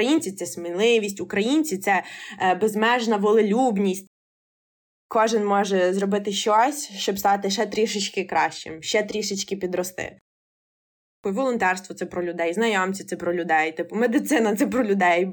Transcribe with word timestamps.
Українці 0.00 0.32
це 0.32 0.46
сміливість, 0.46 1.20
українці 1.20 1.78
це 1.78 2.04
е, 2.40 2.54
безмежна 2.54 3.16
волелюбність. 3.16 4.06
Кожен 5.08 5.46
може 5.46 5.94
зробити 5.94 6.32
щось, 6.32 6.90
щоб 6.90 7.18
стати 7.18 7.50
ще 7.50 7.66
трішечки 7.66 8.24
кращим, 8.24 8.82
ще 8.82 9.02
трішечки 9.02 9.56
підрости. 9.56 10.18
Волонтерство 11.24 11.94
це 11.94 12.06
про 12.06 12.24
людей, 12.24 12.52
знайомці 12.52 13.04
це 13.04 13.16
про 13.16 13.34
людей, 13.34 13.72
типу 13.72 13.96
медицина 13.96 14.56
це 14.56 14.66
про 14.66 14.84
людей. 14.84 15.32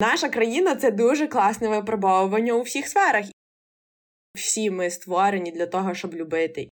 Наша 0.00 0.28
країна 0.28 0.76
це 0.76 0.90
дуже 0.90 1.26
класне 1.26 1.68
випробовування 1.68 2.52
у 2.52 2.62
всіх 2.62 2.88
сферах. 2.88 3.24
Всі 4.34 4.70
ми 4.70 4.90
створені 4.90 5.52
для 5.52 5.66
того, 5.66 5.94
щоб 5.94 6.14
любити. 6.14 6.68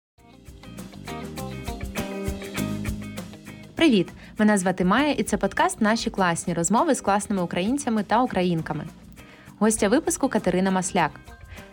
Привіт! 3.78 4.08
Мене 4.38 4.58
звати 4.58 4.84
Майя, 4.84 5.12
і 5.12 5.22
це 5.22 5.36
подкаст 5.36 5.80
Наші 5.80 6.10
класні 6.10 6.54
розмови 6.54 6.94
з 6.94 7.00
класними 7.00 7.42
українцями 7.42 8.02
та 8.02 8.22
українками. 8.22 8.84
Гостя 9.58 9.88
випуску 9.88 10.28
Катерина 10.28 10.70
Масляк. 10.70 11.10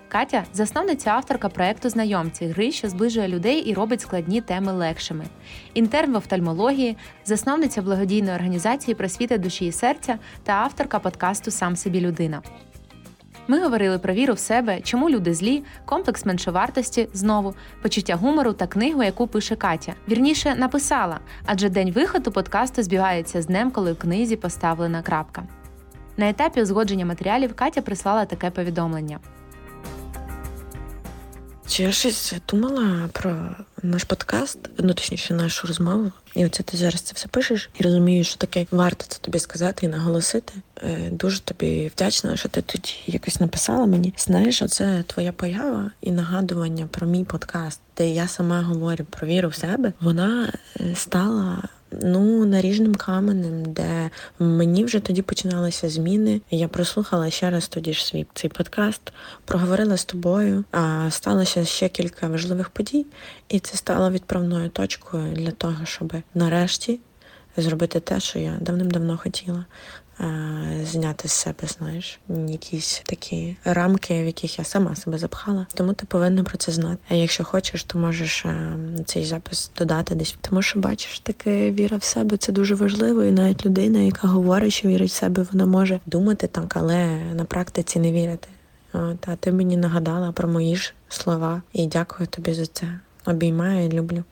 Катя 0.08 0.44
засновниця 0.54 1.10
авторка 1.10 1.50
проекту 1.50 1.90
Знайомці, 1.90 2.46
гри, 2.46 2.72
що 2.72 2.90
зближує 2.90 3.28
людей 3.28 3.60
і 3.60 3.74
робить 3.74 4.02
складні 4.02 4.42
теми 4.42 4.72
легшими. 4.72 5.26
Інтерн 5.74 6.14
в 6.14 6.16
офтальмології, 6.16 6.98
засновниця 7.26 7.82
благодійної 7.82 8.36
організації 8.36 8.96
просвіти 8.96 9.38
душі 9.38 9.66
і 9.66 9.72
серця 9.72 10.20
та 10.44 10.54
авторка 10.54 11.00
подкасту 11.00 11.52
Сам 11.52 11.76
собі 11.76 12.02
людина. 12.02 12.42
Ми 13.48 13.64
говорили 13.64 14.00
про 14.00 14.14
віру 14.14 14.34
в 14.34 14.40
себе, 14.40 14.82
чому 14.82 15.10
люди 15.10 15.34
злі, 15.34 15.64
комплекс 15.86 16.26
меншовартості 16.26 17.08
знову, 17.14 17.56
почуття 17.82 18.16
гумору 18.16 18.54
та 18.54 18.68
книгу, 18.68 19.04
яку 19.04 19.28
пише 19.28 19.56
Катя. 19.56 19.94
Вірніше 20.10 20.56
написала, 20.56 21.20
адже 21.46 21.70
день 21.70 21.92
виходу 21.92 22.32
подкасту 22.32 22.84
збігається 22.84 23.42
з 23.42 23.46
днем, 23.46 23.72
коли 23.72 23.94
в 23.94 23.98
книзі 23.98 24.36
поставлена 24.36 25.02
крапка. 25.02 25.44
На 26.18 26.30
етапі 26.30 26.62
узгодження 26.62 27.06
матеріалів 27.06 27.56
Катя 27.56 27.82
прислала 27.82 28.26
таке 28.26 28.50
повідомлення. 28.50 29.20
Чи 31.68 31.84
я 31.84 31.92
щось 31.92 32.34
думала 32.50 33.10
про 33.12 33.50
наш 33.84 34.04
подкаст, 34.04 34.60
ну 34.78 34.94
точніше, 34.94 35.34
нашу 35.34 35.68
розмову, 35.68 36.12
і 36.36 36.46
оце 36.46 36.64
ти 36.64 36.78
зараз 36.78 37.02
це 37.02 37.14
все 37.16 37.28
пишеш 37.28 37.70
і 37.80 37.84
розумієш, 37.84 38.28
що 38.28 38.38
таке 38.38 38.66
варто 38.72 39.06
це 39.08 39.20
тобі 39.22 39.40
сказати 39.40 39.86
і 39.86 39.90
наголосити. 39.90 40.54
Е, 40.84 41.10
дуже 41.12 41.42
тобі 41.42 41.92
вдячна, 41.96 42.38
що 42.38 42.50
ти 42.50 42.62
тоді 42.62 42.94
якось 43.08 43.40
написала 43.40 43.86
мені. 43.86 44.14
Знаєш, 44.18 44.62
оце 44.62 45.04
твоя 45.08 45.32
поява 45.32 45.92
і 46.02 46.12
нагадування 46.12 46.88
про 46.92 47.08
мій 47.08 47.24
подкаст, 47.24 47.80
де 47.98 48.10
я 48.10 48.28
сама 48.28 48.62
говорю 48.62 49.06
про 49.10 49.28
віру 49.28 49.50
в 49.50 49.56
себе. 49.56 49.94
Вона 50.02 50.54
е, 50.80 50.96
стала 50.96 51.64
ну 52.02 52.46
наріжним 52.46 52.96
каменем, 52.96 53.74
де 53.74 54.10
мені 54.40 54.86
вже 54.86 55.00
тоді 55.00 55.22
починалися 55.22 55.90
зміни. 55.90 56.42
Я 56.52 56.68
прослухала 56.68 57.30
ще 57.30 57.50
раз 57.50 57.68
тоді 57.68 57.94
ж 57.94 58.06
свій 58.06 58.26
цей 58.34 58.50
подкаст, 58.50 59.02
проговорила 59.46 59.98
з 59.98 60.06
тобою. 60.06 60.64
А 60.72 61.08
сталося 61.12 61.66
ще 61.66 61.90
кілька 61.90 62.28
важливих 62.28 62.70
подій, 62.70 63.06
і 63.50 63.60
це 63.60 63.78
стало 63.78 64.12
відправною 64.12 64.70
точкою 64.70 65.34
для 65.34 65.52
того, 65.52 65.86
щоб 65.86 66.14
нарешті 66.34 67.00
зробити 67.58 68.00
те, 68.00 68.20
що 68.20 68.40
я 68.40 68.58
давним-давно 68.62 69.18
хотіла. 69.18 69.66
Зняти 70.84 71.28
з 71.28 71.32
себе, 71.32 71.68
знаєш, 71.68 72.20
якісь 72.48 73.02
такі 73.06 73.58
рамки, 73.66 74.24
в 74.24 74.26
яких 74.26 74.60
я 74.60 74.66
сама 74.66 74.96
себе 74.96 75.18
запхала. 75.18 75.68
Тому 75.74 75.94
ти 75.94 76.06
повинна 76.06 76.44
про 76.44 76.58
це 76.58 76.72
знати. 76.72 76.98
А 77.10 77.14
якщо 77.14 77.44
хочеш, 77.44 77.84
то 77.84 78.00
можеш 78.00 78.46
цей 79.06 79.26
запис 79.26 79.72
додати 79.78 80.16
десь. 80.16 80.38
Тому 80.42 80.62
що 80.62 80.80
бачиш, 80.80 81.20
таке 81.20 81.72
віра 81.72 81.98
в 81.98 82.04
себе 82.04 82.38
це 82.38 82.52
дуже 82.52 82.76
важливо, 82.76 83.24
і 83.24 83.32
навіть 83.32 83.66
людина, 83.66 84.00
яка 84.00 84.28
говорить, 84.28 84.74
що 84.74 84.88
вірить 84.88 85.12
в 85.12 85.14
себе, 85.14 85.46
вона 85.52 85.66
може 85.66 86.00
думати 86.06 86.48
так, 86.48 86.78
але 86.78 87.18
на 87.34 87.46
практиці 87.46 88.00
не 88.00 88.12
вірити. 88.12 88.48
От, 88.94 89.28
а 89.28 89.36
ти 89.36 89.52
мені 89.52 89.78
нагадала 89.78 90.32
про 90.32 90.48
мої 90.48 90.76
ж 90.76 90.94
слова, 91.10 91.62
і 91.74 91.88
дякую 91.88 92.28
тобі 92.28 92.54
за 92.54 92.66
це. 92.66 93.00
Обіймаю 93.26 93.90
люблю. 93.90 94.24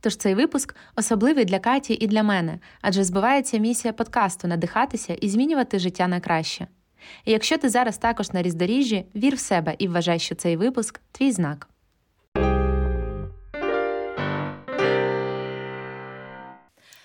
Тож 0.00 0.16
цей 0.16 0.34
випуск 0.34 0.76
особливий 0.96 1.44
для 1.44 1.58
Каті 1.58 1.94
і 1.94 2.06
для 2.06 2.22
мене, 2.22 2.58
адже 2.80 3.04
збивається 3.04 3.58
місія 3.58 3.92
подкасту 3.92 4.48
надихатися 4.48 5.14
і 5.14 5.28
змінювати 5.28 5.78
життя 5.78 6.08
на 6.08 6.20
краще. 6.20 6.66
І 7.24 7.32
якщо 7.32 7.58
ти 7.58 7.68
зараз 7.68 7.98
також 7.98 8.32
на 8.32 8.42
різдоріжжі, 8.42 9.04
вір 9.14 9.34
в 9.34 9.38
себе 9.38 9.74
і 9.78 9.88
вважай, 9.88 10.18
що 10.18 10.34
цей 10.34 10.56
випуск 10.56 11.00
твій 11.12 11.32
знак. 11.32 11.68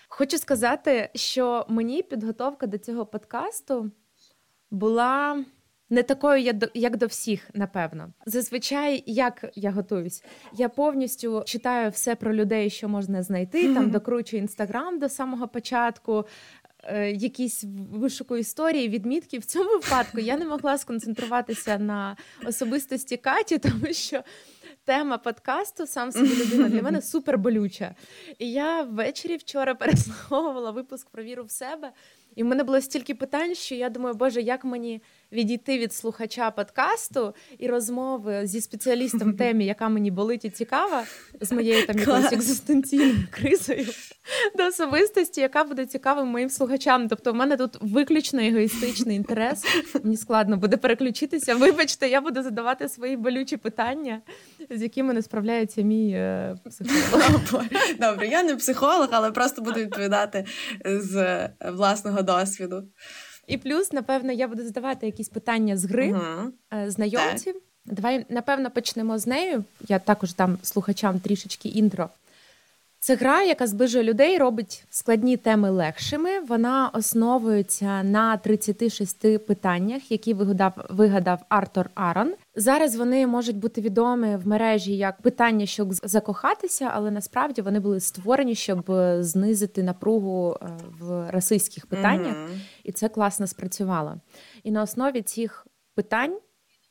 Хочу 0.07 0.37
сказати, 0.37 1.09
що 1.15 1.65
мені 1.69 2.03
підготовка 2.03 2.67
до 2.67 2.77
цього 2.77 3.05
подкасту 3.05 3.91
була 4.71 5.45
не 5.93 6.03
такою, 6.03 6.53
як 6.73 6.97
до 6.97 7.05
всіх, 7.05 7.49
напевно. 7.53 8.13
Зазвичай, 8.25 9.03
як 9.05 9.45
я 9.55 9.71
готуюсь, 9.71 10.23
я 10.53 10.69
повністю 10.69 11.43
читаю 11.45 11.89
все 11.89 12.15
про 12.15 12.33
людей, 12.33 12.69
що 12.69 12.89
можна 12.89 13.23
знайти. 13.23 13.73
Там 13.73 13.89
докручую 13.89 14.41
інстаграм 14.41 14.99
до 14.99 15.09
самого 15.09 15.47
початку. 15.47 16.25
Е, 16.85 17.11
якісь 17.11 17.63
вишукую 17.91 18.39
історії, 18.39 18.89
відмітки 18.89 19.39
в 19.39 19.45
цьому 19.45 19.69
випадку 19.69 20.19
я 20.19 20.37
не 20.37 20.45
могла 20.45 20.77
сконцентруватися 20.77 21.77
на 21.77 22.17
особистості 22.45 23.17
Каті, 23.17 23.57
тому 23.57 23.93
що 23.93 24.23
тема 24.85 25.17
подкасту 25.17 25.87
сам 25.87 26.11
собі 26.11 26.35
людина 26.35 26.69
для 26.69 26.81
мене 26.81 27.01
супер 27.01 27.37
болюча. 27.37 27.95
І 28.39 28.51
я 28.51 28.81
ввечері 28.81 29.37
вчора 29.37 29.75
переслуховувала 29.75 30.71
випуск 30.71 31.09
про 31.09 31.23
віру 31.23 31.43
в 31.43 31.51
себе, 31.51 31.91
і 32.35 32.43
в 32.43 32.45
мене 32.45 32.63
було 32.63 32.81
стільки 32.81 33.15
питань, 33.15 33.55
що 33.55 33.75
я 33.75 33.89
думаю, 33.89 34.15
боже, 34.15 34.41
як 34.41 34.65
мені 34.65 35.01
відійти 35.31 35.79
від 35.79 35.93
слухача 35.93 36.51
подкасту 36.51 37.35
і 37.57 37.67
розмови 37.67 38.41
зі 38.43 38.61
спеціалістом 38.61 39.33
в 39.33 39.37
темі, 39.37 39.65
яка 39.65 39.89
мені 39.89 40.11
болить 40.11 40.45
і 40.45 40.49
цікава, 40.49 41.03
з 41.41 41.51
моєю 41.51 41.87
там 41.87 41.99
якоюсь 41.99 42.33
екзистенційною 42.33 43.27
кризою 43.31 43.85
до 44.57 44.65
особистості, 44.65 45.41
яка 45.41 45.63
буде 45.63 45.85
цікавим 45.85 46.27
моїм 46.27 46.49
слухачам. 46.49 47.07
Тобто, 47.07 47.31
в 47.31 47.35
мене 47.35 47.57
тут 47.57 47.77
виключно 47.81 48.41
егоїстичний 48.41 49.17
інтерес. 49.17 49.63
Мені 50.03 50.17
складно 50.17 50.57
буде 50.57 50.77
переключитися. 50.77 51.55
Вибачте, 51.55 52.07
я 52.07 52.21
буду 52.21 52.43
задавати 52.43 52.89
свої 52.89 53.17
болючі 53.17 53.57
питання, 53.57 54.21
з 54.69 54.81
якими 54.81 55.13
не 55.13 55.21
справляється 55.21 55.81
мій 55.81 56.11
е, 56.11 56.55
психолог. 56.69 57.63
Добре, 57.99 58.27
я 58.27 58.43
не 58.43 58.55
психолог, 58.55 59.07
але 59.11 59.31
просто 59.31 59.61
буду 59.61 59.79
відповідати 59.79 60.45
з 60.85 61.15
е, 61.15 61.53
власного 61.71 62.21
досвіду. 62.23 62.83
І 63.47 63.57
плюс, 63.57 63.91
напевно, 63.91 64.31
я 64.31 64.47
буду 64.47 64.63
задавати 64.63 65.05
якісь 65.05 65.29
питання 65.29 65.77
з 65.77 65.85
гри 65.85 66.11
uh 66.11 66.89
знайомців. 66.89 67.55
Давай, 67.85 68.25
напевно, 68.29 68.71
почнемо 68.71 69.17
з 69.17 69.27
нею. 69.27 69.63
Я 69.87 69.99
також 69.99 70.35
дам 70.35 70.57
слухачам 70.61 71.19
трішечки 71.19 71.69
інтро. 71.69 72.09
Це 73.03 73.15
гра, 73.15 73.43
яка 73.43 73.67
зближує 73.67 74.03
людей, 74.03 74.37
робить 74.37 74.85
складні 74.89 75.37
теми 75.37 75.69
легшими. 75.69 76.39
Вона 76.39 76.89
основується 76.93 78.03
на 78.03 78.37
36 78.37 79.45
питаннях, 79.45 80.11
які 80.11 80.33
вигадав 80.33 80.73
вигадав 80.89 81.39
Артур 81.49 81.89
Арон. 81.95 82.33
Зараз 82.55 82.95
вони 82.95 83.27
можуть 83.27 83.57
бути 83.57 83.81
відомі 83.81 84.35
в 84.35 84.47
мережі 84.47 84.97
як 84.97 85.21
питання, 85.21 85.65
щоб 85.65 85.93
закохатися, 85.93 86.91
але 86.93 87.11
насправді 87.11 87.61
вони 87.61 87.79
були 87.79 87.99
створені, 87.99 88.55
щоб 88.55 88.91
знизити 89.19 89.83
напругу 89.83 90.57
е, 90.61 90.67
в 90.99 91.31
расистських 91.31 91.85
питаннях, 91.85 92.35
mm-hmm. 92.35 92.59
і 92.83 92.91
це 92.91 93.09
класно 93.09 93.47
спрацювало. 93.47 94.15
І 94.63 94.71
на 94.71 94.81
основі 94.81 95.21
цих 95.21 95.67
питань. 95.95 96.37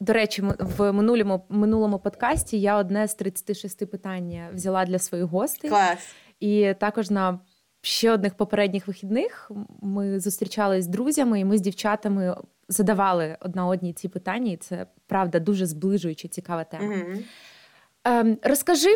До 0.03 0.13
речі, 0.13 0.43
в 0.59 0.93
минулому 0.93 1.47
минулому 1.49 1.99
подкасті 1.99 2.61
я 2.61 2.77
одне 2.77 3.09
з 3.09 3.15
36 3.15 3.91
питань 3.91 4.49
взяла 4.55 4.85
для 4.85 4.99
своїх 4.99 5.27
гостей. 5.27 5.71
Клас. 5.71 5.99
І 6.41 6.75
також 6.81 7.11
на 7.11 7.41
ще 7.83 8.13
одних 8.13 8.35
попередніх 8.35 8.87
вихідних 8.87 9.51
ми 9.83 10.21
зустрічалися 10.21 10.83
з 10.83 10.87
друзями, 10.87 11.41
і 11.41 11.45
ми 11.45 11.59
з 11.59 11.61
дівчатами 11.61 12.37
задавали 12.69 13.37
одна 13.41 13.67
одній 13.67 13.93
ці 13.93 14.09
питання, 14.09 14.53
і 14.53 14.57
це 14.57 14.87
правда 15.07 15.39
дуже 15.39 15.67
зближуюча, 15.67 16.29
цікава 16.29 16.65
тема. 16.65 16.95
Mm-hmm. 16.95 17.23
Ем, 18.05 18.39
Розкажи 18.43 18.89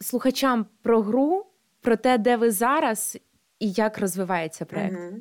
слухачам 0.00 0.66
про 0.82 1.02
гру, 1.02 1.46
про 1.80 1.96
те, 1.96 2.18
де 2.18 2.36
ви 2.36 2.50
зараз, 2.50 3.18
і 3.62 3.70
як 3.70 3.98
розвивається 3.98 4.64
проект. 4.64 4.94
Угу. 4.94 5.16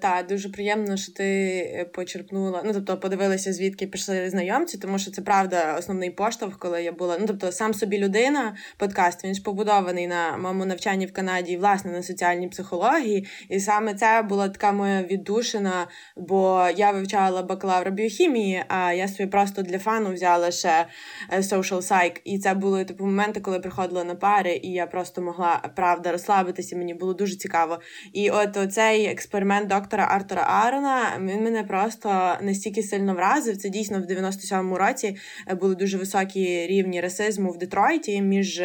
Так, 0.00 0.26
дуже 0.26 0.48
приємно, 0.48 0.96
що 0.96 1.12
ти 1.12 1.24
е, 1.24 1.84
почерпнула. 1.84 2.62
Ну 2.64 2.72
тобто, 2.72 2.98
подивилася, 2.98 3.52
звідки 3.52 3.86
пішли 3.86 4.30
знайомці, 4.30 4.78
тому 4.78 4.98
що 4.98 5.10
це 5.10 5.22
правда 5.22 5.76
основний 5.78 6.10
поштовх, 6.10 6.58
коли 6.58 6.82
я 6.82 6.92
була. 6.92 7.16
Ну 7.20 7.26
тобто, 7.26 7.52
сам 7.52 7.74
собі 7.74 7.98
людина, 7.98 8.56
подкаст 8.76 9.24
він 9.24 9.34
ж 9.34 9.42
побудований 9.42 10.06
на 10.06 10.36
моєму 10.36 10.64
навчанні 10.64 11.06
в 11.06 11.12
Канаді, 11.12 11.56
власне, 11.56 11.92
на 11.92 12.02
соціальній 12.02 12.48
психології. 12.48 13.26
І 13.48 13.60
саме 13.60 13.94
це 13.94 14.22
була 14.28 14.48
така 14.48 14.72
моя 14.72 15.02
віддушина, 15.02 15.86
бо 16.16 16.68
я 16.76 16.90
вивчала 16.90 17.42
бакалавра 17.42 17.90
біохімії, 17.90 18.64
а 18.68 18.92
я 18.92 19.08
собі 19.08 19.26
просто 19.26 19.62
для 19.62 19.78
фану 19.78 20.12
взяла 20.12 20.50
ще 20.50 20.86
е, 21.30 21.38
social 21.38 21.76
psych. 21.76 22.20
І 22.24 22.38
це 22.38 22.54
були 22.54 22.84
типу 22.84 23.04
моменти, 23.04 23.40
коли 23.40 23.60
приходила 23.60 24.04
на 24.04 24.14
пари, 24.14 24.60
і 24.62 24.72
я 24.72 24.86
просто 24.86 25.22
могла 25.22 25.62
правда 25.76 26.12
розслабитися. 26.12 26.76
Мені 26.76 26.94
було 26.94 27.14
дуже 27.14 27.36
цікаво. 27.36 27.80
І 28.12 28.30
от 28.30 28.72
цей 28.72 29.06
експеримент 29.06 29.68
доктора 29.68 30.04
Артура 30.04 30.42
Арона 30.42 31.12
він 31.20 31.44
мене 31.44 31.62
просто 31.62 32.36
настільки 32.42 32.82
сильно 32.82 33.14
вразив. 33.14 33.56
Це 33.56 33.68
дійсно 33.68 33.98
в 34.00 34.02
97-му 34.02 34.78
році 34.78 35.16
були 35.60 35.74
дуже 35.74 35.98
високі 35.98 36.66
рівні 36.66 37.00
расизму 37.00 37.50
в 37.50 37.58
Детройті 37.58 38.22
між 38.22 38.62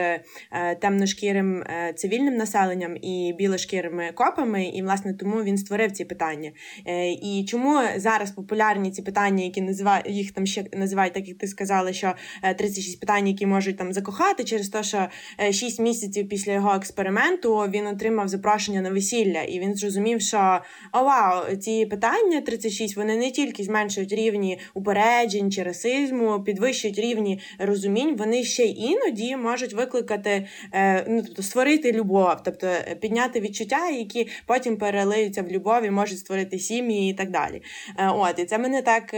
темношкірим 0.82 1.64
цивільним 1.96 2.36
населенням 2.36 2.98
і 2.98 3.36
білошкірими 3.38 4.12
копами. 4.16 4.66
І 4.66 4.82
власне 4.82 5.14
тому 5.14 5.44
він 5.44 5.58
створив 5.58 5.92
ці 5.92 6.06
питання. 6.06 6.52
І 7.22 7.46
чому 7.50 7.80
зараз 7.96 8.32
популярні 8.32 8.92
ці 8.92 9.02
питання, 9.02 9.44
які 9.44 9.62
називають 9.62 10.10
їх 10.10 10.32
там 10.32 10.46
ще 10.46 10.66
називають, 10.74 11.14
так 11.14 11.28
як 11.28 11.38
ти 11.38 11.48
сказала, 11.48 11.94
що 11.94 12.14
36 12.58 13.00
питань, 13.00 13.28
які 13.28 13.46
можуть 13.46 13.78
там 13.78 13.94
закохати, 13.94 14.44
через 14.44 14.70
те, 14.70 14.84
що 14.84 15.08
6 15.52 15.80
місяців 15.80 16.30
після 16.30 16.52
його 16.52 16.74
експерименту 16.74 17.58
він 17.58 17.88
отримав 17.88 18.28
запрошення 18.28 18.82
на 18.82 18.90
весілля, 19.00 19.42
і 19.42 19.60
він 19.60 19.76
зрозумів, 19.76 20.22
що 20.22 20.60
о, 20.94 21.04
вау, 21.04 21.56
ці 21.56 21.86
питання 21.86 22.42
36, 22.42 22.98
вони 22.98 23.18
не 23.18 23.32
тільки 23.32 23.64
зменшують 23.64 24.14
рівні 24.14 24.60
упереджень 24.74 25.52
чи 25.52 25.64
расизму, 25.64 26.44
підвищують 26.44 27.00
рівні 27.00 27.40
розумінь, 27.60 28.16
вони 28.18 28.44
ще 28.44 28.66
іноді 28.66 29.36
можуть 29.36 29.74
викликати, 29.74 30.48
е, 30.74 31.06
ну 31.08 31.24
тобто 31.26 31.44
створити 31.44 31.92
любов, 31.92 32.36
тобто 32.46 32.68
е, 32.68 32.98
підняти 33.02 33.40
відчуття, 33.40 33.90
які 33.90 34.28
потім 34.46 34.78
перелиються 34.78 35.42
в 35.42 35.48
любові, 35.48 35.90
можуть 35.90 36.20
створити 36.20 36.60
сім'ї 36.60 37.12
і 37.12 37.14
так 37.14 37.32
далі. 37.32 37.62
Е, 37.98 38.10
от 38.10 38.40
і 38.40 38.46
це 38.46 38.58
мене 38.58 38.82
так 38.82 39.16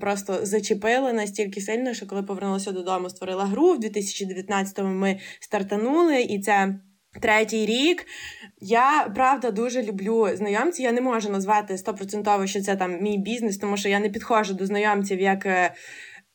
просто 0.00 0.38
зачепило 0.42 1.12
настільки 1.12 1.60
сильно, 1.60 1.94
що 1.94 2.06
коли 2.06 2.22
повернулася 2.22 2.72
додому, 2.72 3.10
створила 3.10 3.44
гру 3.44 3.72
в 3.72 3.78
2019-му 3.78 4.94
Ми 4.94 5.18
стартанули, 5.40 6.22
і 6.22 6.40
це. 6.40 6.74
Третій 7.20 7.66
рік 7.66 8.06
я 8.60 9.10
правда 9.14 9.50
дуже 9.50 9.82
люблю 9.82 10.28
знайомці. 10.34 10.82
Я 10.82 10.92
не 10.92 11.00
можу 11.00 11.30
назвати 11.30 11.78
стопроцентово, 11.78 12.46
що 12.46 12.60
це 12.60 12.76
там 12.76 13.02
мій 13.02 13.18
бізнес, 13.18 13.58
тому 13.58 13.76
що 13.76 13.88
я 13.88 13.98
не 14.00 14.08
підходжу 14.08 14.54
до 14.54 14.66
знайомців 14.66 15.20
як 15.20 15.46
Е, 15.46 15.74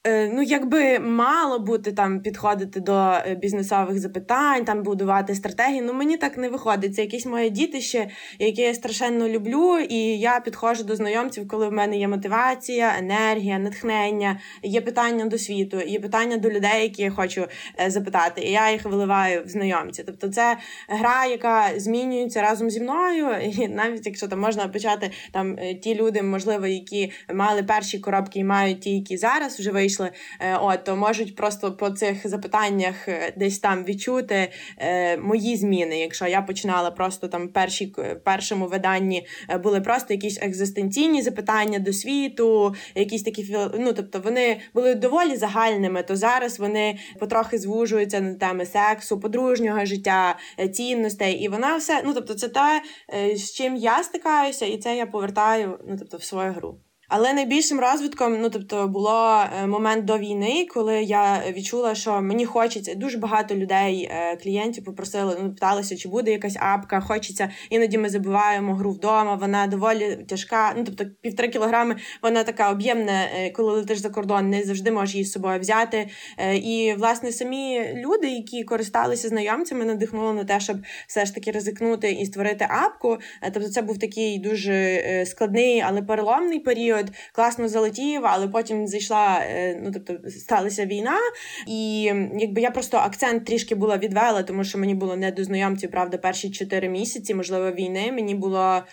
ну, 0.07 0.41
якби 0.41 0.99
мало 0.99 1.59
бути 1.59 1.91
там 1.91 2.21
підходити 2.21 2.79
до 2.79 2.93
е, 2.93 3.37
бізнесових 3.41 3.99
запитань, 3.99 4.65
там 4.65 4.83
будувати 4.83 5.35
стратегії. 5.35 5.81
Ну 5.81 5.93
мені 5.93 6.17
так 6.17 6.37
не 6.37 6.49
виходить. 6.49 6.95
Це 6.95 7.01
якесь 7.01 7.25
моє 7.25 7.49
дітище, 7.49 8.09
яке 8.39 8.61
я 8.61 8.73
страшенно 8.73 9.27
люблю, 9.27 9.77
і 9.89 9.95
я 10.19 10.39
підходжу 10.39 10.83
до 10.83 10.95
знайомців, 10.95 11.47
коли 11.47 11.67
в 11.67 11.71
мене 11.71 11.97
є 11.97 12.07
мотивація, 12.07 12.93
енергія, 12.99 13.59
натхнення, 13.59 14.39
є 14.63 14.81
питання 14.81 15.25
до 15.25 15.37
світу, 15.37 15.81
є 15.87 15.99
питання 15.99 16.37
до 16.37 16.49
людей, 16.49 16.83
які 16.83 17.01
я 17.01 17.11
хочу 17.11 17.45
е, 17.79 17.89
запитати. 17.89 18.41
І 18.41 18.51
я 18.51 18.71
їх 18.71 18.85
виливаю 18.85 19.43
в 19.43 19.47
знайомці. 19.47 20.03
Тобто, 20.03 20.29
це 20.29 20.57
гра, 20.87 21.25
яка 21.25 21.79
змінюється 21.79 22.41
разом 22.41 22.69
зі 22.69 22.81
мною. 22.81 23.27
І 23.41 23.67
навіть 23.67 24.05
якщо 24.05 24.27
там 24.27 24.39
можна 24.39 24.67
почати 24.67 25.11
там 25.31 25.57
ті 25.81 25.95
люди, 25.95 26.21
можливо, 26.21 26.67
які 26.67 27.11
мали 27.33 27.63
перші 27.63 27.99
коробки 27.99 28.39
і 28.39 28.43
мають 28.43 28.81
ті, 28.81 28.95
які 28.95 29.17
зараз 29.17 29.59
вже 29.59 29.71
вийшли 29.71 29.89
вийшли, 29.99 30.19
е, 30.39 30.57
от, 30.57 30.83
то 30.83 30.95
можуть 30.95 31.35
просто 31.35 31.71
по 31.71 31.89
цих 31.89 32.27
запитаннях 32.27 33.07
е, 33.07 33.33
десь 33.37 33.59
там 33.59 33.83
відчути 33.83 34.51
е, 34.77 35.17
мої 35.17 35.57
зміни. 35.57 35.99
Якщо 35.99 36.27
я 36.27 36.41
починала 36.41 36.91
просто 36.91 37.27
там 37.27 37.47
перші 37.47 37.95
першому 38.23 38.67
виданні 38.67 39.27
були 39.63 39.81
просто 39.81 40.13
якісь 40.13 40.39
екзистенційні 40.41 41.21
запитання 41.21 41.79
до 41.79 41.93
світу, 41.93 42.75
якісь 42.95 43.23
такі 43.23 43.57
ну, 43.79 43.93
тобто 43.93 44.19
вони 44.19 44.59
були 44.73 44.95
доволі 44.95 45.35
загальними, 45.35 46.03
то 46.03 46.15
зараз 46.15 46.59
вони 46.59 46.97
потрохи 47.19 47.57
звужуються 47.57 48.21
на 48.21 48.33
теми 48.33 48.65
сексу, 48.65 49.19
подружнього 49.19 49.85
життя, 49.85 50.35
цінностей, 50.73 51.33
і 51.33 51.47
вона 51.47 51.77
все, 51.77 52.01
ну 52.05 52.13
тобто, 52.13 52.33
це 52.33 52.47
те, 52.47 52.81
з 53.35 53.51
чим 53.51 53.75
я 53.75 54.03
стикаюся, 54.03 54.65
і 54.65 54.77
це 54.77 54.97
я 54.97 55.05
повертаю 55.05 55.79
ну, 55.87 55.95
тобто, 55.99 56.17
в 56.17 56.23
свою 56.23 56.51
гру. 56.51 56.79
Але 57.09 57.33
найбільшим 57.33 57.79
розвитком, 57.79 58.41
ну 58.41 58.49
тобто, 58.49 58.87
було 58.87 59.43
е, 59.63 59.67
момент 59.67 60.05
до 60.05 60.17
війни, 60.17 60.67
коли 60.73 61.03
я 61.03 61.43
відчула, 61.55 61.95
що 61.95 62.21
мені 62.21 62.45
хочеться 62.45 62.95
дуже 62.95 63.17
багато 63.17 63.55
людей, 63.55 64.09
е, 64.11 64.35
клієнтів 64.35 64.85
попросили, 64.85 65.37
ну 65.41 65.49
питалися, 65.49 65.97
чи 65.97 66.09
буде 66.09 66.31
якась 66.31 66.57
апка. 66.59 66.99
Хочеться 67.01 67.49
іноді 67.69 67.97
ми 67.97 68.09
забуваємо 68.09 68.75
гру 68.75 68.91
вдома. 68.91 69.35
Вона 69.35 69.67
доволі 69.67 70.25
тяжка. 70.27 70.73
Ну 70.77 70.83
тобто 70.83 71.05
півтора 71.21 71.49
кілограми, 71.49 71.95
вона 72.21 72.43
така 72.43 72.71
об'ємна, 72.71 73.23
е, 73.23 73.49
коли 73.49 73.73
летиш 73.73 73.97
за 73.97 74.09
кордон, 74.09 74.49
не 74.49 74.63
завжди 74.63 74.91
можеш 74.91 75.15
її 75.15 75.25
з 75.25 75.31
собою 75.31 75.59
взяти. 75.59 76.09
І 76.53 76.93
власне 76.97 77.31
самі 77.31 77.93
люди, 77.95 78.27
які 78.27 78.63
користалися 78.63 79.27
знайомцями, 79.27 79.85
надихнули 79.85 80.33
на 80.33 80.43
те, 80.43 80.59
щоб 80.59 80.77
все 81.07 81.25
ж 81.25 81.35
таки 81.35 81.51
ризикнути 81.51 82.11
і 82.11 82.25
створити 82.25 82.67
апку. 82.69 83.17
Тобто, 83.53 83.69
це 83.69 83.81
був 83.81 83.99
такий 83.99 84.39
дуже 84.39 84.99
складний, 85.25 85.81
але 85.81 86.01
переломний 86.01 86.59
період 86.59 86.98
період 86.99 87.17
класно 87.31 87.67
залетів, 87.67 88.21
але 88.23 88.47
потім 88.47 88.87
зайшла, 88.87 89.39
е, 89.41 89.81
ну 89.83 89.91
тобто 89.93 90.29
сталася 90.29 90.85
війна, 90.85 91.17
і 91.67 92.03
якби 92.39 92.61
я 92.61 92.71
просто 92.71 92.97
акцент 92.97 93.45
трішки 93.45 93.75
була 93.75 93.97
відвела, 93.97 94.43
тому 94.43 94.63
що 94.63 94.77
мені 94.77 94.95
було 94.95 95.15
не 95.15 95.31
до 95.31 95.43
знайомців, 95.43 95.91
правда, 95.91 96.17
перші 96.17 96.51
чотири 96.51 96.89
місяці, 96.89 97.35
можливо, 97.35 97.71
війни. 97.71 98.11
Мені 98.11 98.35
було 98.35 98.83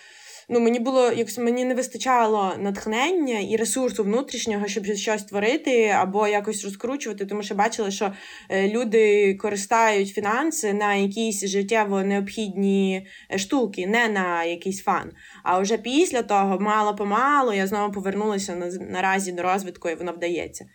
ну 0.49 0.61
мені 0.61 0.81
було 0.81 1.13
якось 1.13 1.39
мені 1.39 1.65
не 1.65 1.75
вистачало 1.75 2.53
натхнення 2.59 3.39
і 3.39 3.57
ресурсу 3.57 4.05
внутрішнього, 4.05 4.67
щоб 4.67 4.85
щось 4.85 5.25
творити 5.25 5.89
або 5.89 6.29
якось 6.29 6.65
розкручувати, 6.65 7.27
тому 7.27 7.43
що 7.43 7.55
бачила, 7.55 7.91
що 7.91 8.13
е, 8.49 8.69
люди 8.69 9.35
користають 9.35 10.09
фінанси 10.09 10.73
на 10.73 10.95
якісь 10.95 11.47
життєво 11.47 12.03
необхідні 12.03 13.07
е, 13.33 13.39
штуки, 13.39 13.87
не 13.87 14.09
на 14.09 14.45
якийсь 14.45 14.83
фан. 14.83 15.13
А 15.43 15.59
вже 15.59 15.79
після 15.79 16.23
того, 16.23 16.61
мало 16.61 16.95
помалу, 16.95 17.53
я 17.53 17.67
знову 17.67 17.93
повернулася 17.93 18.57
на 18.57 18.67
наразі 18.67 19.33
до 19.33 19.43
розвитку, 19.43 19.89
і 19.89 19.95
воно 19.95 20.13
вдається. 20.13 20.67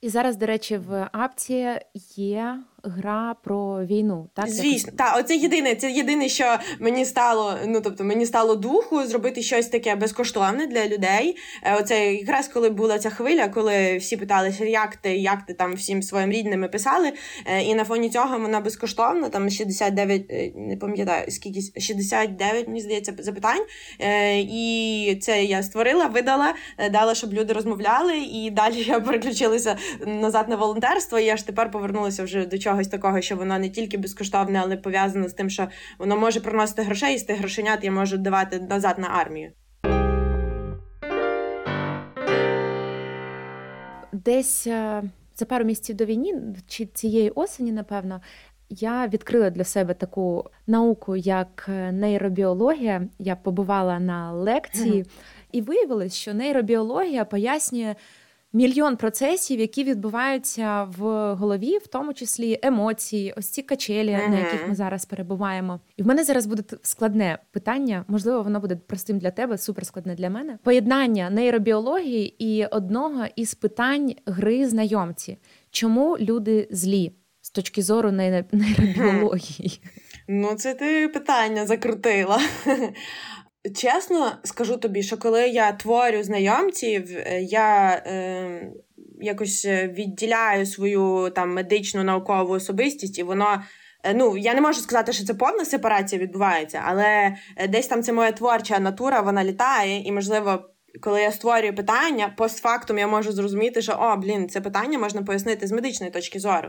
І 0.00 0.08
зараз, 0.08 0.36
до 0.36 0.46
речі, 0.46 0.76
в 0.76 1.08
апці 1.12 1.68
є 2.16 2.58
гра 2.86 3.36
про 3.44 3.84
війну. 3.84 4.28
Так 4.34 4.48
звісно, 4.48 4.92
так, 4.96 5.16
оце 5.18 5.36
єдине. 5.36 5.74
Це 5.74 5.90
єдине, 5.90 6.28
що 6.28 6.56
мені 6.80 7.04
стало. 7.04 7.54
Ну 7.66 7.80
тобто, 7.80 8.04
мені 8.04 8.26
стало 8.26 8.54
духу 8.54 9.04
зробити 9.04 9.42
щось 9.42 9.66
таке 9.66 9.96
безкоштовне 9.96 10.66
для 10.66 10.86
людей. 10.86 11.36
Е, 11.62 11.76
оце 11.80 12.14
якраз 12.14 12.48
коли 12.48 12.70
була 12.70 12.98
ця 12.98 13.10
хвиля, 13.10 13.48
коли 13.48 13.96
всі 13.96 14.16
питалися, 14.16 14.64
як 14.64 14.96
ти, 14.96 15.16
як 15.16 15.46
ти 15.46 15.54
там 15.54 15.74
всім 15.74 16.02
своїм 16.02 16.30
рідними 16.30 16.68
писали. 16.68 17.12
Е, 17.46 17.62
і 17.62 17.74
на 17.74 17.84
фоні 17.84 18.10
цього 18.10 18.38
вона 18.38 18.60
безкоштовна. 18.60 19.28
Там 19.28 19.50
69, 19.50 20.26
е, 20.30 20.52
не 20.56 20.76
пам'ятаю 20.76 21.30
скільки 21.30 21.80
69, 21.80 22.66
мені 22.68 22.80
здається, 22.80 23.14
запитань. 23.18 23.62
І 24.40 25.18
це 25.22 25.44
я 25.44 25.62
створила, 25.62 26.06
видала, 26.06 26.54
дала, 26.90 27.14
щоб 27.14 27.32
люди 27.32 27.52
розмовляли, 27.52 28.16
і 28.16 28.50
далі 28.50 28.82
я 28.82 29.00
переключилася 29.00 29.76
назад 30.06 30.48
на 30.48 30.56
волонтерство. 30.56 31.18
І 31.18 31.24
я 31.24 31.36
ж 31.36 31.46
тепер 31.46 31.70
повернулася 31.70 32.24
вже 32.24 32.46
до 32.46 32.58
чогось 32.76 32.88
такого, 32.88 33.20
що 33.20 33.36
воно 33.36 33.58
не 33.58 33.68
тільки 33.68 33.98
безкоштовне, 33.98 34.60
але 34.62 34.76
пов'язане 34.76 35.28
з 35.28 35.32
тим, 35.32 35.50
що 35.50 35.68
воно 35.98 36.16
може 36.16 36.40
приносити 36.40 36.82
грошей, 36.82 37.14
і 37.14 37.18
з 37.18 37.22
тих 37.22 37.38
грошенят 37.38 37.84
я 37.84 37.92
можу 37.92 38.18
давати 38.18 38.60
назад 38.60 38.98
на 38.98 39.08
армію. 39.08 39.52
Десь 44.12 44.66
е, 44.66 45.02
за 45.36 45.44
пару 45.44 45.64
місяців 45.64 45.96
до 45.96 46.04
війни, 46.04 46.54
чи 46.66 46.86
цієї 46.86 47.30
осені, 47.30 47.72
напевно, 47.72 48.20
я 48.70 49.06
відкрила 49.06 49.50
для 49.50 49.64
себе 49.64 49.94
таку 49.94 50.44
науку, 50.66 51.16
як 51.16 51.66
е, 51.68 51.92
нейробіологія. 51.92 53.08
Я 53.18 53.36
побувала 53.36 53.98
на 53.98 54.32
лекції, 54.32 55.04
і 55.52 55.60
виявилось, 55.60 56.14
що 56.14 56.34
нейробіологія 56.34 57.24
пояснює 57.24 57.94
мільйон 58.56 58.96
процесів, 58.96 59.60
які 59.60 59.84
відбуваються 59.84 60.84
в 60.98 61.34
голові, 61.34 61.78
в 61.78 61.86
тому 61.86 62.14
числі 62.14 62.58
емоції, 62.62 63.34
ось 63.36 63.48
ці 63.48 63.62
качелі, 63.62 64.10
uh-huh. 64.10 64.28
на 64.28 64.38
яких 64.38 64.68
ми 64.68 64.74
зараз 64.74 65.04
перебуваємо. 65.04 65.80
І 65.96 66.02
в 66.02 66.06
мене 66.06 66.24
зараз 66.24 66.46
буде 66.46 66.62
складне 66.82 67.38
питання. 67.50 68.04
Можливо, 68.08 68.42
воно 68.42 68.60
буде 68.60 68.76
простим 68.76 69.18
для 69.18 69.30
тебе, 69.30 69.58
суперскладне 69.58 70.14
для 70.14 70.30
мене. 70.30 70.58
Поєднання 70.62 71.30
нейробіології 71.30 72.36
і 72.38 72.66
одного 72.66 73.24
із 73.36 73.54
питань 73.54 74.14
гри 74.26 74.68
знайомці. 74.68 75.38
Чому 75.70 76.18
люди 76.18 76.68
злі 76.70 77.12
з 77.40 77.50
точки 77.50 77.82
зору 77.82 78.12
нейробіології? 78.12 79.80
Ну, 80.28 80.54
це 80.54 80.74
ти 80.74 81.08
питання 81.08 81.66
закрутила. 81.66 82.40
Чесно 83.74 84.32
скажу 84.44 84.76
тобі, 84.76 85.02
що 85.02 85.16
коли 85.16 85.48
я 85.48 85.72
творю 85.72 86.22
знайомців, 86.22 87.16
е, 87.16 87.42
я 87.42 87.88
е, 88.06 88.72
якось 89.20 89.64
е, 89.64 89.88
відділяю 89.88 90.66
свою 90.66 91.30
там 91.34 91.54
медичну 91.54 92.04
наукову 92.04 92.52
особистість, 92.52 93.18
і 93.18 93.22
воно. 93.22 93.62
Е, 94.02 94.14
ну, 94.14 94.36
я 94.36 94.54
не 94.54 94.60
можу 94.60 94.80
сказати, 94.80 95.12
що 95.12 95.24
це 95.24 95.34
повна 95.34 95.64
сепарація 95.64 96.22
відбувається, 96.22 96.82
але 96.84 97.36
десь 97.68 97.86
там 97.86 98.02
це 98.02 98.12
моя 98.12 98.32
творча 98.32 98.78
натура, 98.78 99.20
вона 99.20 99.44
літає, 99.44 100.02
і, 100.02 100.12
можливо, 100.12 100.70
коли 101.00 101.22
я 101.22 101.32
створюю 101.32 101.74
питання, 101.74 102.32
постфактум 102.36 102.98
я 102.98 103.06
можу 103.06 103.32
зрозуміти, 103.32 103.82
що 103.82 103.92
о, 103.92 104.16
блін, 104.16 104.48
це 104.48 104.60
питання 104.60 104.98
можна 104.98 105.22
пояснити 105.22 105.66
з 105.66 105.72
медичної 105.72 106.12
точки 106.12 106.38
зору. 106.38 106.68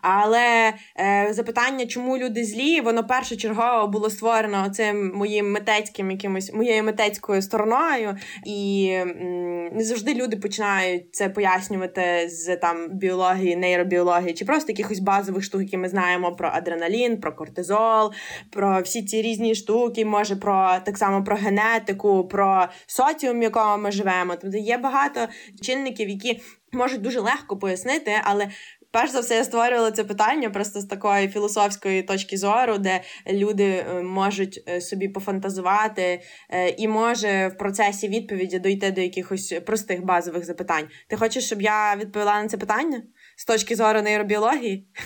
Але 0.00 0.72
е, 1.00 1.28
запитання, 1.30 1.86
чому 1.86 2.18
люди 2.18 2.44
злі, 2.44 2.80
воно 2.80 3.06
першочергово 3.06 3.88
було 3.88 4.10
створено 4.10 4.70
цим 4.70 5.12
моїм 5.14 5.52
митецьким 5.52 6.10
якимось 6.10 6.52
моєю 6.52 6.84
митецькою 6.84 7.42
стороною, 7.42 8.16
і 8.46 8.88
м, 8.92 9.68
не 9.72 9.84
завжди 9.84 10.14
люди 10.14 10.36
починають 10.36 11.14
це 11.14 11.28
пояснювати 11.28 12.28
з 12.28 12.56
там 12.56 12.88
біології, 12.90 13.56
нейробіології 13.56 14.34
чи 14.34 14.44
просто 14.44 14.72
якихось 14.72 14.98
базових 14.98 15.44
штук, 15.44 15.60
які 15.60 15.76
ми 15.76 15.88
знаємо 15.88 16.32
про 16.32 16.50
адреналін, 16.52 17.20
про 17.20 17.32
кортизол, 17.32 18.12
про 18.50 18.80
всі 18.80 19.02
ці 19.02 19.22
різні 19.22 19.54
штуки, 19.54 20.04
може 20.04 20.36
про 20.36 20.76
так 20.84 20.98
само 20.98 21.24
про 21.24 21.36
генетику, 21.36 22.28
про 22.28 22.66
соціум, 22.86 23.40
в 23.40 23.42
якому 23.62 23.82
ми 23.82 23.92
живемо. 23.92 24.36
Тобто 24.36 24.56
є 24.56 24.78
багато 24.78 25.28
чинників, 25.62 26.08
які 26.08 26.42
можуть 26.72 27.00
дуже 27.00 27.20
легко 27.20 27.58
пояснити, 27.58 28.12
але. 28.24 28.48
Перш 28.94 29.10
за 29.10 29.20
все, 29.20 29.34
я 29.34 29.44
створювала 29.44 29.90
це 29.90 30.04
питання 30.04 30.50
просто 30.50 30.80
з 30.80 30.86
такої 30.86 31.28
філософської 31.28 32.02
точки 32.02 32.36
зору, 32.36 32.78
де 32.78 33.00
люди 33.30 33.64
е, 33.64 34.02
можуть 34.02 34.64
е, 34.68 34.80
собі 34.80 35.08
пофантазувати, 35.08 36.22
е, 36.50 36.68
і 36.68 36.88
може 36.88 37.48
в 37.48 37.58
процесі 37.58 38.08
відповіді 38.08 38.58
дойти 38.58 38.90
до 38.90 39.00
якихось 39.00 39.54
простих 39.66 40.04
базових 40.04 40.44
запитань. 40.44 40.88
Ти 41.08 41.16
хочеш, 41.16 41.44
щоб 41.44 41.62
я 41.62 41.96
відповіла 41.96 42.42
на 42.42 42.48
це 42.48 42.58
питання 42.58 43.02
з 43.36 43.44
точки 43.44 43.76
зору 43.76 44.02
нейробіології? 44.02 44.88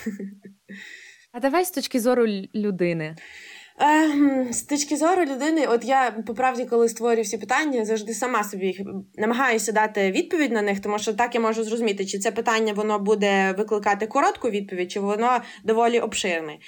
А 1.33 1.41
давай 1.41 1.65
з 1.65 1.71
точки 1.71 2.01
зору 2.01 2.27
людини. 2.55 3.17
Ем, 3.79 4.49
з 4.53 4.63
точки 4.63 4.97
зору 4.97 5.25
людини, 5.25 5.67
от 5.67 5.85
я 5.85 6.11
по 6.27 6.35
правді, 6.35 6.65
коли 6.65 6.89
створюю 6.89 7.23
всі 7.23 7.39
питання, 7.39 7.85
завжди 7.85 8.15
сама 8.15 8.45
собі 8.45 8.87
намагаюся 9.17 9.73
дати 9.73 10.11
відповідь 10.11 10.53
на 10.53 10.63
них, 10.63 10.81
тому 10.81 10.99
що 10.99 11.13
так 11.13 11.35
я 11.35 11.41
можу 11.41 11.65
зрозуміти, 11.65 12.07
чи 12.07 12.19
це 12.19 12.31
питання 12.31 12.73
воно 12.73 12.99
буде 12.99 13.55
викликати 13.59 14.07
коротку 14.07 14.51
відповідь, 14.51 14.93
чи 14.93 15.01
воно 15.01 15.41
доволі 15.65 16.01
обширне. 16.01 16.59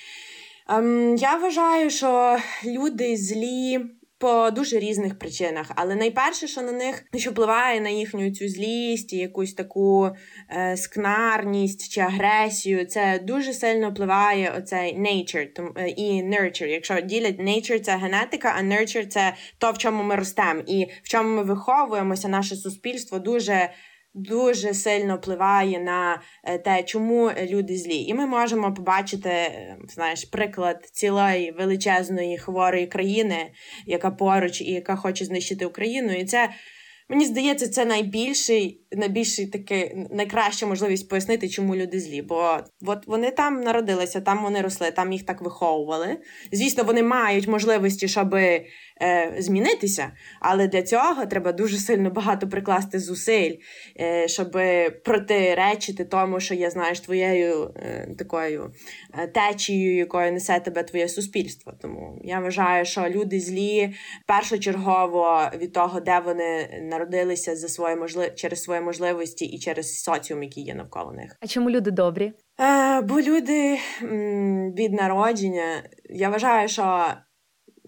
Ем, 0.69 1.17
я 1.17 1.37
вважаю, 1.37 1.91
що 1.91 2.39
люди 2.65 3.17
злі 3.17 3.81
по 4.19 4.51
дуже 4.51 4.79
різних 4.79 5.19
причинах. 5.19 5.71
Але 5.75 5.95
найперше, 5.95 6.47
що 6.47 6.63
на 6.63 6.73
них 6.73 7.05
що 7.15 7.31
впливає 7.31 7.81
на 7.81 7.89
їхню 7.89 8.31
цю 8.31 8.49
злість, 8.49 9.13
якусь 9.13 9.55
таку 9.55 10.11
е, 10.51 10.77
скнарність 10.77 11.93
чи 11.93 12.01
агресію, 12.01 12.87
це 12.87 13.21
дуже 13.23 13.53
сильно 13.53 13.91
впливає 13.91 14.55
оцей 14.59 14.99
nature 14.99 15.73
е, 15.77 15.89
і 15.89 16.23
nurture. 16.23 16.67
Якщо 16.67 17.01
ділять 17.01 17.41
nature 17.41 17.81
це 17.81 17.97
генетика, 17.97 18.55
а 18.59 18.63
nurture 18.63 19.07
це 19.07 19.35
то, 19.59 19.71
в 19.71 19.79
чому 19.79 20.03
ми 20.03 20.17
ростемо, 20.17 20.63
і 20.67 20.87
в 21.03 21.09
чому 21.09 21.37
ми 21.37 21.43
виховуємося, 21.43 22.29
наше 22.29 22.57
суспільство 22.57 23.19
дуже 23.19 23.71
дуже 24.19 24.75
сильно 24.75 25.17
впливає 25.17 25.81
на 25.81 26.23
е, 26.45 26.59
те, 26.59 26.83
чому 26.83 27.31
люди 27.51 27.77
злі. 27.77 27.97
І 27.97 28.15
ми 28.15 28.27
можемо 28.27 28.75
побачити 28.75 29.29
е, 29.29 29.77
знаєш, 29.89 30.25
приклад 30.25 30.89
цілої 30.93 31.51
величезної 31.51 32.39
хворої 32.39 32.87
країни, 32.87 33.51
яка 33.87 34.11
поруч 34.11 34.61
і 34.61 34.73
яка 34.73 34.97
хоче 34.97 35.25
знищити 35.25 35.67
Україну. 35.67 36.13
І 36.13 36.25
це 36.25 36.49
Мені 37.11 37.25
здається, 37.25 37.69
це 37.69 37.85
найбільший, 37.85 38.81
найбільший 38.93 39.47
такий 39.47 40.07
найкраща 40.11 40.67
можливість 40.67 41.09
пояснити, 41.09 41.49
чому 41.49 41.77
люди 41.77 42.01
злі. 42.01 42.23
Бо 42.23 42.59
от 42.87 43.07
вони 43.07 43.31
там 43.31 43.61
народилися, 43.61 44.21
там 44.21 44.43
вони 44.43 44.61
росли, 44.61 44.91
там 44.91 45.13
їх 45.13 45.23
так 45.23 45.43
виховували. 45.43 46.17
Звісно, 46.53 46.85
вони 46.85 47.03
мають 47.03 47.49
можливості, 47.49 48.09
щоб 48.09 48.37
е, 49.03 49.35
змінитися, 49.39 50.13
але 50.41 50.69
для 50.69 50.83
цього 50.83 51.27
треба 51.27 51.53
дуже 51.53 51.77
сильно 51.77 52.11
багато 52.11 52.49
прикласти 52.49 52.99
зусиль, 52.99 53.55
е, 54.01 54.29
щоб 54.29 54.59
протиречити 55.05 56.05
тому, 56.05 56.41
що 56.41 56.55
я 56.55 56.71
знаєш 56.71 57.01
твоєю 57.01 57.75
е, 57.77 58.09
такою 58.19 58.73
е, 59.19 59.27
течією, 59.27 59.97
якою 59.97 60.33
несе 60.33 60.61
тебе 60.61 60.83
твоє 60.83 61.09
суспільство. 61.09 61.73
Тому 61.83 62.21
я 62.25 62.41
вважаю, 62.41 62.85
що 62.85 63.09
люди 63.09 63.41
злі 63.41 63.95
першочергово 64.27 65.51
від 65.59 65.73
того, 65.73 66.01
де 66.01 66.21
вони 66.25 66.81
народилися 66.83 67.57
за 67.57 67.69
свої 67.69 67.97
можли... 67.97 68.31
через 68.37 68.63
свої 68.63 68.81
можливості 68.81 69.45
і 69.45 69.59
через 69.59 70.03
соціум, 70.03 70.43
який 70.43 70.65
є 70.65 70.75
навколо 70.75 71.13
них. 71.13 71.37
А 71.41 71.47
чому 71.47 71.71
люди 71.71 71.91
добрі? 71.91 72.33
Е, 72.61 73.01
Бо 73.01 73.21
люди 73.21 73.79
м, 74.03 74.73
від 74.75 74.93
народження 74.93 75.83
я 76.11 76.29
вважаю, 76.29 76.69
що 76.69 77.05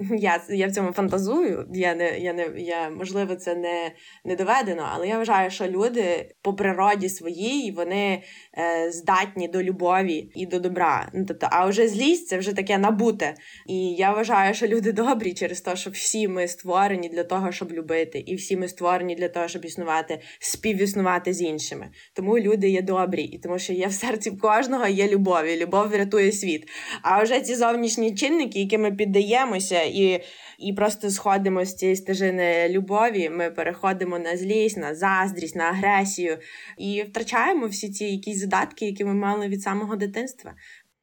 я 0.18 0.42
я 0.48 0.66
в 0.66 0.72
цьому 0.72 0.92
фантазую. 0.92 1.66
Я 1.74 1.94
не, 1.94 2.18
я 2.18 2.32
не, 2.32 2.50
я, 2.56 2.90
Можливо, 2.90 3.36
це 3.36 3.54
не 3.54 3.92
не 4.24 4.36
доведено, 4.36 4.88
але 4.92 5.08
я 5.08 5.18
вважаю, 5.18 5.50
що 5.50 5.66
люди 5.66 6.34
по 6.42 6.54
природі 6.54 7.08
своїй 7.08 7.72
вони 7.72 8.22
е, 8.58 8.92
здатні 8.92 9.48
до 9.48 9.62
любові 9.62 10.30
і 10.34 10.46
до 10.46 10.60
добра. 10.60 11.10
Ну, 11.14 11.24
тобто, 11.28 11.48
А 11.50 11.66
вже 11.66 11.88
злість 11.88 12.28
це 12.28 12.38
вже 12.38 12.52
таке 12.52 12.78
набуте. 12.78 13.34
І 13.66 13.90
я 13.90 14.12
вважаю, 14.12 14.54
що 14.54 14.66
люди 14.66 14.92
добрі 14.92 15.34
через 15.34 15.60
те, 15.60 15.76
що 15.76 15.90
всі 15.90 16.28
ми 16.28 16.48
створені 16.48 17.08
для 17.08 17.24
того, 17.24 17.52
щоб 17.52 17.72
любити, 17.72 18.18
і 18.18 18.34
всі 18.34 18.56
ми 18.56 18.68
створені 18.68 19.14
для 19.14 19.28
того, 19.28 19.48
щоб 19.48 19.64
існувати, 19.64 20.20
співіснувати 20.38 21.32
з 21.32 21.42
іншими. 21.42 21.88
Тому 22.14 22.38
люди 22.38 22.68
є 22.68 22.82
добрі, 22.82 23.22
і 23.22 23.38
тому 23.38 23.58
що 23.58 23.72
є 23.72 23.86
в 23.86 23.92
серці 23.92 24.30
кожного 24.30 24.86
є 24.86 25.08
любов, 25.08 25.44
і 25.46 25.56
любов 25.56 25.88
врятує 25.88 26.32
світ. 26.32 26.68
А 27.02 27.22
вже 27.22 27.40
ці 27.40 27.54
зовнішні 27.54 28.14
чинники, 28.14 28.60
які 28.60 28.78
ми 28.78 28.92
піддаємося 28.92 29.89
і 29.90 30.22
і 30.58 30.72
просто 30.72 31.10
сходимо 31.10 31.64
з 31.64 31.74
цієї 31.74 31.96
стежини 31.96 32.68
любові. 32.68 33.30
Ми 33.30 33.50
переходимо 33.50 34.18
на 34.18 34.36
злість, 34.36 34.76
на 34.76 34.94
заздрість, 34.94 35.56
на 35.56 35.64
агресію 35.64 36.38
і 36.78 37.02
втрачаємо 37.02 37.66
всі 37.66 37.90
ці 37.90 38.04
якісь 38.04 38.40
задатки, 38.40 38.86
які 38.86 39.04
ми 39.04 39.14
мали 39.14 39.48
від 39.48 39.62
самого 39.62 39.96
дитинства. 39.96 40.54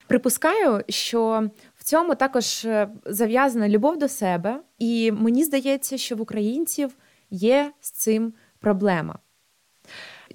Припускаю, 0.07 0.83
що 0.89 1.49
в 1.75 1.83
цьому 1.83 2.15
також 2.15 2.65
е, 2.65 2.89
зав'язана 3.05 3.69
любов 3.69 3.97
до 3.97 4.07
себе, 4.07 4.59
і 4.79 5.11
мені 5.11 5.43
здається, 5.43 5.97
що 5.97 6.15
в 6.15 6.21
українців 6.21 6.97
є 7.29 7.71
з 7.79 7.91
цим 7.91 8.33
проблема. 8.59 9.19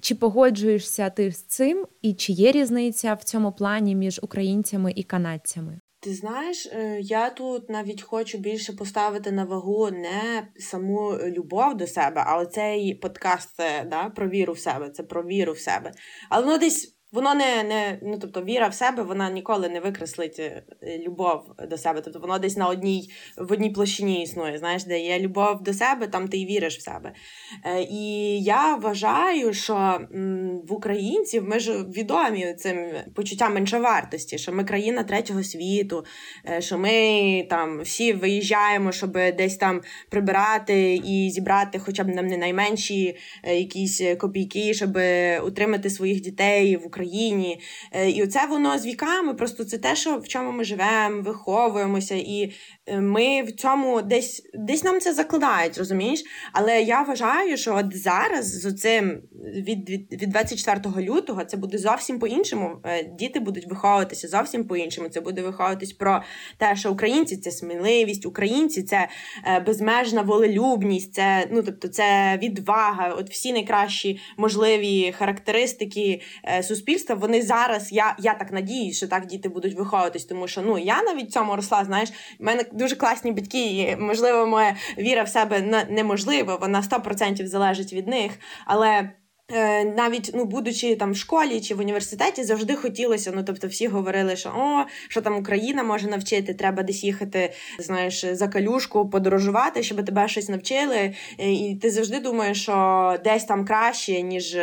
Чи 0.01 0.15
погоджуєшся 0.15 1.09
ти 1.09 1.31
з 1.31 1.43
цим, 1.43 1.85
і 2.01 2.13
чи 2.13 2.33
є 2.33 2.51
різниця 2.51 3.13
в 3.13 3.23
цьому 3.23 3.51
плані 3.51 3.95
між 3.95 4.19
українцями 4.23 4.93
і 4.95 5.03
канадцями? 5.03 5.79
Ти 6.03 6.13
знаєш, 6.13 6.65
е, 6.65 6.99
я 7.01 7.29
тут 7.29 7.69
навіть 7.69 8.01
хочу 8.01 8.37
більше 8.37 8.73
поставити 8.73 9.31
на 9.31 9.45
вагу 9.45 9.89
не 9.91 10.47
саму 10.59 11.17
любов 11.17 11.77
до 11.77 11.87
себе, 11.87 12.23
а 12.25 12.37
оцей 12.37 12.95
подкаст 12.95 13.55
це 13.55 13.87
да, 13.89 14.09
про 14.09 14.29
віру 14.29 14.53
в 14.53 14.59
себе, 14.59 14.89
це 14.89 15.03
про 15.03 15.23
віру 15.23 15.53
в 15.53 15.59
себе. 15.59 15.91
Але 16.29 16.45
воно 16.45 16.57
десь 16.57 16.97
Воно 17.13 17.35
не 17.35 17.63
не 17.63 17.99
ну 18.01 18.17
тобто 18.21 18.43
віра 18.43 18.67
в 18.67 18.73
себе, 18.73 19.03
вона 19.03 19.29
ніколи 19.29 19.69
не 19.69 19.79
викреслить 19.79 20.39
е, 20.39 20.63
любов 21.07 21.41
до 21.69 21.77
себе. 21.77 22.01
Тобто 22.01 22.19
воно 22.19 22.39
десь 22.39 22.57
на 22.57 22.67
одній 22.67 23.09
в 23.37 23.51
одній 23.51 23.69
площині 23.69 24.23
існує. 24.23 24.57
Знаєш, 24.57 24.83
де 24.83 24.99
є 24.99 25.19
любов 25.19 25.63
до 25.63 25.73
себе, 25.73 26.07
там 26.07 26.27
ти 26.27 26.37
й 26.37 26.45
віриш 26.45 26.77
в 26.77 26.81
себе. 26.81 27.13
Е, 27.65 27.81
І 27.81 28.39
я 28.43 28.75
вважаю, 28.75 29.53
що 29.53 29.99
в 30.67 30.73
українців 30.73 31.43
ми 31.47 31.59
ж 31.59 31.83
відомі 31.83 32.53
цим 32.53 32.87
почуттям 33.15 33.53
меншовартості, 33.53 34.37
що 34.37 34.51
ми 34.53 34.63
країна 34.63 35.03
третього 35.03 35.43
світу, 35.43 36.05
е, 36.49 36.61
що 36.61 36.77
ми 36.77 37.47
там 37.49 37.81
всі 37.81 38.13
виїжджаємо, 38.13 38.91
щоб 38.91 39.11
десь 39.11 39.57
там 39.57 39.81
прибирати 40.09 40.95
і 40.95 41.29
зібрати, 41.29 41.79
хоча 41.79 42.03
б 42.03 42.07
нам 42.07 42.27
не 42.27 42.37
найменші 42.37 43.17
якісь 43.43 44.01
копійки, 44.19 44.73
щоб 44.73 44.97
утримати 45.47 45.89
своїх 45.89 46.21
дітей 46.21 46.77
в 46.77 46.87
Україні. 46.87 47.02
Україні. 47.03 47.59
Е, 47.91 48.09
і 48.09 48.23
оце 48.23 48.45
воно 48.45 48.79
з 48.79 48.85
віками, 48.85 49.33
просто 49.33 49.65
це 49.65 49.77
те, 49.77 49.95
що 49.95 50.17
в 50.17 50.27
чому 50.27 50.51
ми 50.51 50.63
живемо, 50.63 51.21
виховуємося, 51.21 52.15
і 52.15 52.53
е, 52.85 52.99
ми 52.99 53.43
в 53.43 53.51
цьому 53.51 54.01
десь 54.01 54.49
десь 54.53 54.83
нам 54.83 54.99
це 54.99 55.13
закладають, 55.13 55.77
розумієш? 55.77 56.23
Але 56.53 56.81
я 56.81 57.01
вважаю, 57.01 57.57
що 57.57 57.75
от 57.75 57.97
зараз 57.97 58.61
з 58.61 58.75
цим 58.75 59.21
від, 59.55 59.89
від, 59.89 60.21
від 60.21 60.29
24 60.29 61.05
лютого 61.05 61.45
це 61.45 61.57
буде 61.57 61.77
зовсім 61.77 62.19
по-іншому. 62.19 62.77
Е, 62.85 63.03
діти 63.03 63.39
будуть 63.39 63.67
виховуватися 63.67 64.27
зовсім 64.27 64.63
по-іншому. 64.63 65.09
Це 65.09 65.21
буде 65.21 65.41
виховуватись 65.41 65.93
про 65.93 66.23
те, 66.57 66.75
що 66.75 66.91
українці 66.91 67.37
це 67.37 67.51
сміливість, 67.51 68.25
українці 68.25 68.83
це 68.83 69.07
безмежна 69.65 70.21
волелюбність, 70.21 71.13
це 71.13 71.47
ну 71.51 71.63
тобто 71.63 71.87
це 71.87 72.39
відвага, 72.43 73.09
от 73.09 73.29
всі 73.29 73.53
найкращі 73.53 74.19
можливі 74.37 75.11
характеристики 75.17 76.21
суспільства 76.61 76.92
суспільства, 76.93 77.15
вони 77.15 77.41
зараз, 77.41 77.91
я 77.91 78.15
я 78.19 78.33
так 78.33 78.51
надіюсь, 78.51 78.97
що 78.97 79.07
так 79.07 79.25
діти 79.25 79.49
будуть 79.49 79.75
виховуватись, 79.75 80.25
тому 80.25 80.47
що 80.47 80.61
ну 80.61 80.77
я 80.77 81.03
навіть 81.03 81.31
цьому 81.31 81.55
росла. 81.55 81.85
Знаєш, 81.85 82.09
в 82.39 82.43
мене 82.43 82.65
дуже 82.71 82.95
класні 82.95 83.31
батьки, 83.31 83.65
і, 83.65 83.95
можливо, 83.95 84.45
моя 84.47 84.75
віра 84.97 85.23
в 85.23 85.29
себе 85.29 85.85
неможлива, 85.89 86.55
вона 86.55 86.81
100% 86.81 87.47
залежить 87.47 87.93
від 87.93 88.07
них. 88.07 88.31
Але 88.65 89.09
навіть 89.95 90.31
ну, 90.33 90.45
будучи 90.45 90.95
там 90.95 91.11
в 91.11 91.17
школі 91.17 91.61
чи 91.61 91.75
в 91.75 91.79
університеті, 91.79 92.43
завжди 92.43 92.75
хотілося. 92.75 93.31
Ну 93.35 93.43
тобто, 93.43 93.67
всі 93.67 93.87
говорили, 93.87 94.35
що 94.35 94.49
о, 94.49 94.85
що 95.07 95.21
там 95.21 95.37
Україна 95.37 95.83
може 95.83 96.07
навчити, 96.07 96.53
треба 96.53 96.83
десь 96.83 97.03
їхати, 97.03 97.53
знаєш, 97.79 98.25
за 98.25 98.47
калюшку, 98.47 99.09
подорожувати, 99.09 99.83
щоб 99.83 100.05
тебе 100.05 100.27
щось 100.27 100.49
навчили. 100.49 101.13
Е, 101.39 101.51
і 101.51 101.75
ти 101.81 101.91
завжди 101.91 102.19
думаєш, 102.19 102.61
що 102.61 103.17
десь 103.23 103.45
там 103.45 103.65
краще, 103.65 104.21
ніж. 104.21 104.57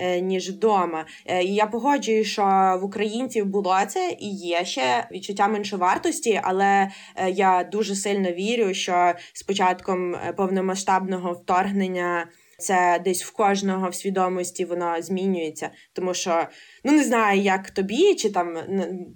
Е, 0.00 0.20
ніж 0.20 0.50
вдома. 0.50 1.06
І 1.42 1.54
я 1.54 1.66
погоджую, 1.66 2.24
що 2.24 2.42
в 2.82 2.84
українців 2.84 3.46
було 3.46 3.76
це 3.88 4.16
і 4.20 4.28
є 4.30 4.64
ще 4.64 5.08
відчуття 5.12 5.48
меншовартості, 5.48 6.40
але 6.44 6.90
я 7.28 7.68
дуже 7.72 7.94
сильно 7.94 8.32
вірю, 8.32 8.74
що 8.74 9.12
з 9.32 9.42
початком 9.42 10.16
повномасштабного 10.36 11.32
вторгнення 11.32 12.26
це 12.58 13.00
десь 13.04 13.24
в 13.24 13.32
кожного 13.32 13.88
в 13.88 13.94
свідомості 13.94 14.64
воно 14.64 15.02
змінюється. 15.02 15.70
Тому 15.92 16.14
що 16.14 16.46
ну 16.84 16.92
не 16.92 17.04
знаю, 17.04 17.40
як 17.40 17.70
тобі 17.70 18.14
чи 18.14 18.30
там 18.30 18.58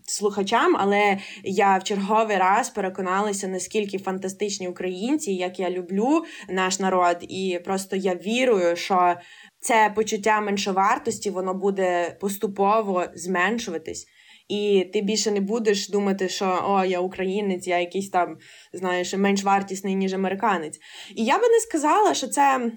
слухачам, 0.07 0.77
але 0.79 1.19
я 1.45 1.79
в 1.79 1.85
черговий 1.85 2.37
раз 2.37 2.71
переконалася, 2.71 3.49
наскільки 3.49 3.99
фантастичні 3.99 4.69
українці, 4.69 5.33
як 5.33 5.59
я 5.59 5.71
люблю 5.71 6.25
наш 6.49 6.79
народ, 6.79 7.17
і 7.21 7.61
просто 7.65 7.97
я 7.97 8.15
вірую, 8.15 8.77
що 8.77 9.15
це 9.61 9.93
почуття 9.95 10.41
меншовартості 10.41 11.31
воно 11.31 11.55
буде 11.55 12.17
поступово 12.21 13.05
зменшуватись. 13.15 14.07
І 14.49 14.91
ти 14.93 15.01
більше 15.01 15.31
не 15.31 15.41
будеш 15.41 15.89
думати, 15.89 16.29
що 16.29 16.65
о, 16.69 16.85
я 16.85 17.01
українець, 17.01 17.67
я 17.67 17.79
якийсь 17.79 18.11
там, 18.11 18.37
знаєш, 18.73 19.15
менш 19.15 19.43
вартісний, 19.43 19.95
ніж 19.95 20.13
американець. 20.13 20.79
І 21.17 21.25
я 21.25 21.39
би 21.39 21.49
не 21.49 21.61
сказала, 21.61 22.15
що 22.15 22.27
це 22.27 22.71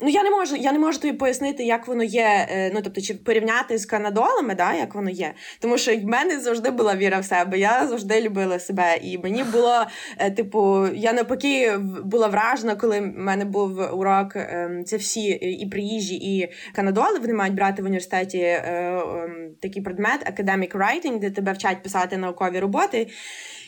Ну, 0.00 0.08
я 0.08 0.22
не 0.22 0.30
можу 0.30 0.56
я 0.56 0.72
не 0.72 0.78
можу 0.78 0.98
тобі 0.98 1.12
пояснити, 1.12 1.64
як 1.64 1.88
воно 1.88 2.04
є. 2.04 2.46
Е, 2.50 2.70
ну, 2.74 2.80
тобто, 2.82 3.00
чи 3.00 3.14
порівняти 3.14 3.78
з 3.78 3.86
канадолами, 3.86 4.54
да, 4.54 4.74
як 4.74 4.94
воно 4.94 5.10
є. 5.10 5.34
Тому 5.60 5.78
що 5.78 5.96
в 5.96 6.04
мене 6.04 6.40
завжди 6.40 6.70
була 6.70 6.96
віра 6.96 7.18
в 7.18 7.24
себе. 7.24 7.58
Я 7.58 7.86
завжди 7.86 8.20
любила 8.20 8.58
себе. 8.58 8.96
І 9.02 9.18
мені 9.18 9.44
було, 9.44 9.84
е, 10.18 10.30
типу, 10.30 10.86
я 10.94 11.12
навпаки 11.12 11.76
була 12.04 12.28
вражена, 12.28 12.76
коли 12.76 13.00
в 13.00 13.06
мене 13.16 13.44
був 13.44 13.98
урок. 13.98 14.32
Ем, 14.36 14.84
це 14.84 14.96
всі 14.96 15.28
і 15.30 15.68
приїжджі, 15.70 16.14
і 16.14 16.48
канадоли. 16.74 17.18
Вони 17.18 17.34
мають 17.34 17.54
брати 17.54 17.82
в 17.82 17.84
університеті 17.84 18.38
е, 18.38 18.62
ем, 19.06 19.50
такий 19.62 19.82
предмет 19.82 20.32
academic 20.32 20.76
writing, 20.76 21.18
де 21.18 21.30
тебе 21.30 21.52
вчать 21.52 21.82
писати 21.82 22.16
наукові 22.16 22.60
роботи. 22.60 23.08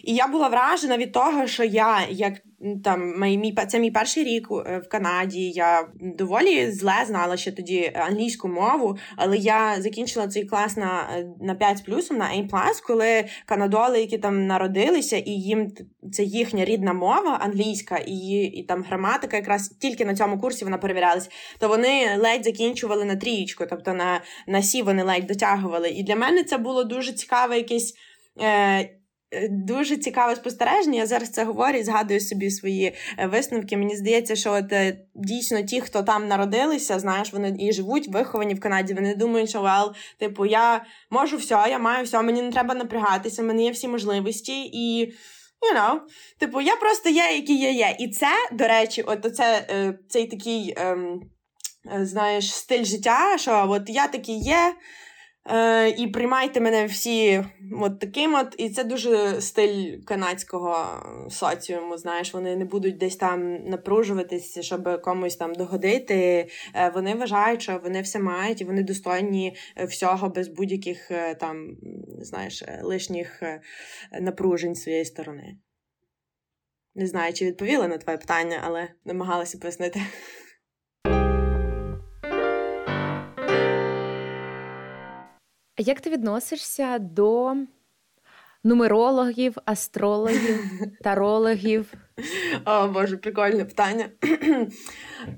І 0.05 0.15
я 0.15 0.27
була 0.27 0.49
вражена 0.49 0.97
від 0.97 1.13
того, 1.13 1.47
що 1.47 1.65
я, 1.65 2.01
як 2.11 2.35
там 2.85 3.21
мій, 3.21 3.55
це 3.69 3.79
мій 3.79 3.91
перший 3.91 4.25
рік 4.25 4.49
е, 4.51 4.79
в 4.79 4.89
Канаді, 4.89 5.51
я 5.51 5.89
доволі 6.01 6.71
зле 6.71 7.05
знала 7.07 7.37
ще 7.37 7.53
тоді 7.53 7.93
англійську 7.95 8.49
мову, 8.49 8.97
але 9.17 9.37
я 9.37 9.77
закінчила 9.83 10.29
цей 10.29 10.45
клас 10.45 10.77
на 10.77 11.09
на 11.41 11.55
5 11.55 11.79
з 11.79 11.81
плюсом, 11.81 12.17
на 12.17 12.25
A+, 12.25 12.49
коли 12.87 13.25
канадоли, 13.47 14.01
які 14.01 14.19
там 14.19 14.47
народилися, 14.47 15.17
і 15.17 15.31
їм 15.31 15.73
це 16.13 16.23
їхня 16.23 16.65
рідна 16.65 16.93
мова 16.93 17.39
англійська, 17.41 17.97
і 18.07 18.43
і 18.43 18.63
там 18.63 18.83
граматика, 18.83 19.37
якраз 19.37 19.69
тільки 19.69 20.05
на 20.05 20.15
цьому 20.15 20.39
курсі 20.39 20.65
вона 20.65 20.79
перевірялась, 20.79 21.31
то 21.59 21.69
вони 21.69 22.17
ледь 22.19 22.45
закінчували 22.45 23.05
на 23.05 23.17
трієчку, 23.17 23.65
тобто 23.71 23.93
на 23.95 24.21
на 24.47 24.63
сі 24.63 24.83
вони 24.83 25.03
ледь 25.03 25.27
дотягували. 25.27 25.89
І 25.91 26.03
для 26.03 26.17
мене 26.17 26.45
це 26.45 26.59
було 26.59 26.85
дуже 26.85 27.13
цікаве 27.13 27.57
якесь. 27.57 27.95
Е, 27.95 28.01
Е, 28.41 29.00
дуже 29.51 29.97
цікаве 29.97 30.37
спостереження. 30.37 30.99
Я 30.99 31.07
зараз 31.07 31.31
це 31.31 31.45
говорю 31.45 31.79
і 31.79 31.83
згадую 31.83 32.21
собі 32.21 32.51
свої 32.51 32.95
е, 33.19 33.27
висновки. 33.27 33.77
Мені 33.77 33.97
здається, 33.97 34.37
що 34.37 34.53
от 34.53 34.73
е, 34.73 34.99
дійсно 35.15 35.63
ті, 35.63 35.81
хто 35.81 36.03
там 36.03 36.29
народилися, 36.29 36.99
знаєш, 36.99 37.33
вони 37.33 37.57
і 37.59 37.73
живуть, 37.73 38.09
виховані 38.09 38.55
в 38.55 38.61
Канаді. 38.61 38.95
Вони 38.95 39.15
думають, 39.15 39.51
що 39.51 39.61
вел, 39.61 39.95
типу, 40.19 40.47
я 40.47 40.85
можу 41.11 41.37
все, 41.37 41.67
я 41.71 41.79
маю 41.79 42.05
все, 42.05 42.23
мені 42.23 42.43
не 42.43 42.51
треба 42.53 42.75
напрягатися, 42.75 43.43
в 43.43 43.45
мене 43.45 43.63
є 43.63 43.71
всі 43.71 43.89
можливості 43.89 44.63
і. 44.73 45.13
You 45.73 45.77
know, 45.77 46.01
типу, 46.39 46.61
я 46.61 46.77
просто 46.77 47.09
є, 47.09 47.23
який 47.35 47.61
я 47.61 47.71
є. 47.71 47.97
І 47.99 48.09
це, 48.09 48.27
до 48.53 48.69
речі, 48.69 49.03
от 49.03 49.27
оце, 49.27 49.67
цей 50.09 50.27
такий, 50.27 50.75
ем, 50.77 51.21
знаєш, 52.01 52.55
стиль 52.55 52.85
життя, 52.85 53.39
що 53.39 53.67
от 53.69 53.83
я 53.87 54.09
такий 54.09 54.39
є. 54.39 54.75
Е, 55.49 55.89
І 55.89 56.07
приймайте 56.07 56.61
мене 56.61 56.87
всі 56.87 57.45
от 57.81 57.99
таким 57.99 58.35
от. 58.35 58.55
І 58.59 58.71
це 58.71 58.85
дуже 58.85 59.41
стиль 59.41 59.99
канадського 60.05 60.87
соціуму. 61.31 61.99
Знаєш, 61.99 62.35
вони 62.35 62.57
не 62.57 62.65
будуть 62.65 62.99
десь 62.99 63.17
там 63.17 63.65
напружуватися, 63.65 64.63
щоб 64.63 65.03
комусь 65.03 65.37
там 65.37 65.55
догодити. 65.55 66.49
Е, 66.75 66.91
Вони 66.95 67.15
вважають, 67.15 67.63
що 67.63 67.81
вони 67.85 68.01
все 68.03 68.19
мають 68.19 68.61
і 68.61 68.65
вони 68.65 68.83
достойні 68.83 69.57
всього 69.89 70.29
без 70.29 70.49
будь-яких 70.49 71.11
е, 71.11 71.35
там, 71.35 71.77
знаєш, 72.19 72.65
лишніх 72.83 73.43
напружень 74.21 74.75
своєї 74.75 75.05
сторони. 75.05 75.57
Не 76.95 77.07
знаю, 77.07 77.33
чи 77.33 77.47
відповіла 77.47 77.89
на 77.89 77.99
твоє 77.99 78.19
питання, 78.19 78.61
але 78.65 78.89
намагалася 79.05 79.59
пояснити. 79.59 80.01
Як 85.81 86.01
ти 86.01 86.11
відносишся 86.11 86.99
до 86.99 87.55
нумерологів, 88.65 89.57
астрологів, 89.65 90.65
тарологів? 91.03 91.95
О, 92.65 92.89
Боже, 92.89 93.17
прикольне 93.17 93.65
питання. 93.65 94.09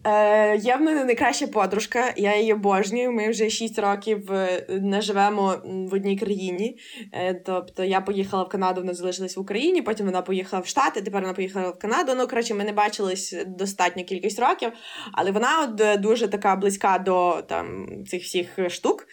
Е, 0.07 0.57
Є 0.57 0.77
в 0.77 0.81
мене 0.81 1.05
найкраща 1.05 1.47
подружка, 1.47 2.13
я 2.17 2.37
її 2.37 2.53
обожнюю. 2.53 3.13
Ми 3.13 3.31
вже 3.31 3.51
6 3.51 3.79
років 3.79 4.33
е, 4.33 4.67
не 4.69 5.01
живемо 5.01 5.57
в 5.65 5.95
одній 5.95 6.19
країні. 6.19 6.79
Е, 7.13 7.35
тобто 7.35 7.85
я 7.85 8.01
поїхала 8.01 8.43
в 8.43 8.49
Канаду, 8.49 8.81
вона 8.81 8.95
залишилась 8.95 9.37
в 9.37 9.41
Україні, 9.41 9.83
потім 9.83 10.07
вона 10.07 10.23
поїхала 10.23 10.63
в 10.63 10.67
Штати, 10.67 11.03
тепер 11.03 11.23
вона 11.23 11.35
поїхала 11.35 11.71
в 11.71 11.79
Канаду. 11.79 12.13
Ну, 12.17 12.29
коротше, 12.29 12.55
ми 12.55 12.65
не 12.65 12.73
бачились 12.73 13.37
достатньо 13.47 14.05
кількість 14.05 14.41
років, 14.41 14.73
але 15.13 15.31
вона 15.31 15.63
от 15.63 15.81
е, 15.81 15.97
дуже 15.97 16.29
така 16.29 16.57
близька 16.57 16.99
до 16.99 17.43
там 17.49 17.87
цих 18.07 18.23
всіх 18.23 18.71
штук. 18.71 19.07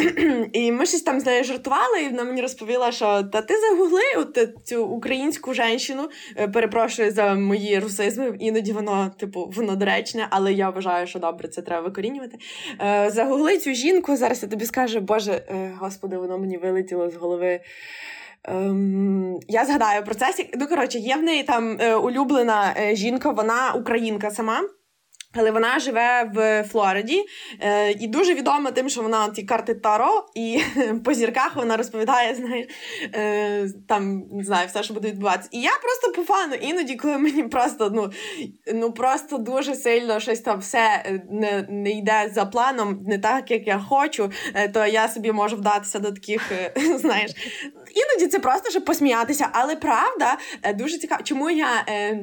І 0.52 0.72
ми 0.72 0.86
щось 0.86 1.02
там 1.02 1.20
з 1.20 1.26
нею 1.26 1.44
жартували, 1.44 2.02
і 2.02 2.08
вона 2.08 2.24
мені 2.24 2.42
розповіла, 2.42 2.92
що 2.92 3.22
та 3.22 3.42
ти 3.42 3.54
загугли 3.60 4.02
от 4.16 4.38
цю 4.64 4.84
українську 4.84 5.54
жінку, 5.54 6.08
перепрошую 6.52 7.10
за 7.10 7.34
мої 7.34 7.78
русизми, 7.78 8.36
іноді 8.40 8.72
воно, 8.72 9.10
типу, 9.18 9.52
воно 9.56 9.76
доречне, 9.76 10.26
але 10.30 10.52
я 10.52 10.70
вважаю, 10.70 11.06
що 11.06 11.18
добре, 11.18 11.48
це 11.48 11.62
треба 11.62 11.82
викорінювати. 11.82 12.38
Е, 12.80 13.10
Загугли 13.10 13.58
цю 13.58 13.72
жінку, 13.72 14.16
зараз 14.16 14.42
я 14.42 14.48
тобі 14.48 14.64
скажу, 14.64 15.00
Боже, 15.00 15.32
е, 15.32 15.74
господи, 15.78 16.16
воно 16.16 16.38
мені 16.38 16.58
вилетіло 16.58 17.10
з 17.10 17.14
голови. 17.16 17.60
Ем, 18.44 19.38
Я 19.48 19.64
згадаю 19.64 20.04
про 20.04 20.14
це. 20.14 20.34
Ну, 20.54 20.66
коротше, 20.66 20.98
є 20.98 21.16
в 21.16 21.22
неї 21.22 21.42
там 21.42 21.76
е, 21.80 21.94
улюблена 21.94 22.74
е, 22.80 22.96
жінка, 22.96 23.30
вона 23.30 23.72
українка 23.72 24.30
сама. 24.30 24.60
Але 25.34 25.50
вона 25.50 25.78
живе 25.78 26.30
в 26.34 26.64
Флориді 26.68 27.24
е, 27.60 27.90
і 27.90 28.06
дуже 28.06 28.34
відома 28.34 28.70
тим, 28.70 28.88
що 28.88 29.02
вона 29.02 29.28
ті 29.28 29.42
карти 29.42 29.74
Таро, 29.74 30.26
і 30.34 30.60
по 31.04 31.14
зірках 31.14 31.56
вона 31.56 31.76
розповідає, 31.76 32.34
знаєш, 32.34 32.66
е, 33.14 33.68
там 33.88 34.22
не 34.32 34.44
знаю, 34.44 34.68
все, 34.68 34.82
що 34.82 34.94
буде 34.94 35.08
відбуватися. 35.08 35.48
І 35.52 35.60
я 35.60 35.70
просто 35.82 36.12
по 36.12 36.34
фану, 36.34 36.54
іноді, 36.54 36.96
коли 36.96 37.18
мені 37.18 37.42
просто 37.42 37.90
ну 37.94 38.10
ну 38.74 38.92
просто 38.92 39.38
дуже 39.38 39.74
сильно 39.74 40.20
щось 40.20 40.40
там 40.40 40.58
все 40.58 41.02
е, 41.06 41.22
не 41.30 41.66
не 41.68 41.90
йде 41.90 42.30
за 42.34 42.44
планом, 42.44 43.00
не 43.06 43.18
так, 43.18 43.50
як 43.50 43.66
я 43.66 43.78
хочу, 43.78 44.30
е, 44.54 44.68
то 44.68 44.86
я 44.86 45.08
собі 45.08 45.32
можу 45.32 45.56
вдатися 45.56 45.98
до 45.98 46.12
таких, 46.12 46.52
е, 46.52 46.72
знаєш, 46.98 47.30
іноді 47.94 48.30
це 48.30 48.38
просто 48.38 48.70
щоб 48.70 48.84
посміятися. 48.84 49.48
Але 49.52 49.76
правда 49.76 50.38
е, 50.62 50.74
дуже 50.74 50.98
цікаво, 50.98 51.22
чому 51.24 51.50
я 51.50 51.68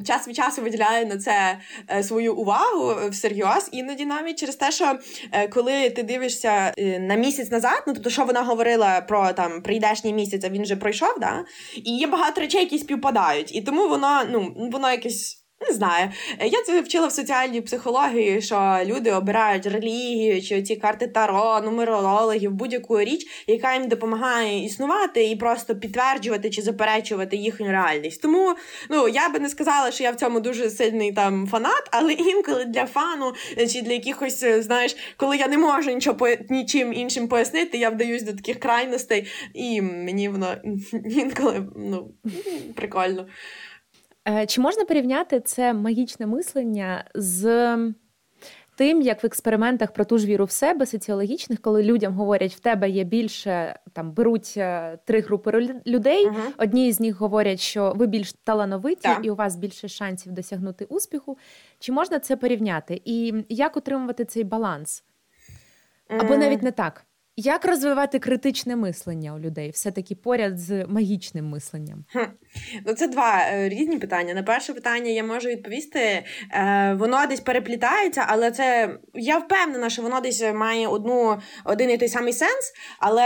час 0.06 0.28
від 0.28 0.36
часу 0.36 0.62
виділяю 0.62 1.06
на 1.06 1.18
це 1.18 1.58
свою 2.02 2.34
увагу 2.34 2.97
всерйоз, 3.10 3.68
іноді 3.72 4.06
навіть 4.06 4.38
через 4.38 4.56
те, 4.56 4.70
що 4.70 4.98
е, 5.32 5.48
коли 5.48 5.90
ти 5.90 6.02
дивишся 6.02 6.72
е, 6.78 6.98
на 6.98 7.14
місяць 7.14 7.50
назад, 7.50 7.84
ну 7.86 7.92
тобто, 7.94 8.10
що 8.10 8.24
вона 8.24 8.42
говорила 8.42 9.00
про 9.00 9.32
там 9.32 9.62
прийдешній 9.62 10.14
місяць, 10.14 10.44
а 10.44 10.48
він 10.48 10.62
вже 10.62 10.76
пройшов, 10.76 11.14
да? 11.20 11.44
і 11.76 11.96
є 11.96 12.06
багато 12.06 12.40
речей, 12.40 12.60
які 12.60 12.78
співпадають, 12.78 13.54
і 13.54 13.62
тому 13.62 13.88
воно 13.88 14.22
ну 14.30 14.54
воно 14.72 14.90
якесь. 14.90 15.47
Не 15.60 15.74
знаю. 15.74 16.10
Я 16.40 16.62
це 16.62 16.80
вчила 16.80 17.06
в 17.06 17.12
соціальній 17.12 17.60
психології, 17.60 18.42
що 18.42 18.78
люди 18.84 19.12
обирають 19.12 19.66
релігію 19.66 20.42
чи 20.42 20.62
ці 20.62 20.76
карти 20.76 21.06
таро, 21.06 21.60
нумерологів, 21.64 22.50
будь-яку 22.50 23.00
річ, 23.00 23.44
яка 23.46 23.74
їм 23.74 23.88
допомагає 23.88 24.64
існувати 24.64 25.24
і 25.24 25.36
просто 25.36 25.76
підтверджувати 25.76 26.50
чи 26.50 26.62
заперечувати 26.62 27.36
їхню 27.36 27.66
реальність. 27.66 28.22
Тому 28.22 28.54
ну 28.90 29.08
я 29.08 29.28
би 29.28 29.38
не 29.38 29.48
сказала, 29.48 29.90
що 29.90 30.04
я 30.04 30.10
в 30.10 30.16
цьому 30.16 30.40
дуже 30.40 30.70
сильний 30.70 31.12
там 31.12 31.48
фанат, 31.48 31.88
але 31.90 32.12
інколи 32.12 32.64
для 32.64 32.86
фану 32.86 33.32
чи 33.56 33.82
для 33.82 33.92
якихось, 33.92 34.44
знаєш, 34.44 34.96
коли 35.16 35.36
я 35.36 35.48
не 35.48 35.58
можу 35.58 35.90
нічого 35.90 36.16
по 36.16 36.28
нічим 36.48 36.92
іншим 36.92 37.28
пояснити, 37.28 37.78
я 37.78 37.90
вдаюсь 37.90 38.22
до 38.22 38.32
таких 38.32 38.60
крайностей, 38.60 39.26
і 39.54 39.82
мені 39.82 40.28
воно 40.28 40.56
інколи 41.04 41.66
ну 41.76 42.10
прикольно. 42.74 43.26
Е, 44.28 44.46
чи 44.46 44.60
можна 44.60 44.84
порівняти 44.84 45.40
це 45.40 45.72
магічне 45.72 46.26
мислення 46.26 47.04
з 47.14 47.76
тим, 48.76 49.02
як 49.02 49.22
в 49.22 49.26
експериментах 49.26 49.92
про 49.92 50.04
ту 50.04 50.18
ж 50.18 50.26
віру 50.26 50.44
в 50.44 50.50
себе 50.50 50.86
соціологічних, 50.86 51.60
коли 51.60 51.82
людям 51.82 52.14
говорять, 52.14 52.54
в 52.54 52.60
тебе 52.60 52.90
є 52.90 53.04
більше 53.04 53.78
там 53.92 54.12
беруть 54.12 54.54
е, 54.56 54.98
три 55.04 55.20
групи 55.20 55.80
людей. 55.86 56.26
uh 56.26 56.34
Одні 56.58 56.92
з 56.92 57.00
них 57.00 57.16
говорять, 57.16 57.60
що 57.60 57.92
ви 57.96 58.06
більш 58.06 58.32
талановиті 58.32 59.02
так. 59.02 59.18
і 59.22 59.30
у 59.30 59.34
вас 59.34 59.56
більше 59.56 59.88
шансів 59.88 60.32
досягнути 60.32 60.84
успіху. 60.84 61.38
Чи 61.78 61.92
можна 61.92 62.18
це 62.18 62.36
порівняти? 62.36 63.02
І 63.04 63.34
як 63.48 63.76
утримувати 63.76 64.24
цей 64.24 64.44
баланс? 64.44 65.04
Або 66.08 66.36
навіть 66.36 66.62
не 66.62 66.72
так. 66.72 67.04
Як 67.40 67.64
розвивати 67.64 68.18
критичне 68.18 68.76
мислення 68.76 69.34
у 69.34 69.38
людей, 69.38 69.70
все-таки 69.70 70.14
поряд 70.14 70.58
з 70.58 70.84
магічним 70.88 71.48
мисленням? 71.48 72.04
Хм. 72.12 72.18
Ну, 72.86 72.94
це 72.94 73.08
два 73.08 73.40
е, 73.52 73.68
різні 73.68 73.98
питання. 73.98 74.34
На 74.34 74.42
перше 74.42 74.74
питання 74.74 75.10
я 75.10 75.24
можу 75.24 75.48
відповісти. 75.48 76.00
Е, 76.00 76.96
Воно 76.98 77.26
десь 77.26 77.40
переплітається, 77.40 78.24
але 78.28 78.50
це 78.50 78.90
я 79.14 79.38
впевнена, 79.38 79.90
що 79.90 80.02
воно 80.02 80.20
десь 80.20 80.44
має 80.54 80.86
одну 80.86 81.38
один 81.64 81.90
і 81.90 81.98
той 81.98 82.08
самий 82.08 82.32
сенс. 82.32 82.72
Але 82.98 83.24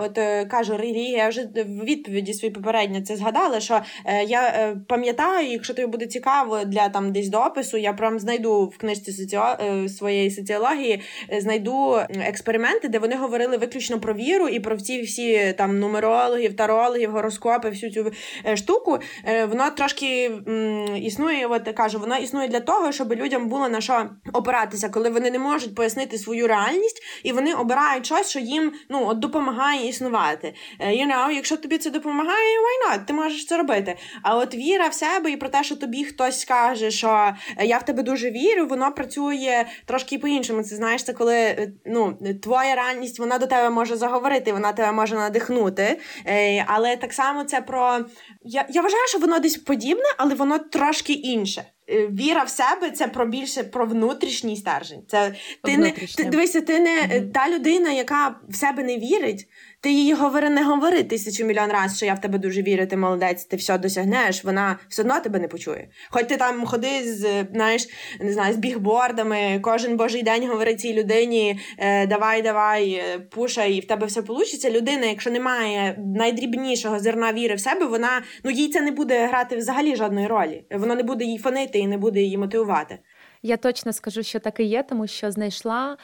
от 0.00 0.18
е, 0.18 0.44
кажу, 0.44 0.76
релігія, 0.76 1.18
я 1.18 1.28
вже 1.28 1.42
в 1.42 1.84
відповіді 1.84 2.34
своїй 2.34 2.54
попередньо 2.54 3.00
це 3.00 3.16
згадала. 3.16 3.60
Що 3.60 3.80
е, 4.04 4.24
я 4.24 4.48
е, 4.48 4.76
пам'ятаю, 4.88 5.48
якщо 5.50 5.74
тобі 5.74 5.86
буде 5.86 6.06
цікаво 6.06 6.64
для 6.64 6.88
там 6.88 7.12
десь 7.12 7.28
допису, 7.28 7.76
я 7.76 7.92
прям 7.92 8.18
знайду 8.18 8.64
в 8.64 8.78
книжці 8.78 9.12
соціо... 9.12 9.56
Е, 9.60 9.88
своєї 9.88 10.30
соціології, 10.30 11.02
знайду 11.38 12.00
експерименти, 12.20 12.88
де 12.88 12.98
вони 12.98 13.16
говорили 13.16 13.45
говорили 13.46 13.66
виключно 13.66 14.00
про 14.00 14.14
віру 14.14 14.48
і 14.48 14.60
про 14.60 14.76
ці 14.76 15.02
всі 15.02 15.54
там 15.58 15.78
нумерологів, 15.78 16.56
тарологів, 16.56 17.10
гороскопи, 17.10 17.70
всю 17.70 17.92
цю 17.92 18.12
е, 18.46 18.56
штуку, 18.56 18.98
е, 19.24 19.46
воно 19.46 19.70
трошки 19.70 20.30
м, 20.48 20.96
існує. 20.96 21.46
От 21.46 21.68
кажу, 21.76 21.98
воно 21.98 22.16
існує 22.16 22.48
для 22.48 22.60
того, 22.60 22.92
щоб 22.92 23.12
людям 23.12 23.48
було 23.48 23.68
на 23.68 23.80
що 23.80 24.10
опиратися, 24.32 24.88
коли 24.88 25.10
вони 25.10 25.30
не 25.30 25.38
можуть 25.38 25.74
пояснити 25.74 26.18
свою 26.18 26.46
реальність, 26.46 27.02
і 27.22 27.32
вони 27.32 27.54
обирають 27.54 28.06
щось, 28.06 28.30
що 28.30 28.38
їм 28.38 28.72
ну 28.90 29.06
от 29.06 29.18
допомагає 29.18 29.88
існувати. 29.88 30.54
Е, 30.80 30.90
you 30.90 31.06
know, 31.06 31.30
якщо 31.30 31.56
тобі 31.56 31.78
це 31.78 31.90
допомагає, 31.90 32.58
why 32.58 32.92
not? 32.92 33.06
Ти 33.06 33.12
можеш 33.12 33.46
це 33.46 33.56
робити. 33.56 33.96
А 34.22 34.36
от 34.36 34.54
віра 34.54 34.88
в 34.88 34.94
себе 34.94 35.30
і 35.30 35.36
про 35.36 35.48
те, 35.48 35.64
що 35.64 35.76
тобі 35.76 36.04
хтось 36.04 36.40
скаже, 36.40 36.90
що 36.90 37.34
я 37.62 37.78
в 37.78 37.84
тебе 37.84 38.02
дуже 38.02 38.30
вірю, 38.30 38.66
воно 38.66 38.92
працює 38.92 39.64
трошки 39.86 40.18
по-іншому. 40.18 40.62
Це 40.62 40.76
знаєш, 40.76 41.04
це 41.04 41.12
коли 41.12 41.72
ну 41.86 42.18
твоя 42.42 42.74
реальність 42.74 43.18
вона 43.18 43.35
до 43.38 43.46
тебе 43.46 43.70
може 43.70 43.96
заговорити, 43.96 44.52
вона 44.52 44.72
тебе 44.72 44.92
може 44.92 45.14
надихнути. 45.14 46.00
Е, 46.26 46.64
але 46.68 46.96
так 46.96 47.12
само 47.12 47.44
це 47.44 47.60
про. 47.60 47.98
Я, 48.42 48.66
Я 48.70 48.82
вважаю, 48.82 49.08
що 49.08 49.18
воно 49.18 49.38
десь 49.38 49.56
подібне, 49.56 50.04
але 50.16 50.34
воно 50.34 50.58
трошки 50.58 51.12
інше. 51.12 51.64
Е, 51.90 52.06
віра 52.06 52.42
в 52.42 52.48
себе 52.48 52.90
це 52.90 53.08
про 53.08 53.26
більше 53.26 53.64
про 53.64 53.86
внутрішній 53.86 54.56
стержень. 54.56 55.02
Це 55.08 55.34
ти 55.62 55.76
не 55.76 55.90
ти 55.90 56.24
дивися, 56.24 56.60
ти 56.60 56.80
не 56.80 57.02
mm-hmm. 57.02 57.32
та 57.32 57.48
людина, 57.50 57.90
яка 57.90 58.36
в 58.48 58.54
себе 58.54 58.82
не 58.82 58.98
вірить. 58.98 59.46
Ти 59.86 59.92
її 59.92 60.14
говори, 60.14 60.50
не 60.50 60.64
говори 60.64 61.02
тисячу 61.02 61.44
мільйон 61.44 61.70
разів, 61.70 61.96
що 61.96 62.06
я 62.06 62.14
в 62.14 62.20
тебе 62.20 62.38
дуже 62.38 62.62
вірю, 62.62 62.86
ти 62.86 62.96
молодець, 62.96 63.44
ти 63.44 63.56
все 63.56 63.78
досягнеш. 63.78 64.44
Вона 64.44 64.78
все 64.88 65.02
одно 65.02 65.20
тебе 65.20 65.38
не 65.38 65.48
почує. 65.48 65.88
Хоч 66.10 66.26
ти 66.26 66.36
там 66.36 66.66
ходи 66.66 67.02
з 67.04 67.46
знаєш, 67.52 67.88
не 68.20 68.32
знаю, 68.32 68.54
з 68.54 68.56
бігбордами, 68.56 69.60
кожен 69.62 69.96
божий 69.96 70.22
день 70.22 70.48
говорить 70.48 70.80
цій 70.80 70.94
людині: 70.94 71.60
е, 71.78 72.06
давай, 72.06 72.42
давай, 72.42 72.92
е, 72.92 73.18
пушай, 73.18 73.72
і 73.74 73.80
в 73.80 73.86
тебе 73.86 74.06
все 74.06 74.20
вийде. 74.20 74.70
Людина, 74.70 75.06
якщо 75.06 75.30
немає 75.30 75.98
найдрібнішого 76.16 76.98
зерна 76.98 77.32
віри 77.32 77.54
в 77.54 77.60
себе, 77.60 77.86
вона 77.86 78.22
ну 78.44 78.50
їй 78.50 78.68
це 78.68 78.80
не 78.80 78.90
буде 78.90 79.26
грати 79.26 79.56
взагалі 79.56 79.96
жодної 79.96 80.26
ролі. 80.26 80.64
Воно 80.70 80.94
не 80.94 81.02
буде 81.02 81.24
їй 81.24 81.38
фонити 81.38 81.78
і 81.78 81.86
не 81.86 81.98
буде 81.98 82.20
її 82.20 82.38
мотивувати. 82.38 82.98
Я 83.42 83.56
точно 83.56 83.92
скажу, 83.92 84.22
що 84.22 84.40
так 84.40 84.60
і 84.60 84.64
є, 84.64 84.82
тому 84.82 85.06
що 85.06 85.30
знайшла. 85.30 85.96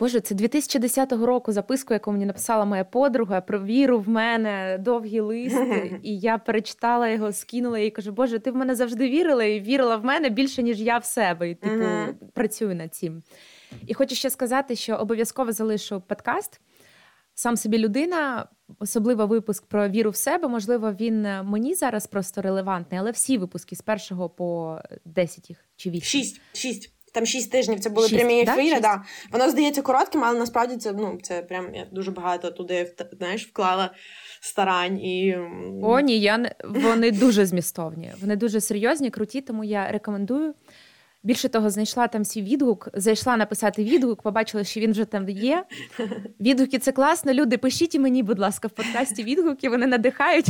Боже, 0.00 0.20
це 0.20 0.34
2010 0.34 1.12
року 1.12 1.52
записку, 1.52 1.94
яку 1.94 2.12
мені 2.12 2.26
написала 2.26 2.64
моя 2.64 2.84
подруга 2.84 3.40
про 3.40 3.64
віру 3.64 4.00
в 4.00 4.08
мене, 4.08 4.78
довгі 4.80 5.20
листи. 5.20 6.00
І 6.02 6.18
я 6.18 6.38
перечитала 6.38 7.08
його, 7.08 7.32
скинула 7.32 7.78
і 7.78 7.90
кажу, 7.90 8.12
Боже, 8.12 8.38
ти 8.38 8.50
в 8.50 8.56
мене 8.56 8.74
завжди 8.74 9.08
вірила 9.08 9.44
і 9.44 9.60
вірила 9.60 9.96
в 9.96 10.04
мене 10.04 10.28
більше, 10.28 10.62
ніж 10.62 10.80
я 10.80 10.98
в 10.98 11.04
себе. 11.04 11.50
І 11.50 11.54
типу 11.54 11.84
працюю 12.34 12.74
над 12.74 12.94
цим. 12.94 13.22
І 13.86 13.94
хочу 13.94 14.14
ще 14.14 14.30
сказати, 14.30 14.76
що 14.76 14.94
обов'язково 14.94 15.52
залишу 15.52 16.00
подкаст. 16.00 16.60
Сам 17.34 17.56
собі 17.56 17.78
людина, 17.78 18.48
особливо 18.78 19.26
випуск 19.26 19.66
про 19.66 19.88
віру 19.88 20.10
в 20.10 20.16
себе. 20.16 20.48
Можливо, 20.48 20.92
він 20.92 21.22
мені 21.22 21.74
зараз 21.74 22.06
просто 22.06 22.42
релевантний, 22.42 23.00
але 23.00 23.10
всі 23.10 23.38
випуски 23.38 23.76
з 23.76 23.82
першого 23.82 24.28
по 24.28 24.78
10 25.04 25.50
їх 25.50 25.64
чи 25.76 25.90
8. 25.90 26.02
Шість. 26.02 26.40
Шість. 26.52 26.95
Там 27.16 27.26
шість 27.26 27.50
тижнів 27.50 27.80
це 27.80 27.90
були 27.90 28.08
прямі 28.08 28.40
ефіри. 28.40 28.74
Да? 28.74 28.80
да. 28.80 29.02
Воно 29.32 29.50
здається 29.50 29.82
коротким, 29.82 30.24
але 30.24 30.38
насправді 30.38 30.76
це 30.76 30.92
ну 30.92 31.18
це 31.22 31.42
прям 31.42 31.74
я 31.74 31.86
дуже 31.92 32.10
багато 32.10 32.50
туди 32.50 32.94
знаєш, 33.18 33.46
вклала 33.46 33.90
старань 34.40 34.98
і 34.98 35.36
о, 35.82 36.00
ні, 36.00 36.20
я 36.20 36.38
не 36.38 36.54
вони 36.64 37.10
дуже 37.10 37.46
змістовні. 37.46 38.12
Вони 38.20 38.36
дуже 38.36 38.60
серйозні, 38.60 39.10
круті, 39.10 39.40
тому 39.40 39.64
я 39.64 39.92
рекомендую. 39.92 40.54
Більше 41.22 41.48
того, 41.48 41.70
знайшла 41.70 42.08
там 42.08 42.24
свій 42.24 42.42
відгук, 42.42 42.88
зайшла 42.94 43.36
написати 43.36 43.84
відгук, 43.84 44.22
побачила, 44.22 44.64
що 44.64 44.80
він 44.80 44.90
вже 44.90 45.04
там 45.04 45.28
є. 45.28 45.64
Відгуки 46.40 46.78
це 46.78 46.92
класно. 46.92 47.32
Люди, 47.32 47.58
пишіть 47.58 47.98
мені, 47.98 48.22
будь 48.22 48.38
ласка, 48.38 48.68
в 48.68 48.70
подкасті 48.70 49.24
відгуки, 49.24 49.68
вони 49.68 49.86
надихають. 49.86 50.48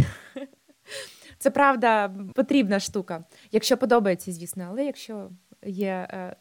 Це 1.38 1.50
правда 1.50 2.14
потрібна 2.34 2.80
штука. 2.80 3.24
Якщо 3.52 3.76
подобається, 3.76 4.32
звісно, 4.32 4.66
але 4.70 4.84
якщо 4.84 5.30
є 5.66 6.08
е, 6.10 6.36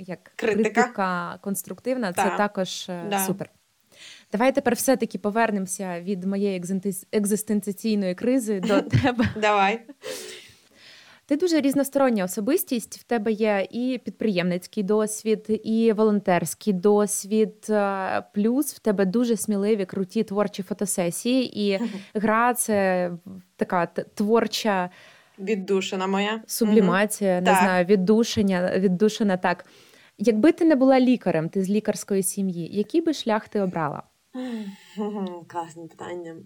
як 0.00 0.32
критика, 0.36 0.82
критика 0.82 1.38
конструктивна, 1.40 2.12
так. 2.12 2.30
це 2.30 2.36
також 2.36 2.86
е, 2.88 3.06
да. 3.10 3.18
супер. 3.18 3.50
Давай 4.32 4.54
тепер 4.54 4.74
все-таки 4.74 5.18
повернемося 5.18 6.00
від 6.00 6.24
моєї 6.24 6.62
екзистенційної 7.12 8.14
кризи 8.14 8.60
до 8.60 8.82
тебе. 9.02 9.28
Давай. 9.36 9.80
Ти 11.26 11.36
дуже 11.36 11.60
різностороння 11.60 12.24
особистість. 12.24 12.98
В 12.98 13.02
тебе 13.02 13.32
є 13.32 13.68
і 13.70 14.00
підприємницький 14.04 14.82
досвід, 14.82 15.60
і 15.64 15.92
волонтерський 15.92 16.72
досвід. 16.72 17.66
Е, 17.68 18.22
плюс 18.34 18.74
в 18.74 18.78
тебе 18.78 19.04
дуже 19.04 19.36
сміливі, 19.36 19.84
круті 19.84 20.24
творчі 20.24 20.62
фотосесії, 20.62 21.60
і 21.66 21.80
гра 22.14 22.54
це 22.54 23.10
така 23.56 23.86
творча 24.14 24.90
віддушена 25.38 26.06
моя 26.06 26.42
сублімація, 26.46 27.32
угу. 27.34 27.40
не 27.40 27.50
так. 27.50 27.62
знаю, 27.62 27.84
віддушення, 27.84 28.72
віддушена 28.78 29.36
так. 29.36 29.64
Якби 30.22 30.52
ти 30.52 30.64
не 30.64 30.76
була 30.76 31.00
лікарем, 31.00 31.48
ти 31.48 31.62
з 31.62 31.70
лікарської 31.70 32.22
сім'ї, 32.22 32.76
який 32.76 33.00
би 33.00 33.12
шлях 33.12 33.48
ти 33.48 33.60
обрала? 33.60 34.02
Класне 35.48 35.86
питання. 35.86 36.36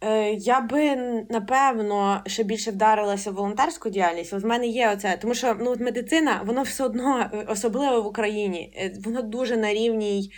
Е, 0.00 0.32
я 0.34 0.60
би 0.60 0.96
напевно 1.30 2.22
ще 2.26 2.42
більше 2.44 2.70
вдарилася 2.70 3.30
в 3.30 3.34
волонтерську 3.34 3.90
діяльність. 3.90 4.32
От 4.32 4.42
в 4.42 4.46
мене 4.46 4.66
є 4.66 4.92
оце, 4.92 5.18
тому 5.22 5.34
що 5.34 5.56
ну 5.60 5.74
медицина, 5.80 6.42
воно 6.46 6.62
все 6.62 6.84
одно, 6.84 7.30
е, 7.32 7.46
особливо 7.48 8.02
в 8.02 8.06
Україні, 8.06 8.74
е, 8.76 8.92
воно 9.04 9.22
дуже 9.22 9.56
на 9.56 9.74
рівній, 9.74 10.30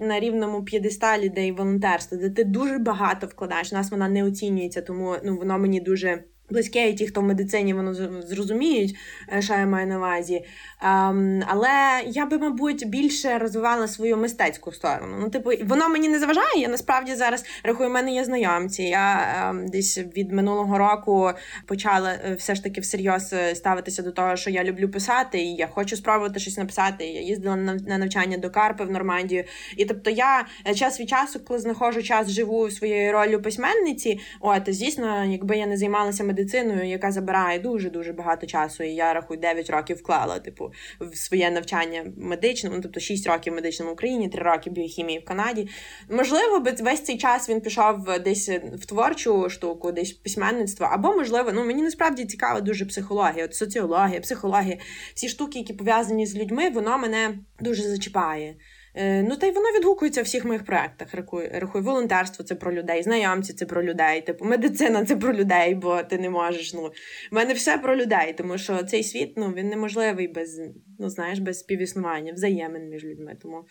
на 0.00 0.20
рівному 0.20 0.64
п'єдесталі, 0.64 1.28
де 1.28 1.46
і 1.46 1.52
волонтерство, 1.52 2.18
де 2.18 2.30
ти 2.30 2.44
дуже 2.44 2.78
багато 2.78 3.26
вкладаєш. 3.26 3.72
У 3.72 3.76
нас 3.76 3.90
вона 3.90 4.08
не 4.08 4.24
оцінюється, 4.24 4.82
тому 4.82 5.16
ну 5.24 5.36
воно 5.36 5.58
мені 5.58 5.80
дуже. 5.80 6.24
Близьке, 6.50 6.88
і 6.88 6.94
ті, 6.94 7.06
хто 7.06 7.20
в 7.20 7.24
медицині 7.24 7.74
воно 7.74 7.94
зрозуміють, 8.22 8.96
е, 9.32 9.42
що 9.42 9.54
я 9.54 9.66
маю 9.66 9.86
на 9.86 9.96
увазі. 9.96 10.44
Um, 10.86 11.44
але 11.46 12.02
я 12.06 12.26
би, 12.26 12.38
мабуть, 12.38 12.88
більше 12.88 13.38
розвивала 13.38 13.88
свою 13.88 14.16
мистецьку 14.16 14.72
сторону. 14.72 15.16
Ну, 15.20 15.30
типу, 15.30 15.50
воно 15.64 15.88
мені 15.88 16.08
не 16.08 16.18
заважає. 16.18 16.60
Я 16.60 16.68
насправді 16.68 17.14
зараз 17.14 17.44
рахую, 17.62 17.88
в 17.88 17.92
мене 17.92 18.12
є 18.12 18.24
знайомці. 18.24 18.82
Я 18.82 19.34
um, 19.50 19.70
десь 19.70 19.98
від 19.98 20.32
минулого 20.32 20.78
року 20.78 21.30
почала 21.66 22.10
е, 22.10 22.34
все 22.34 22.54
ж 22.54 22.62
таки 22.62 22.80
всерйоз 22.80 23.32
е, 23.32 23.54
ставитися 23.54 24.02
до 24.02 24.12
того, 24.12 24.36
що 24.36 24.50
я 24.50 24.64
люблю 24.64 24.88
писати, 24.88 25.38
і 25.38 25.54
я 25.54 25.66
хочу 25.66 25.96
спробувати 25.96 26.40
щось 26.40 26.56
написати. 26.56 27.04
Я 27.04 27.20
їздила 27.20 27.56
на 27.56 27.98
навчання 27.98 28.38
до 28.38 28.50
Карпи 28.50 28.84
в 28.84 28.90
Нормандію. 28.90 29.44
І 29.76 29.84
тобто, 29.84 30.10
я 30.10 30.46
час 30.74 31.00
від 31.00 31.08
часу, 31.08 31.40
коли 31.40 31.60
знаходжу 31.60 32.02
час, 32.02 32.30
живу 32.30 32.70
своєю 32.70 33.12
ролью 33.12 33.42
письменниці. 33.42 34.20
От, 34.40 34.62
звісно, 34.66 35.24
якби 35.24 35.56
я 35.56 35.66
не 35.66 35.76
займалася 35.76 36.24
медициною, 36.24 36.35
яка 36.84 37.12
забирає 37.12 37.58
дуже 37.58 37.90
дуже 37.90 38.12
багато 38.12 38.46
часу, 38.46 38.84
і 38.84 38.94
я 38.94 39.14
рахую 39.14 39.40
9 39.40 39.70
років 39.70 39.96
вклала, 39.96 40.38
типу, 40.38 40.72
в 41.00 41.16
своє 41.16 41.50
навчання 41.50 42.12
медичному, 42.16 42.76
ну, 42.76 42.82
тобто 42.82 43.00
6 43.00 43.26
років 43.26 43.52
в 43.52 43.56
медичному 43.56 43.92
Україні, 43.92 44.28
3 44.28 44.42
роки 44.42 44.70
біохімії 44.70 45.18
в 45.18 45.24
Канаді. 45.24 45.68
Можливо, 46.10 46.64
весь 46.80 47.04
цей 47.04 47.18
час 47.18 47.48
він 47.48 47.60
пішов 47.60 48.18
десь 48.24 48.48
в 48.74 48.86
творчу 48.86 49.50
штуку, 49.50 49.92
десь 49.92 50.12
в 50.12 50.22
письменництво, 50.22 50.86
або 50.90 51.12
можливо, 51.12 51.52
ну 51.52 51.64
мені 51.64 51.82
насправді 51.82 52.24
цікава 52.24 52.60
дуже 52.60 52.86
психологія, 52.86 53.44
от 53.44 53.54
соціологія, 53.54 54.20
психологія, 54.20 54.78
всі 55.14 55.28
штуки, 55.28 55.58
які 55.58 55.74
пов'язані 55.74 56.26
з 56.26 56.36
людьми, 56.36 56.70
воно 56.70 56.98
мене 56.98 57.38
дуже 57.60 57.82
зачіпає. 57.82 58.56
Е, 58.98 59.22
ну 59.22 59.36
та 59.36 59.46
й 59.46 59.50
воно 59.50 59.66
відгукується 59.78 60.22
в 60.22 60.24
всіх 60.24 60.44
моїх 60.44 60.64
проектах. 60.64 61.14
Рахую, 61.14 61.50
рахую, 61.52 61.84
волонтерство 61.84 62.44
це 62.44 62.54
про 62.54 62.72
людей, 62.72 63.02
знайомці 63.02 63.52
це 63.52 63.66
про 63.66 63.82
людей, 63.82 64.20
типу 64.20 64.44
медицина 64.44 65.04
це 65.04 65.16
про 65.16 65.34
людей, 65.34 65.74
бо 65.74 66.02
ти 66.02 66.18
не 66.18 66.30
можеш. 66.30 66.74
Ну 66.74 66.92
в 67.30 67.34
мене 67.34 67.54
все 67.54 67.78
про 67.78 67.96
людей, 67.96 68.34
тому 68.38 68.58
що 68.58 68.82
цей 68.82 69.04
світ 69.04 69.32
ну 69.36 69.52
він 69.56 69.68
неможливий 69.68 70.28
без 70.28 70.60
ну 70.98 71.08
знаєш, 71.08 71.38
без 71.38 71.58
співіснування, 71.58 72.32
взаємин 72.32 72.88
між 72.88 73.04
людьми. 73.04 73.36
Тому 73.42 73.64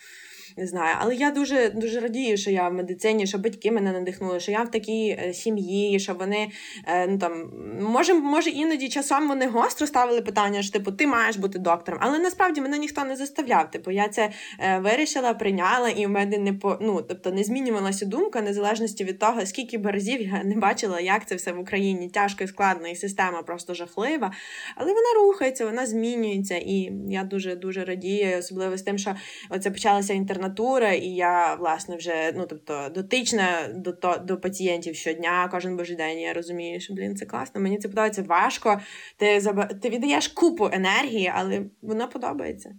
не 0.58 0.68
знаю. 0.68 0.96
Але 1.00 1.16
я 1.16 1.32
дуже 1.32 1.70
дуже 1.70 2.00
радію, 2.00 2.38
що 2.38 2.52
я 2.52 2.70
в 2.70 2.74
медицині, 2.74 3.28
що 3.28 3.38
батьки 3.38 3.72
мене 3.72 3.92
надихнули, 3.92 4.40
що 4.40 4.52
я 4.52 4.64
в 4.64 4.72
такій 4.72 5.08
е, 5.08 5.34
сім'ї, 5.34 6.00
що 6.00 6.14
вони 6.14 6.50
е, 6.88 7.08
ну 7.08 7.18
там 7.18 7.52
може, 7.82 8.14
може 8.14 8.50
іноді 8.50 8.90
часом 8.90 9.28
вони 9.28 9.48
гостро 9.48 9.88
ставили 9.88 10.22
питання, 10.22 10.62
що 10.62 10.72
типу 10.74 10.92
ти 10.92 11.08
маєш 11.08 11.38
бути 11.38 11.60
доктором, 11.60 12.00
але 12.04 12.20
насправді 12.20 12.62
мене 12.62 12.78
ніхто 12.78 13.04
не 13.04 13.16
заставляв. 13.16 13.72
Типу, 13.72 13.92
я 13.92 14.08
це 14.08 14.30
е, 14.60 14.80
вирішила, 14.80 15.34
прийняла, 15.34 15.90
і 15.90 16.06
в 16.06 16.10
мене 16.10 16.38
не 16.38 16.54
по 16.54 16.78
ну, 16.82 17.02
тобто 17.02 17.32
не 17.32 17.44
змінювалася 17.44 18.06
думка 18.06 18.42
незалежності 18.42 19.04
від 19.04 19.20
того, 19.20 19.46
скільки 19.46 19.78
би 19.78 19.92
разів 19.92 20.22
я 20.22 20.44
не 20.44 20.56
бачила, 20.56 21.00
як 21.00 21.28
це 21.28 21.36
все 21.36 21.52
в 21.52 21.60
Україні 21.60 22.10
тяжко 22.10 22.44
і 22.44 22.48
складно, 22.48 22.88
і 22.88 22.96
система 22.96 23.42
просто 23.42 23.74
жахлива. 23.74 24.32
Але 24.76 24.94
вона 24.94 25.14
рухається, 25.16 25.66
вона 25.66 25.86
змінюється, 25.86 26.56
і 26.56 26.92
я 27.10 27.24
дуже 27.24 27.56
дуже 27.56 27.86
радію, 27.86 28.38
особливо 28.40 28.78
з 28.78 28.82
тим, 28.82 28.98
що 28.98 29.16
оце 29.50 29.72
почалася 29.72 30.14
інтернатура, 30.46 30.92
і 30.92 31.08
я 31.08 31.56
власне 31.56 31.96
вже 31.96 32.32
ну 32.36 32.46
тобто 32.50 32.90
дотична 32.90 33.68
до 33.76 33.92
то, 33.92 34.18
до 34.18 34.38
пацієнтів 34.38 34.96
щодня, 34.96 35.50
кожен 35.52 35.78
божий 35.78 35.96
день. 35.96 36.20
Я 36.20 36.34
розумію, 36.34 36.80
що 36.80 36.94
блін, 36.94 37.16
це 37.16 37.26
класно. 37.26 37.62
Мені 37.62 37.78
це 37.78 37.88
подобається 37.88 38.24
важко. 38.24 38.82
Ти 39.18 39.40
заба... 39.40 39.66
ти 39.66 39.90
віддаєш 39.90 40.28
купу 40.28 40.70
енергії, 40.74 41.32
але 41.36 41.62
вона 41.82 42.08
подобається. 42.08 42.76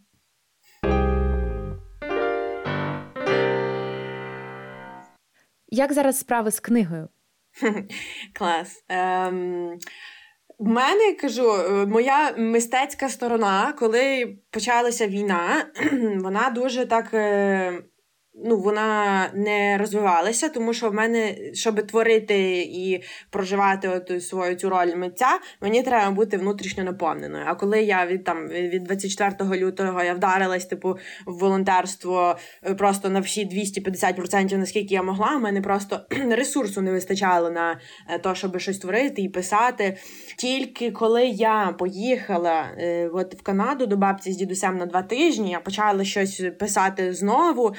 Як 5.69 5.93
зараз 5.93 6.19
справи 6.19 6.51
з 6.51 6.61
книгою? 6.61 7.09
Клас. 8.33 8.85
Ем... 8.89 9.79
В 10.59 10.69
мене 10.69 11.15
кажу, 11.21 11.53
е, 11.53 11.87
моя 11.87 12.35
мистецька 12.37 13.09
сторона, 13.09 13.75
коли 13.79 14.37
почалася 14.51 15.07
війна, 15.07 15.67
вона 16.17 16.51
дуже 16.51 16.87
так 16.87 17.15
е, 17.15 17.83
ну, 18.45 18.57
вона 18.57 19.31
не 19.35 19.79
розвивалася, 19.79 20.49
тому 20.49 20.73
що 20.73 20.91
в 20.91 20.95
мене, 20.95 21.37
щоб 21.55 21.87
творити 21.87 22.59
і 22.59 23.03
проживати 23.31 23.89
от 23.89 24.25
свою 24.25 24.55
цю 24.55 24.71
роль 24.71 24.97
митця, 24.97 25.39
мені 25.61 25.83
треба 25.83 26.11
бути 26.11 26.37
внутрішньо 26.37 26.85
наповненою. 26.85 27.45
А 27.47 27.55
коли 27.55 27.83
я 27.83 28.07
від 28.07 28.25
там 28.25 28.49
від 28.49 28.85
24 28.85 29.61
лютого 29.61 30.03
я 30.03 30.15
вдарилась, 30.15 30.65
типу, 30.65 30.99
в 31.27 31.39
волонтерство 31.39 32.37
е, 32.63 32.75
просто 32.75 33.09
на 33.09 33.21
всі 33.21 33.47
250%, 33.47 34.57
наскільки 34.57 34.95
я 34.95 35.03
могла, 35.03 35.37
в 35.37 35.41
мене 35.41 35.61
просто 35.61 36.01
ресурсу 36.31 36.83
не 36.83 36.93
вистачало 36.93 37.51
на 37.51 37.81
е, 38.09 38.19
те, 38.19 38.35
щоб 38.35 38.61
щось 38.61 38.79
творити 38.79 39.23
і 39.23 39.29
писати. 39.29 39.97
Тільки 40.39 40.91
коли 40.91 41.27
я 41.27 41.75
поїхала 41.79 42.67
е, 42.79 43.09
от 43.09 43.35
в 43.35 43.43
Канаду 43.43 43.87
до 43.87 43.97
бабці 43.97 44.33
з 44.33 44.37
дідусем 44.37 44.77
на 44.77 44.87
два 44.87 45.03
тижні, 45.03 45.51
я 45.51 45.61
почала 45.61 46.05
щось 46.05 46.43
писати 46.59 47.15
знову 47.15 47.75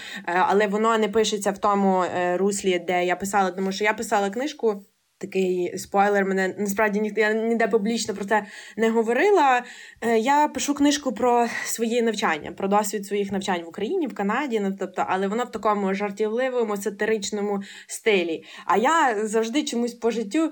але 0.48 0.68
воно 0.68 0.98
не 0.98 1.10
пишеться 1.10 1.52
в 1.52 1.58
тому 1.58 2.04
е, 2.04 2.38
руслі, 2.38 2.80
де 2.80 3.06
я 3.06 3.16
писала, 3.16 3.52
тому 3.52 3.72
що 3.72 3.84
я 3.84 3.94
писала 3.94 4.30
книжку. 4.30 4.84
Такий 5.20 5.78
спойлер, 5.78 6.26
мене 6.26 6.56
насправді 6.58 7.00
ніхто 7.00 7.22
я 7.22 7.34
ніде 7.34 7.68
публічно 7.68 8.14
про 8.14 8.26
це 8.26 8.46
не 8.78 8.90
говорила. 8.90 9.64
Е, 10.02 10.18
я 10.20 10.48
пишу 10.48 10.74
книжку 10.74 11.14
про 11.14 11.48
свої 11.66 12.02
навчання, 12.02 12.52
про 12.52 12.68
досвід 12.68 13.06
своїх 13.06 13.32
навчань 13.32 13.64
в 13.64 13.68
Україні, 13.68 14.08
в 14.08 14.16
Канаді, 14.16 14.60
ну 14.60 14.76
тобто, 14.80 15.06
але 15.08 15.28
воно 15.28 15.44
в 15.44 15.52
такому 15.52 15.94
жартівливому, 15.94 16.78
сатиричному 16.78 17.62
стилі. 17.88 18.44
А 18.66 18.78
я 18.78 19.28
завжди 19.28 19.64
чомусь 19.64 19.94
по 19.94 20.12
життю 20.12 20.52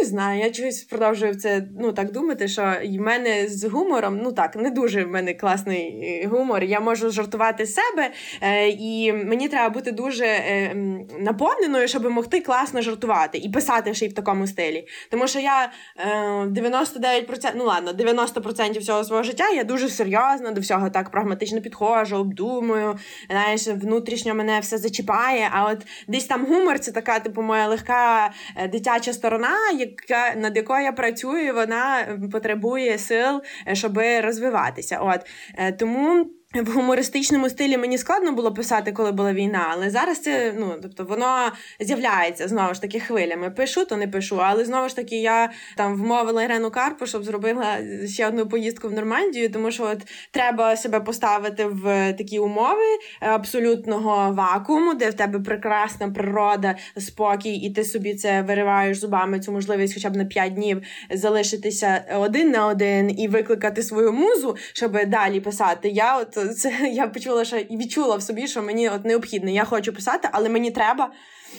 не 0.00 0.06
знаю, 0.06 0.40
я 0.40 0.50
чогось 0.50 0.82
продовжую 0.82 1.34
це 1.34 1.66
ну 1.80 1.92
так 1.92 2.12
думати, 2.12 2.48
що 2.48 2.62
в 2.84 3.00
мене 3.00 3.48
з 3.48 3.64
гумором, 3.64 4.20
ну 4.22 4.32
так, 4.32 4.56
не 4.56 4.70
дуже 4.70 5.04
в 5.04 5.08
мене 5.08 5.34
класний 5.34 5.82
е, 6.24 6.26
гумор. 6.28 6.64
Я 6.64 6.80
можу 6.80 7.10
жартувати 7.10 7.66
себе, 7.66 8.10
е, 8.40 8.68
і 8.68 9.12
мені 9.12 9.48
треба 9.48 9.68
бути 9.68 9.92
дуже 9.92 10.24
е, 10.24 10.74
наповненою, 11.18 11.88
щоб 11.88 12.10
могти 12.10 12.40
класно 12.40 12.82
жартувати 12.82 13.38
і 13.38 13.48
писати 13.48 13.94
ще 13.94 14.06
й 14.06 14.08
в 14.08 14.14
такому 14.14 14.46
стилі. 14.46 14.86
Тому 15.10 15.28
що 15.28 15.38
я 15.38 15.70
е, 15.96 16.08
99%, 16.44 17.52
ну 17.56 17.64
ладно, 17.64 17.92
90% 17.92 18.78
всього 18.78 19.04
свого 19.04 19.22
життя 19.22 19.48
я 19.50 19.64
дуже 19.64 19.88
серйозно 19.88 20.50
до 20.50 20.60
всього 20.60 20.90
так 20.90 21.10
прагматично 21.10 21.60
підходжу, 21.60 22.16
обдумую. 22.16 22.98
Знаєш, 23.30 23.68
внутрішньо 23.68 24.34
мене 24.34 24.60
все 24.60 24.78
зачіпає. 24.78 25.48
А 25.52 25.64
от 25.64 25.86
десь 26.08 26.24
там 26.24 26.46
гумор 26.46 26.78
це 26.78 26.92
така, 26.92 27.18
типу, 27.18 27.42
моя 27.42 27.68
легка 27.68 28.30
е, 28.56 28.68
дитяча 28.68 29.12
сторона 29.12 29.56
яка 29.84 30.34
над 30.40 30.56
якою 30.56 30.82
я 30.82 30.92
працюю, 30.92 31.54
вона 31.54 32.18
потребує 32.32 32.98
сил, 32.98 33.42
е, 33.68 33.74
щоб 33.74 34.00
розвиватися. 34.22 34.98
От 34.98 35.20
е, 35.58 35.72
тому. 35.72 36.30
В 36.54 36.72
гумористичному 36.72 37.48
стилі 37.48 37.76
мені 37.76 37.98
складно 37.98 38.32
було 38.32 38.54
писати, 38.54 38.92
коли 38.92 39.12
була 39.12 39.32
війна, 39.32 39.66
але 39.70 39.90
зараз 39.90 40.18
це 40.18 40.54
ну 40.58 40.74
тобто 40.82 41.04
воно 41.04 41.52
з'являється 41.80 42.48
знову 42.48 42.74
ж 42.74 42.80
таки 42.80 43.00
хвилями. 43.00 43.50
Пишу, 43.50 43.84
то 43.84 43.96
не 43.96 44.08
пишу. 44.08 44.40
Але 44.40 44.64
знову 44.64 44.88
ж 44.88 44.96
таки 44.96 45.16
я 45.16 45.50
там 45.76 45.94
вмовила 45.94 46.42
Ірину 46.42 46.70
Карпу, 46.70 47.06
щоб 47.06 47.24
зробила 47.24 47.78
ще 48.06 48.28
одну 48.28 48.48
поїздку 48.48 48.88
в 48.88 48.92
Нормандію, 48.92 49.50
тому 49.50 49.70
що 49.70 49.84
от 49.84 49.98
треба 50.30 50.76
себе 50.76 51.00
поставити 51.00 51.64
в 51.64 52.12
такі 52.12 52.38
умови 52.38 52.98
абсолютного 53.20 54.32
вакууму, 54.32 54.94
де 54.94 55.10
в 55.10 55.14
тебе 55.14 55.40
прекрасна 55.40 56.08
природа, 56.08 56.74
спокій, 56.98 57.54
і 57.54 57.70
ти 57.70 57.84
собі 57.84 58.14
це 58.14 58.42
вириваєш 58.42 58.98
зубами 58.98 59.40
цю 59.40 59.52
можливість, 59.52 59.94
хоча 59.94 60.10
б 60.10 60.16
на 60.16 60.24
5 60.24 60.54
днів 60.54 60.82
залишитися 61.10 62.04
один 62.16 62.50
на 62.50 62.66
один 62.66 63.20
і 63.20 63.28
викликати 63.28 63.82
свою 63.82 64.12
музу, 64.12 64.56
щоб 64.72 65.06
далі 65.06 65.40
писати. 65.40 65.88
Я 65.88 66.18
от 66.18 66.43
це 66.58 66.88
я 66.92 67.08
почула, 67.08 67.44
що 67.44 67.56
і 67.56 67.76
відчула 67.76 68.16
в 68.16 68.22
собі, 68.22 68.46
що 68.46 68.62
мені 68.62 68.88
от 68.88 69.04
необхідно. 69.04 69.50
Я 69.50 69.64
хочу 69.64 69.92
писати, 69.92 70.28
але 70.32 70.48
мені 70.48 70.70
треба 70.70 71.12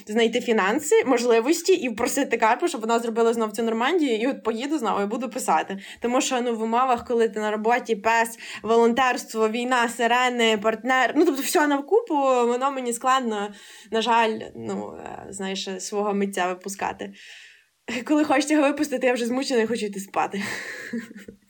знайти 0.07 0.41
фінанси, 0.41 1.03
можливості 1.05 1.73
і 1.73 1.89
просити 1.89 2.37
Карпу, 2.37 2.67
щоб 2.67 2.81
вона 2.81 2.99
зробила 2.99 3.33
знов 3.33 3.51
цю 3.51 3.63
Нормандію, 3.63 4.17
і 4.17 4.27
от 4.27 4.43
поїду 4.43 4.77
знову 4.77 5.01
і 5.01 5.05
буду 5.05 5.29
писати. 5.29 5.77
Тому 5.99 6.21
що 6.21 6.41
ну 6.41 6.55
в 6.55 6.61
умовах, 6.61 7.05
коли 7.07 7.29
ти 7.29 7.39
на 7.39 7.51
роботі, 7.51 7.95
пес, 7.95 8.39
волонтерство, 8.63 9.49
війна, 9.49 9.89
сирени, 9.89 10.57
партнер, 10.57 11.13
ну 11.15 11.25
тобто 11.25 11.41
все 11.41 11.67
навкупу, 11.67 12.15
воно 12.23 12.71
мені 12.71 12.93
складно, 12.93 13.53
на 13.91 14.01
жаль, 14.01 14.39
ну 14.55 14.97
е, 14.99 15.27
знаєш, 15.29 15.69
свого 15.79 16.13
митця 16.13 16.47
випускати. 16.47 17.13
Коли 18.05 18.23
хочеться 18.23 18.53
його 18.53 18.67
випустити, 18.67 19.07
я 19.07 19.13
вже 19.13 19.25
змучена 19.25 19.61
і 19.61 19.67
хочу 19.67 19.85
йти 19.85 19.99
спати. 19.99 20.43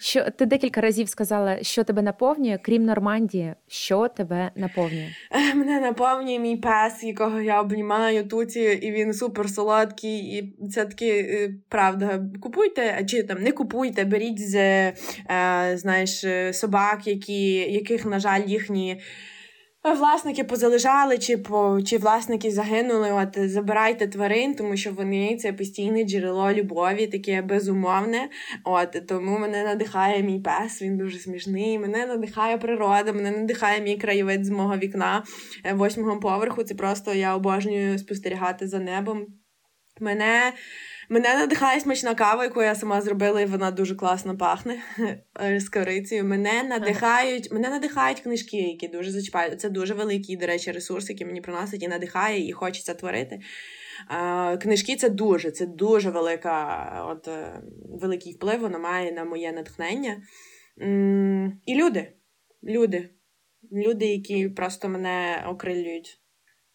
Що 0.00 0.30
ти 0.30 0.46
декілька 0.46 0.80
разів 0.80 1.08
сказала, 1.08 1.62
що 1.62 1.84
тебе 1.84 2.02
наповнює, 2.02 2.58
крім 2.62 2.84
Нормандії, 2.84 3.54
що 3.68 4.08
тебе 4.08 4.50
наповнює? 4.56 5.08
Е, 5.30 5.54
мене 5.54 5.80
наповнює 5.80 6.38
мій 6.38 6.56
пес, 6.56 7.02
якого 7.02 7.40
я 7.40 7.60
обнімаю 7.60 8.28
туті, 8.28 8.60
і 8.60 8.92
він 8.92 9.14
супер 9.14 9.50
солодкий. 9.50 10.18
І 10.18 10.54
це 10.68 10.84
таки 10.84 11.08
е, 11.08 11.54
правда. 11.68 12.22
Купуйте, 12.40 13.04
чи 13.08 13.22
там 13.22 13.42
не 13.42 13.52
купуйте, 13.52 14.04
беріть 14.04 14.48
з 14.50 14.54
е, 14.54 14.94
знаєш 15.74 16.24
собак, 16.56 17.06
які, 17.06 17.52
яких, 17.52 18.06
на 18.06 18.18
жаль, 18.18 18.42
їхні. 18.46 19.00
Власники 19.94 20.44
позалежали, 20.44 21.18
чи 21.18 21.36
по 21.36 21.82
чи 21.82 21.98
власники 21.98 22.50
загинули. 22.50 23.12
От 23.12 23.50
забирайте 23.50 24.06
тварин, 24.08 24.54
тому 24.54 24.76
що 24.76 24.92
вони 24.92 25.36
це 25.36 25.52
постійне 25.52 26.04
джерело 26.04 26.52
любові, 26.52 27.06
таке 27.06 27.42
безумовне. 27.42 28.28
От 28.64 29.06
тому 29.08 29.38
мене 29.38 29.64
надихає 29.64 30.22
мій 30.22 30.40
пес. 30.40 30.82
Він 30.82 30.96
дуже 30.98 31.18
смішний. 31.18 31.78
Мене 31.78 32.06
надихає 32.06 32.58
природа, 32.58 33.12
мене 33.12 33.30
надихає 33.30 33.80
мій 33.80 33.96
краєвид 33.96 34.44
з 34.44 34.50
мого 34.50 34.76
вікна 34.76 35.24
е, 35.64 35.72
восьмого 35.72 36.20
поверху. 36.20 36.62
Це 36.62 36.74
просто 36.74 37.14
я 37.14 37.36
обожнюю 37.36 37.98
спостерігати 37.98 38.68
за 38.68 38.78
небом. 38.78 39.26
Мене 40.00 40.52
Мене 41.10 41.34
надихає 41.34 41.80
смачна 41.80 42.14
кава, 42.14 42.44
яку 42.44 42.62
я 42.62 42.74
сама 42.74 43.00
зробила, 43.00 43.40
і 43.40 43.46
вона 43.46 43.70
дуже 43.70 43.94
класно 43.94 44.36
пахне 44.36 44.82
е, 45.42 45.60
з 45.60 45.68
корицею. 45.68 46.24
Мене 46.24 46.62
надихають, 46.62 47.52
мене 47.52 47.68
надихають 47.68 48.20
книжки, 48.20 48.56
які 48.56 48.88
дуже 48.88 49.10
зачіпають. 49.10 49.60
Це 49.60 49.70
дуже 49.70 49.94
великий, 49.94 50.36
до 50.36 50.46
речі, 50.46 50.72
ресурс, 50.72 51.10
який 51.10 51.26
мені 51.26 51.40
приносить 51.40 51.82
і 51.82 51.88
надихає, 51.88 52.48
і 52.48 52.52
хочеться 52.52 52.94
творити. 52.94 53.40
Книжки 54.62 54.96
це 54.96 55.08
дуже, 55.08 55.50
це 55.50 55.66
дуже 55.66 56.10
велика, 56.10 57.06
от 57.08 57.28
е, 57.28 57.62
великий 58.00 58.32
вплив 58.32 58.60
вона 58.60 58.78
має 58.78 59.12
на 59.12 59.24
моє 59.24 59.52
натхнення. 59.52 60.22
І 61.66 61.74
люди. 61.74 62.12
Люди. 62.62 63.10
Люди, 63.72 64.06
які 64.06 64.48
просто 64.48 64.88
мене 64.88 65.44
окрилюють. 65.48 66.20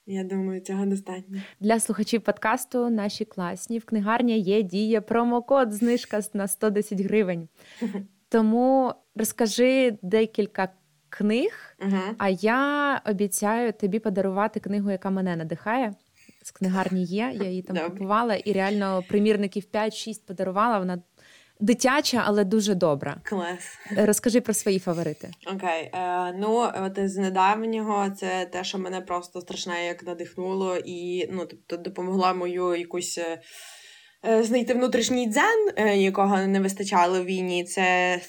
Я 0.06 0.24
думаю, 0.24 0.62
цього 0.62 0.86
достатньо 0.86 1.42
для 1.60 1.80
слухачів 1.80 2.22
подкасту. 2.22 2.90
Наші 2.90 3.26
класні 3.26 3.80
в 3.80 3.86
книгарні 3.86 4.40
є 4.40 4.62
діє 4.62 5.02
промокод 5.02 5.74
знижка 5.74 6.22
на 6.34 6.48
110 6.48 7.02
гривень. 7.02 7.48
Тому 8.30 8.94
розкажи 9.16 9.98
декілька 10.02 10.70
книг. 11.10 11.76
Uh-huh. 11.80 12.16
А 12.18 12.30
я 12.30 13.02
обіцяю 13.06 13.74
тобі 13.74 14.00
подарувати 14.00 14.60
книгу, 14.60 14.92
яка 14.92 15.10
мене 15.10 15.36
надихає. 15.36 15.94
З 16.44 16.52
книгарні 16.52 17.04
є. 17.04 17.32
Я 17.36 17.50
її 17.50 17.62
там 17.62 17.78
купувала 17.90 18.36
і 18.36 18.54
реально 18.54 19.04
примірників 19.10 19.64
5-6 19.74 20.28
подарувала. 20.28 20.80
Вона 20.80 21.02
дитяча, 21.60 22.24
але 22.26 22.44
дуже 22.44 22.76
добра. 22.76 23.18
Клас. 23.24 23.78
Розкажи 23.98 24.42
про 24.42 24.54
свої 24.54 24.80
фаворити. 24.80 25.32
Окей. 25.48 25.92
Е, 25.94 26.34
Ну, 26.38 26.72
от 26.82 27.10
з 27.10 27.18
недавнього 27.18 28.10
це 28.10 28.46
те, 28.46 28.64
що 28.64 28.78
мене 28.78 29.02
просто 29.02 29.42
страшне 29.42 29.86
як 29.86 30.04
надихнуло, 30.04 30.78
і 30.86 31.30
ну, 31.32 31.46
тобто 31.46 31.78
допомогла 31.78 32.34
мою 32.34 32.76
якусь. 32.76 33.20
Е, 34.26 34.44
знайти 34.44 34.74
внутрішній 34.74 35.28
дзен, 35.28 35.70
е, 35.76 35.98
якого 35.98 36.38
не 36.38 36.60
вистачало 36.60 37.22
в 37.22 37.26
війні. 37.26 37.64
Це 37.64 37.82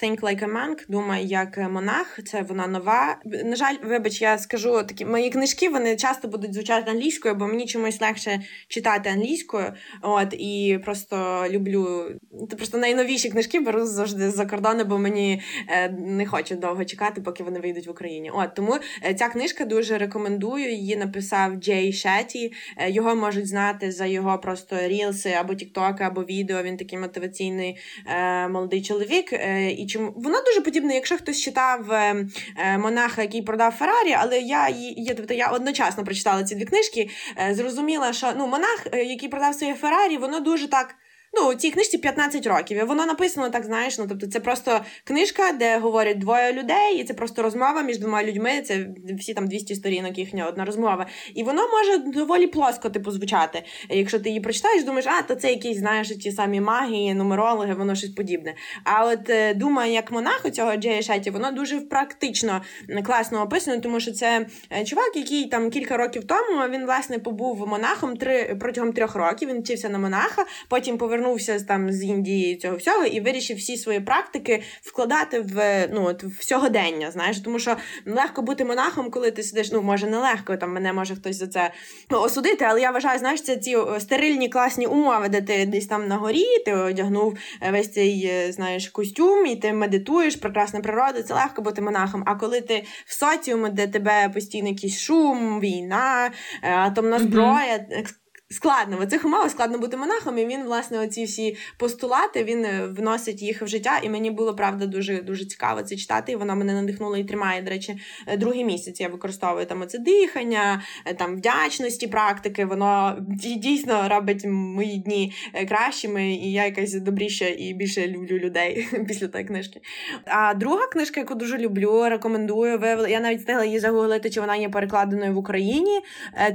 Think 0.03 0.21
Like 0.21 0.45
a 0.45 0.53
Monk, 0.53 0.85
думай 0.89 1.27
як 1.27 1.71
монах. 1.71 2.19
Це 2.27 2.43
вона 2.43 2.67
нова. 2.67 3.17
На 3.45 3.57
жаль, 3.57 3.75
вибач, 3.85 4.23
я 4.23 4.39
скажу 4.39 4.83
такі 4.83 5.05
мої 5.05 5.31
книжки. 5.31 5.69
Вони 5.69 5.97
часто 5.97 6.29
будуть 6.29 6.55
звучати 6.55 6.91
англійською, 6.91 7.35
бо 7.35 7.47
мені 7.47 7.67
чомусь 7.67 8.01
легше 8.01 8.41
читати 8.69 9.11
англійською. 9.11 9.73
От 10.03 10.35
і 10.39 10.81
просто 10.85 11.45
люблю 11.51 12.11
просто 12.57 12.79
найновіші 12.79 13.29
книжки 13.31 13.61
беру 13.61 13.87
завжди 13.87 14.31
за 14.31 14.47
кордону, 14.47 14.85
бо 14.85 14.99
мені 14.99 15.43
е, 15.69 15.89
не 15.89 16.27
хочу 16.27 16.57
довго 16.57 16.85
чекати, 16.85 17.21
поки 17.21 17.45
вони 17.45 17.61
вийдуть 17.61 17.87
в 17.87 17.91
Україні. 17.91 18.31
От 18.31 18.55
тому 18.55 18.75
ця 19.19 19.29
книжка 19.29 19.65
дуже 19.65 19.99
рекомендую. 19.99 20.73
Її 20.73 20.97
написав 20.97 21.55
Джей 21.55 21.93
Шеті. 21.93 22.53
Його 22.89 23.15
можуть 23.15 23.49
знати 23.49 23.93
за 23.93 24.07
його 24.07 24.39
просто 24.39 24.77
рілси 24.89 25.31
або 25.31 25.55
тікток 25.55 25.84
тіктоки 25.85 26.05
або 26.05 26.25
відео. 26.25 26.63
Він 26.63 26.77
такий 26.77 26.99
мотиваційний 26.99 27.77
е, 28.07 28.49
молодий 28.49 28.83
чоловік. 28.83 29.33
Е, 29.33 29.71
і 29.71 29.87
чому 29.87 30.13
воно 30.17 30.43
дуже 30.47 30.61
подібне, 30.61 30.95
якщо 30.95 31.17
хтось 31.17 31.41
читав 31.41 31.93
е, 31.93 32.27
е 32.57 32.79
монаха, 32.79 33.23
який 33.23 33.43
продав 33.43 33.73
Феррарі, 33.73 34.13
але 34.19 34.39
я 34.41 34.69
я, 34.97 35.15
тобто 35.15 35.35
я 35.35 35.49
одночасно 35.49 36.05
прочитала 36.05 36.45
ці 36.45 36.55
дві 36.55 36.65
книжки. 36.65 37.11
Е, 37.51 37.55
зрозуміла, 37.55 38.13
що 38.13 38.33
ну 38.37 38.47
монах, 38.47 38.87
е, 38.93 39.05
який 39.05 39.29
продав 39.29 39.55
своє 39.55 39.75
Феррарі, 39.75 40.17
воно 40.17 40.41
дуже 40.41 40.69
так. 40.69 40.95
Ну, 41.37 41.55
цій 41.55 41.71
книжці 41.71 41.99
15 41.99 42.47
років. 42.47 42.79
І 42.79 42.83
воно 42.83 43.07
написано 43.07 43.51
так, 43.51 43.65
знаєш. 43.65 43.99
Ну, 43.99 44.07
тобто, 44.09 44.27
це 44.27 44.41
просто 44.41 44.81
книжка, 45.05 45.53
де 45.53 45.79
говорять 45.79 46.19
двоє 46.19 46.53
людей, 46.53 46.97
і 46.99 47.05
це 47.05 47.15
просто 47.15 47.43
розмова 47.43 47.83
між 47.83 47.99
двома 47.99 48.25
людьми. 48.25 48.63
Це 48.63 48.87
всі 49.19 49.35
там 49.35 49.47
200 49.47 49.75
сторінок, 49.75 50.19
їхня 50.19 50.47
одна 50.47 50.65
розмова. 50.65 51.07
І 51.35 51.43
воно 51.43 51.63
може 51.69 51.99
доволі 51.99 52.47
плоско 52.47 52.91
типу 52.91 53.11
звучати. 53.11 53.63
Якщо 53.91 54.21
ти 54.21 54.29
її 54.29 54.41
прочитаєш, 54.41 54.85
думаєш, 54.85 55.07
а 55.07 55.23
то 55.23 55.35
це 55.35 55.51
якісь, 55.51 55.79
знаєш, 55.79 56.09
ті 56.09 56.33
самі 56.33 56.61
магії, 56.61 57.15
нумерологи, 57.15 57.75
воно 57.75 57.95
щось 57.95 58.11
подібне. 58.11 58.55
А 58.85 59.07
от 59.07 59.31
е, 59.31 59.55
думаю, 59.55 59.93
як 59.93 60.11
монах 60.11 60.43
у 60.45 60.51
цього 60.51 60.77
Джея 60.77 61.03
Шеті, 61.03 61.31
воно 61.31 61.53
дуже 61.53 61.81
практично 61.81 62.63
класно 63.07 63.43
описано, 63.43 63.81
тому 63.81 64.01
що 64.01 64.13
це 64.13 64.47
е, 64.71 64.85
чувак, 64.85 65.11
який 65.15 65.47
там 65.47 65.71
кілька 65.71 65.97
років 65.97 66.25
тому 66.25 66.69
він 66.69 66.85
власне 66.85 67.19
побув 67.19 67.69
монахом 67.69 68.17
три 68.17 68.57
протягом 68.61 68.93
трьох 68.93 69.15
років. 69.15 69.49
Він 69.49 69.61
вчився 69.61 69.89
на 69.89 69.99
монаха, 69.99 70.45
потім 70.69 70.99
повернувся 70.99 71.24
повернувся 71.25 71.61
там 71.61 71.93
з 71.93 72.03
Індії 72.03 72.57
цього 72.57 72.77
всього 72.77 73.05
і 73.05 73.21
вирішив 73.21 73.57
всі 73.57 73.77
свої 73.77 74.01
практики 74.01 74.63
вкладати 74.83 75.41
в 75.41 75.89
ну 75.93 76.05
от 76.05 76.25
в 76.25 76.45
сьогодення. 76.45 77.11
Знаєш, 77.11 77.41
тому 77.41 77.59
що 77.59 77.77
легко 78.07 78.43
бути 78.43 78.65
монахом, 78.65 79.11
коли 79.11 79.31
ти 79.31 79.43
сидиш. 79.43 79.73
Ну 79.73 79.83
може 79.83 80.07
не 80.07 80.19
легко, 80.19 80.57
там 80.57 80.73
мене 80.73 80.93
може 80.93 81.15
хтось 81.15 81.37
за 81.37 81.47
це 81.47 81.71
ну, 82.11 82.21
осудити, 82.21 82.65
але 82.65 82.81
я 82.81 82.91
вважаю, 82.91 83.19
знаєш, 83.19 83.43
це 83.43 83.57
ці 83.57 83.77
стерильні 83.99 84.49
класні 84.49 84.87
умови, 84.87 85.29
де 85.29 85.43
ти 85.43 85.67
десь 85.67 85.87
там 85.87 86.09
на 86.09 86.17
горі, 86.17 86.59
ти 86.65 86.75
одягнув 86.75 87.39
е, 87.63 87.71
весь 87.71 87.93
цей 87.93 88.27
е, 88.27 88.53
знаєш 88.53 88.89
костюм, 88.89 89.47
і 89.47 89.57
ти 89.57 89.73
медитуєш, 89.73 90.37
прекрасна 90.37 90.81
природа. 90.81 91.23
Це 91.23 91.35
легко 91.35 91.63
бути 91.63 91.83
монахом. 91.83 92.23
А 92.27 92.35
коли 92.35 92.61
ти 92.61 92.85
в 93.07 93.15
соціумі, 93.15 93.69
де 93.71 93.87
тебе 93.87 94.31
постійно 94.35 94.69
якийсь 94.69 95.01
шум, 95.01 95.61
війна, 95.61 96.31
е, 96.63 96.71
атомна 96.71 97.19
зброя. 97.19 97.87
Mm-hmm 97.91 98.24
складно 98.55 98.97
в 98.97 99.07
цих 99.07 99.25
умовах 99.25 99.51
складно 99.51 99.79
бути 99.79 99.97
монахом, 99.97 100.39
і 100.39 100.47
він, 100.47 100.65
власне, 100.65 101.01
оці 101.01 101.25
всі 101.25 101.57
постулати 101.77 102.45
він 102.45 102.65
е, 102.65 102.87
вносить 102.87 103.43
їх 103.43 103.63
в 103.63 103.67
життя. 103.67 104.01
І 104.03 104.11
мені 104.11 104.31
було 104.31 104.55
правда 104.55 104.87
дуже 104.87 105.23
дуже 105.23 105.45
цікаво 105.45 105.83
це 105.83 105.97
читати. 105.97 106.33
І 106.33 106.37
воно 106.37 106.57
мене 106.57 106.75
надихнуло 106.75 107.17
і 107.17 107.25
тримає. 107.25 107.63
До 107.63 107.71
речі, 107.71 107.97
е, 108.27 108.37
другий 108.37 108.65
місяць 108.65 109.01
я 109.01 109.09
використовую 109.09 109.67
там 109.67 109.83
оце 109.83 109.99
дихання, 109.99 110.83
е, 111.07 111.15
там 111.15 111.37
вдячності, 111.37 112.07
практики. 112.07 112.65
Воно 112.65 113.17
дійсно 113.57 114.09
робить 114.09 114.45
мої 114.47 114.99
дні 114.99 115.33
кращими, 115.69 116.33
і 116.33 116.53
я 116.53 116.65
якась 116.65 116.95
добріша 116.95 117.47
і 117.59 117.75
більше 117.75 118.09
люблю 118.09 118.39
людей 118.39 118.89
після 119.09 119.29
тої 119.29 119.45
книжки. 119.45 119.81
А 120.27 120.55
друга 120.55 120.87
книжка, 120.87 121.21
яку 121.21 121.35
дуже 121.35 121.59
люблю, 121.59 122.09
рекомендую. 122.09 122.79
Виявила 122.79 123.09
я 123.09 123.21
навіть 123.21 123.39
встигла 123.39 123.65
її 123.65 123.79
загуглити, 123.79 124.31
чи 124.31 124.41
вона 124.41 124.57
є 124.57 124.69
перекладеною 124.69 125.35
в 125.35 125.39
Україні. 125.39 126.01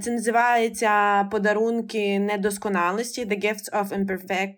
Це 0.04 0.12
називається 0.12 1.24
подарунки 1.32 1.89
подарунки 1.90 2.20
недосконалості 2.20 3.26
The 3.26 3.46
Gifts 3.46 3.72
of 3.72 4.06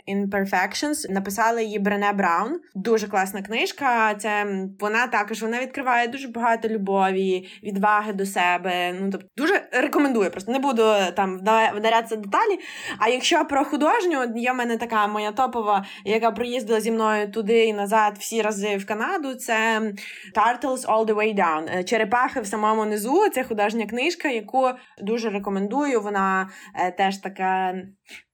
Imperfections. 0.08 1.12
Написала 1.12 1.62
її 1.62 1.80
Брене 1.80 2.12
Браун. 2.14 2.60
Дуже 2.76 3.08
класна 3.08 3.42
книжка. 3.42 4.16
Це 4.16 4.46
вона 4.80 5.08
також 5.08 5.42
вона 5.42 5.62
відкриває 5.62 6.08
дуже 6.08 6.28
багато 6.28 6.68
любові, 6.68 7.50
відваги 7.64 8.14
до 8.14 8.26
себе. 8.26 8.94
Ну 9.02 9.10
тобто 9.12 9.28
дуже 9.38 9.62
рекомендую. 9.72 10.32
Просто 10.32 10.52
не 10.52 10.60
буду 10.60 10.84
там 11.16 11.38
вдарятися 11.76 12.16
деталі. 12.16 12.60
А 13.00 13.10
якщо 13.10 13.46
про 13.46 13.66
художню, 13.66 14.34
є 14.36 14.52
в 14.52 14.56
мене 14.56 14.78
така 14.78 15.08
моя 15.08 15.32
топова, 15.32 15.86
яка 16.06 16.32
приїздила 16.32 16.82
зі 16.82 16.92
мною 16.92 17.32
туди 17.32 17.66
і 17.66 17.74
назад 17.74 18.14
всі 18.20 18.42
рази 18.42 18.78
в 18.78 18.86
Канаду. 18.86 19.36
Це 19.36 19.82
Turtles 20.36 20.86
All 20.86 21.06
the 21.06 21.16
Way 21.16 21.36
Down. 21.36 21.84
Черепахи 21.84 22.42
в 22.42 22.48
самому 22.48 22.86
низу. 22.86 23.30
Це 23.34 23.44
художня 23.44 23.86
книжка, 23.86 24.28
яку 24.28 24.70
дуже 25.02 25.30
рекомендую. 25.30 26.02
Вона 26.02 26.50
е, 26.76 26.92
теж 26.92 27.21
така. 27.22 27.76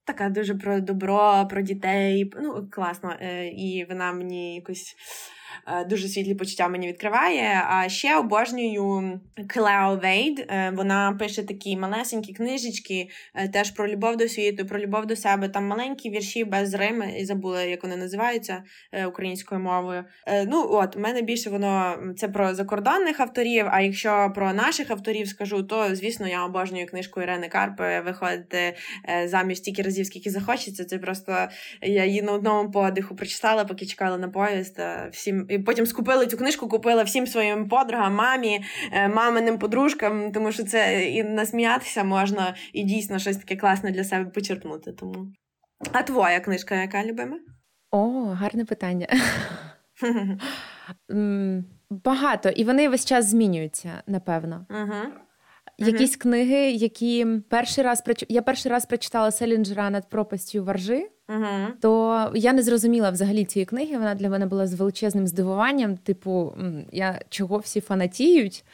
Така 0.06 0.30
дуже 0.30 0.56
про 0.56 0.80
добро, 0.80 1.48
про 1.50 1.62
дітей. 1.62 2.32
Ну, 2.42 2.68
класно. 2.72 3.16
Е, 3.22 3.48
і 3.48 3.86
вона 3.90 4.12
мені 4.12 4.56
якось 4.56 4.96
дуже 5.90 6.08
світлі 6.08 6.36
почуття 6.36 6.68
мені 6.68 6.88
відкриває. 6.88 7.64
А 7.70 7.90
ще 7.90 8.18
обожнюю 8.18 9.20
Клео 9.48 9.96
Вейд. 9.96 10.40
Е, 10.40 10.72
вона 10.76 11.16
пише 11.20 11.44
такі 11.44 11.78
малесенькі 11.78 12.34
книжечки, 12.34 13.10
е, 13.36 13.48
теж 13.48 13.72
про 13.72 13.88
любов 13.88 14.18
до 14.18 14.28
світу, 14.28 14.66
про 14.66 14.80
любов 14.80 15.06
до 15.06 15.16
себе. 15.16 15.50
Там 15.50 15.68
маленькі 15.68 16.10
вірші 16.10 16.46
без 16.46 16.74
рими, 16.74 17.14
і 17.20 17.26
забула, 17.26 17.64
як 17.64 17.84
вони 17.84 17.96
називаються 17.96 18.64
українською 19.08 19.62
мовою. 19.62 20.04
Ну 20.48 20.68
от, 20.72 20.96
у 20.96 21.00
мене 21.00 21.22
більше 21.22 21.50
воно 21.50 21.98
це 22.18 22.28
про 22.28 22.54
закордонних 22.54 23.20
авторів. 23.20 23.66
А 23.72 23.82
якщо 23.82 24.32
про 24.36 24.54
наших 24.54 24.92
авторів 24.92 25.28
скажу, 25.28 25.64
то 25.64 25.96
звісно 25.96 26.28
я 26.28 26.46
обожнюю 26.46 26.88
книжку 26.88 27.22
Ірени 27.22 27.48
Карпи 27.48 28.02
виходити 28.06 28.76
заміж 29.26 29.58
стільки 29.58 29.82
разів, 29.82 30.06
скільки 30.06 30.30
захочеться. 30.30 30.86
Це 30.86 30.98
просто 30.98 31.48
я 31.82 32.06
її 32.06 32.22
на 32.22 32.32
одному 32.32 32.72
подиху 32.72 33.16
прочитала, 33.16 33.66
поки 33.66 33.86
чекала 33.86 34.18
на 34.18 34.30
поїзд. 34.30 34.80
Всім 35.12 35.37
і 35.50 35.60
потім 35.60 35.86
скупили 35.86 36.28
цю 36.28 36.38
книжку, 36.38 36.68
купила 36.68 37.04
всім 37.04 37.28
своїм 37.28 37.70
подругам, 37.70 38.16
мамі, 38.16 38.64
е, 38.92 39.08
маминим 39.08 39.60
подружкам, 39.60 40.32
тому 40.32 40.52
що 40.52 40.64
це 40.64 41.10
і 41.10 41.24
насміятися 41.24 42.04
можна, 42.04 42.56
і 42.74 42.84
дійсно 42.84 43.20
щось 43.20 43.38
таке 43.38 43.56
класне 43.56 43.92
для 43.92 44.04
себе 44.04 44.30
почерпнути. 44.30 44.92
Тому. 44.92 45.34
А 45.92 46.04
твоя 46.04 46.40
книжка, 46.40 46.76
яка 46.76 47.04
любима? 47.04 47.38
О, 47.92 48.24
гарне 48.24 48.66
питання. 48.66 49.08
Багато, 51.90 52.50
і 52.50 52.64
вони 52.64 52.90
весь 52.90 53.06
час 53.06 53.26
змінюються, 53.26 54.04
напевно. 54.08 54.66
uh 54.70 55.04
Якісь 55.78 56.16
книги, 56.16 56.72
які 56.72 57.26
перший 57.50 57.84
раз 57.84 58.04
я 58.30 58.42
перший 58.42 58.72
раз 58.72 58.86
прочитала 58.86 59.32
Селінджера 59.32 59.90
над 59.90 60.10
пропастю 60.10 60.64
варжи. 60.64 61.10
Uh-huh. 61.28 61.68
То 61.82 62.32
я 62.36 62.54
не 62.54 62.64
зрозуміла 62.64 63.10
взагалі 63.10 63.46
цієї 63.46 63.66
книги. 63.66 63.98
Вона 63.98 64.16
для 64.16 64.30
мене 64.30 64.46
була 64.46 64.68
з 64.68 64.74
величезним 64.74 65.28
здивуванням. 65.28 65.98
Типу, 65.98 66.54
я 66.92 67.22
чого 67.30 67.58
всі 67.58 67.82
фанатіють. 67.82 68.66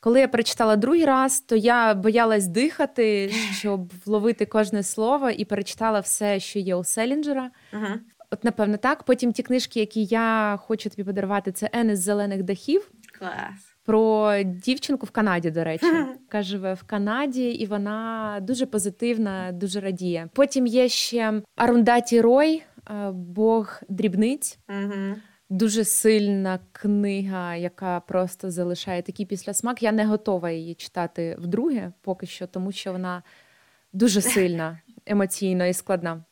Коли 0.00 0.20
я 0.20 0.28
прочитала 0.28 0.76
другий 0.76 1.04
раз, 1.04 1.40
то 1.40 1.56
я 1.56 1.94
боялась 1.94 2.46
дихати, 2.46 3.30
щоб 3.52 3.92
вловити 4.06 4.46
кожне 4.46 4.82
слово, 4.82 5.30
і 5.30 5.44
перечитала 5.44 6.00
все, 6.00 6.40
що 6.40 6.58
є 6.58 6.74
у 6.74 6.84
Селінджера. 6.84 7.50
Uh-huh. 7.72 7.94
От, 8.30 8.44
напевно, 8.44 8.76
так. 8.76 9.02
Потім 9.02 9.32
ті 9.32 9.42
книжки, 9.42 9.80
які 9.80 10.04
я 10.04 10.58
хочу 10.62 10.90
тобі 10.90 11.04
подарувати, 11.04 11.52
це 11.52 11.70
Ен 11.72 11.90
із 11.90 12.00
зелених 12.00 12.42
дахів. 12.42 12.90
Клас 13.18 13.67
про 13.88 14.34
дівчинку 14.44 15.06
в 15.06 15.10
Канаді, 15.10 15.50
до 15.50 15.64
речі, 15.64 15.86
яка 16.20 16.42
живе 16.42 16.74
в 16.74 16.82
Канаді, 16.82 17.50
і 17.50 17.66
вона 17.66 18.38
дуже 18.42 18.66
позитивна, 18.66 19.52
дуже 19.52 19.80
радіє. 19.80 20.28
Потім 20.32 20.66
є 20.66 20.88
ще 20.88 21.42
Арундаті 21.56 22.20
Рой, 22.20 22.62
е, 22.90 23.10
Бог 23.10 23.80
дрібниць. 23.88 24.58
Дуже 25.50 25.84
сильна 25.84 26.58
книга, 26.72 27.56
яка 27.56 28.00
просто 28.00 28.50
залишає 28.50 29.02
такий 29.02 29.26
післясмак. 29.26 29.82
Я 29.82 29.92
не 29.92 30.04
готова 30.04 30.50
її 30.50 30.74
читати 30.74 31.36
вдруге, 31.38 31.92
поки 32.00 32.26
що, 32.26 32.46
тому 32.46 32.72
що 32.72 32.92
вона 32.92 33.22
дуже 33.92 34.20
сильна, 34.20 34.80
емоційно 35.06 35.66
і 35.66 35.72
складна. 35.72 36.24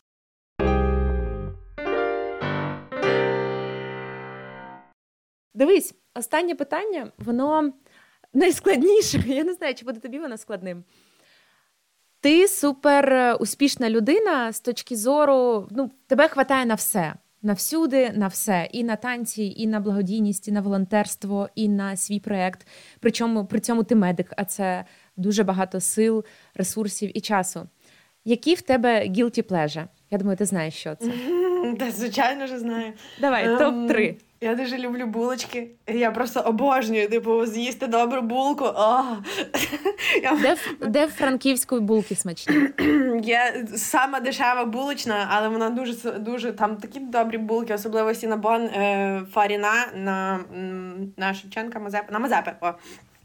Дивись, 5.54 5.94
останнє 6.16 6.54
питання, 6.54 7.12
воно 7.18 7.72
найскладніше. 8.34 9.24
Я 9.26 9.44
не 9.44 9.52
знаю, 9.52 9.74
чи 9.74 9.84
буде 9.84 10.00
тобі 10.00 10.18
воно 10.18 10.36
складним. 10.36 10.84
Ти 12.20 12.48
супер 12.48 13.12
е, 13.12 13.34
успішна 13.34 13.90
людина 13.90 14.52
з 14.52 14.60
точки 14.60 14.96
зору, 14.96 15.68
ну, 15.70 15.90
тебе 16.06 16.28
хватає 16.28 16.66
на 16.66 16.74
все. 16.74 17.14
На 17.42 17.52
всюди, 17.52 18.10
на 18.10 18.28
все, 18.28 18.68
і 18.72 18.84
на 18.84 18.96
танці, 18.96 19.54
і 19.56 19.66
на 19.66 19.80
благодійність, 19.80 20.48
і 20.48 20.52
на 20.52 20.60
волонтерство, 20.60 21.48
і 21.54 21.68
на 21.68 21.96
свій 21.96 22.20
проєкт. 22.20 22.66
Причому 23.00 23.46
при 23.46 23.60
цьому 23.60 23.84
ти 23.84 23.94
медик, 23.94 24.32
а 24.36 24.44
це 24.44 24.84
дуже 25.16 25.44
багато 25.44 25.80
сил, 25.80 26.24
ресурсів 26.54 27.16
і 27.16 27.20
часу. 27.20 27.68
Які 28.24 28.54
в 28.54 28.62
тебе 28.62 29.00
guilty 29.00 29.42
pleasure? 29.42 29.86
Я 30.10 30.18
думаю, 30.18 30.36
ти 30.36 30.44
знаєш, 30.44 30.74
що 30.74 30.94
це. 30.94 31.12
Та, 31.78 31.90
звичайно 31.90 32.46
ж 32.46 32.58
знаю. 32.58 32.92
Давай, 33.20 33.48
um, 33.48 33.58
топ 33.58 33.88
3 33.88 34.16
Я 34.40 34.54
дуже 34.54 34.78
люблю 34.78 35.06
булочки. 35.06 35.70
Я 35.86 36.10
просто 36.10 36.40
обожнюю, 36.40 37.08
типу, 37.08 37.46
з'їсти 37.46 37.86
добру 37.86 38.22
булку. 38.22 38.64
О! 38.64 39.02
Де 40.42 40.56
де 40.88 41.06
в 41.06 41.10
франківської 41.10 41.80
булки 41.80 42.14
смачні? 42.16 42.56
Є 43.22 43.66
сама 43.76 44.20
дешева 44.20 44.64
булочна, 44.64 45.28
але 45.30 45.48
вона 45.48 45.70
дуже 45.70 46.12
дуже 46.12 46.52
там 46.52 46.76
такі 46.76 47.00
добрі 47.00 47.38
булки, 47.38 47.74
особливо 47.74 48.14
Сінабон 48.14 48.62
е, 48.62 49.22
Фаріна 49.32 49.86
на 49.94 50.40
на 51.16 51.34
Шевченка 51.34 51.78
Мазепа. 51.78 52.12
На 52.12 52.18
Мазепи. 52.18 52.52
О. 52.60 52.72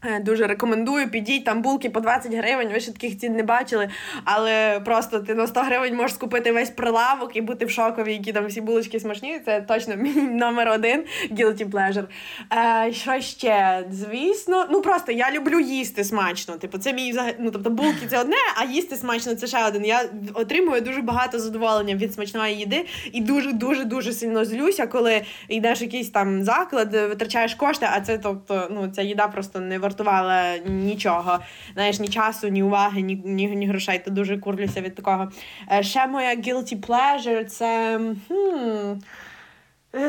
Е, 0.04 0.20
дуже 0.20 0.46
рекомендую, 0.46 1.10
підіть 1.10 1.44
там 1.44 1.62
булки 1.62 1.90
по 1.90 2.00
20 2.00 2.34
гривень, 2.34 2.68
ви 2.72 2.80
ще 2.80 2.92
таких 2.92 3.18
цін 3.18 3.36
не 3.36 3.42
бачили, 3.42 3.88
але 4.24 4.80
просто 4.84 5.20
ти 5.20 5.34
на 5.34 5.46
100 5.46 5.60
гривень 5.60 5.96
можеш 5.96 6.16
купити 6.16 6.52
весь 6.52 6.70
прилавок 6.70 7.36
і 7.36 7.40
бути 7.40 7.64
в 7.64 7.70
шокові, 7.70 8.12
які 8.12 8.32
там 8.32 8.46
всі 8.46 8.60
булочки 8.60 9.00
смачні. 9.00 9.40
Це 9.44 9.60
точно 9.60 9.96
мій 10.02 10.12
номер 10.12 10.68
один 10.68 11.04
guilty 11.30 11.70
pleasure. 11.70 12.04
Е, 12.52 12.92
Що 12.92 13.20
ще? 13.20 13.84
Звісно, 13.90 14.66
ну 14.70 14.82
просто 14.82 15.12
я 15.12 15.30
люблю 15.30 15.60
їсти 15.60 16.04
смачно. 16.04 16.54
Типу, 16.54 16.78
це 16.78 16.92
мій 16.92 17.14
ну, 17.38 17.50
тобто 17.50 17.70
булки 17.70 18.06
це 18.08 18.20
одне, 18.20 18.36
а 18.60 18.64
їсти 18.64 18.96
смачно 18.96 19.34
це 19.34 19.46
ще 19.46 19.66
один. 19.66 19.84
Я 19.84 20.04
отримую 20.34 20.80
дуже 20.80 21.02
багато 21.02 21.38
задоволення 21.38 21.94
від 21.94 22.14
смачної 22.14 22.56
їди 22.56 22.86
і 23.12 23.20
дуже 23.20 23.52
дуже 23.52 23.84
дуже 23.84 24.12
сильно 24.12 24.44
злюся, 24.44 24.86
коли 24.86 25.22
йдеш 25.48 25.80
в 25.80 25.82
якийсь 25.82 26.10
там 26.10 26.44
заклад, 26.44 26.94
витрачаєш 26.94 27.54
кошти, 27.54 27.88
а 27.92 28.00
це 28.00 28.18
тобто, 28.18 28.68
ну 28.70 28.88
ця 28.88 29.02
їда 29.02 29.28
просто 29.28 29.60
не 29.60 29.78
вартує 29.78 29.91
вартувала 29.92 30.58
нічого. 30.58 31.38
Знаєш, 31.74 32.00
ні 32.00 32.08
часу, 32.08 32.48
ні 32.48 32.62
уваги, 32.62 33.00
ні 33.00 33.22
ні, 33.24 33.46
ні 33.46 33.66
грошей. 33.66 33.98
То 34.04 34.10
дуже 34.10 34.38
курлюся 34.38 34.80
від 34.80 34.94
такого. 34.94 35.28
Е, 35.72 35.82
ще 35.82 36.06
моя 36.06 36.36
guilty 36.36 36.80
pleasure 36.86 37.44
це. 37.44 38.00
Хм, 38.28 39.00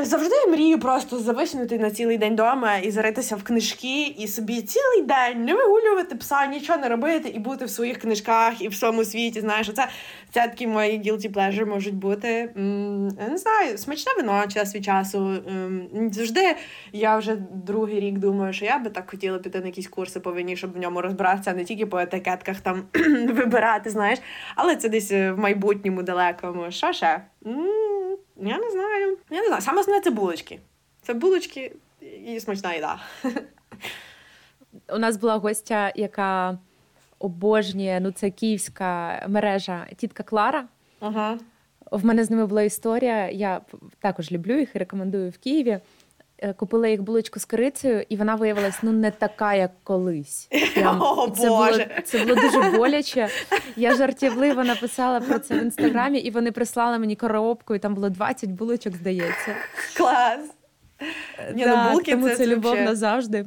завжди 0.04 0.36
мрію 0.50 0.80
просто 0.80 1.20
зависнути 1.20 1.80
на 1.80 1.92
цілий 1.92 2.18
день 2.18 2.34
вдома 2.34 2.78
і 2.78 2.92
заритися 2.92 3.36
в 3.36 3.44
книжки, 3.44 4.06
і 4.08 4.28
собі 4.28 4.62
цілий 4.62 5.02
день 5.02 5.46
не 5.46 5.54
вигулювати 5.54 6.16
пса, 6.16 6.46
нічого 6.46 6.80
не 6.80 6.90
робити, 6.90 7.30
і 7.30 7.40
бути 7.40 7.66
в 7.66 7.70
своїх 7.70 7.98
книжках 7.98 8.62
і 8.62 8.68
в 8.68 8.74
своєму 8.74 9.04
світі. 9.04 9.42
Знаєш, 9.42 9.72
це 9.76 9.88
це 10.34 10.48
такі 10.48 10.68
мої 10.68 11.02
guilty 11.02 11.32
pleasure 11.32 11.66
можуть 11.66 11.96
бути. 11.96 12.50
Не 13.30 13.38
знаю, 13.38 13.78
смачне 13.78 14.12
вино 14.18 14.48
час 14.48 14.76
від 14.76 14.86
часу. 14.86 15.44
Завжди 16.12 16.56
я 16.94 17.18
вже 17.18 17.36
другий 17.52 18.00
рік 18.00 18.18
думаю, 18.18 18.54
що 18.54 18.66
я 18.66 18.80
би 18.80 18.90
так 18.90 19.10
хотіла 19.10 19.40
піти 19.40 19.60
на 19.60 19.66
якісь 19.66 19.88
курси 19.88 20.20
по 20.20 20.32
вині, 20.32 20.58
щоб 20.58 20.74
в 20.74 20.78
ньому 20.78 21.02
розбиратися, 21.02 21.54
не 21.54 21.64
тільки 21.64 21.86
по 21.86 22.00
етикетках 22.00 22.62
там 22.62 22.84
вибирати, 23.28 23.90
знаєш, 23.90 24.20
але 24.56 24.76
це 24.76 24.90
десь 24.90 25.12
в 25.12 25.36
майбутньому 25.36 26.04
далекому. 26.04 26.72
Що 26.72 26.94
ще? 26.94 27.22
Я 28.42 28.58
не 28.58 28.72
знаю. 28.72 29.18
Я 29.30 29.42
не 29.42 29.48
знаю. 29.48 29.62
Саме 29.62 29.80
основне 29.80 30.02
це 30.02 30.10
булочки. 30.10 30.60
Це 31.02 31.14
булочки 31.14 31.72
і 32.26 32.40
смачна 32.40 32.74
їда. 32.74 33.00
У 34.96 34.98
нас 34.98 35.18
була 35.18 35.38
гостя, 35.38 35.92
яка 35.96 36.58
обожнює, 37.24 38.00
ну 38.02 38.12
це 38.12 38.30
київська 38.30 39.20
мережа 39.30 39.88
тітка 39.98 40.24
Клара. 40.24 40.66
Ага. 41.00 41.38
В 41.92 42.06
мене 42.06 42.24
з 42.24 42.30
ними 42.30 42.46
була 42.46 42.62
історія. 42.62 43.30
Я 43.30 43.62
також 44.00 44.32
люблю 44.32 44.60
їх 44.60 44.76
і 44.76 44.80
рекомендую 44.80 45.30
в 45.30 45.38
Києві. 45.38 45.80
Е, 46.38 46.54
купила 46.54 46.88
їх 46.88 47.02
булочку 47.02 47.40
з 47.40 47.46
корицею, 47.46 48.06
і 48.10 48.18
вона 48.18 48.36
виявилась 48.36 48.80
ну 48.84 48.92
не 48.92 49.12
така, 49.12 49.54
як 49.54 49.72
колись. 49.84 50.50
Прям, 50.76 51.02
О, 51.02 51.30
це 51.30 51.50
Боже. 51.50 51.86
було 51.86 52.02
це 52.06 52.26
було 52.26 52.36
дуже 52.36 52.62
боляче. 52.78 53.30
Я 53.76 53.96
жартівливо 53.96 54.64
написала 54.64 55.20
про 55.20 55.40
це 55.40 55.60
в 55.60 55.64
інстаграмі, 55.64 56.20
і 56.20 56.32
вони 56.32 56.52
прислали 56.52 57.00
мені 57.00 57.16
коробку, 57.16 57.76
і 57.76 57.80
там 57.80 57.96
було 57.96 58.10
20 58.10 58.50
булочок, 58.50 58.96
здається. 58.96 59.56
Клас! 59.98 60.40
Ні, 61.54 61.66
ну, 61.68 61.92
булки 61.92 62.12
Тому 62.12 62.30
це, 62.30 62.36
це 62.36 62.48
любов 62.48 62.76
назавжди. 62.76 63.46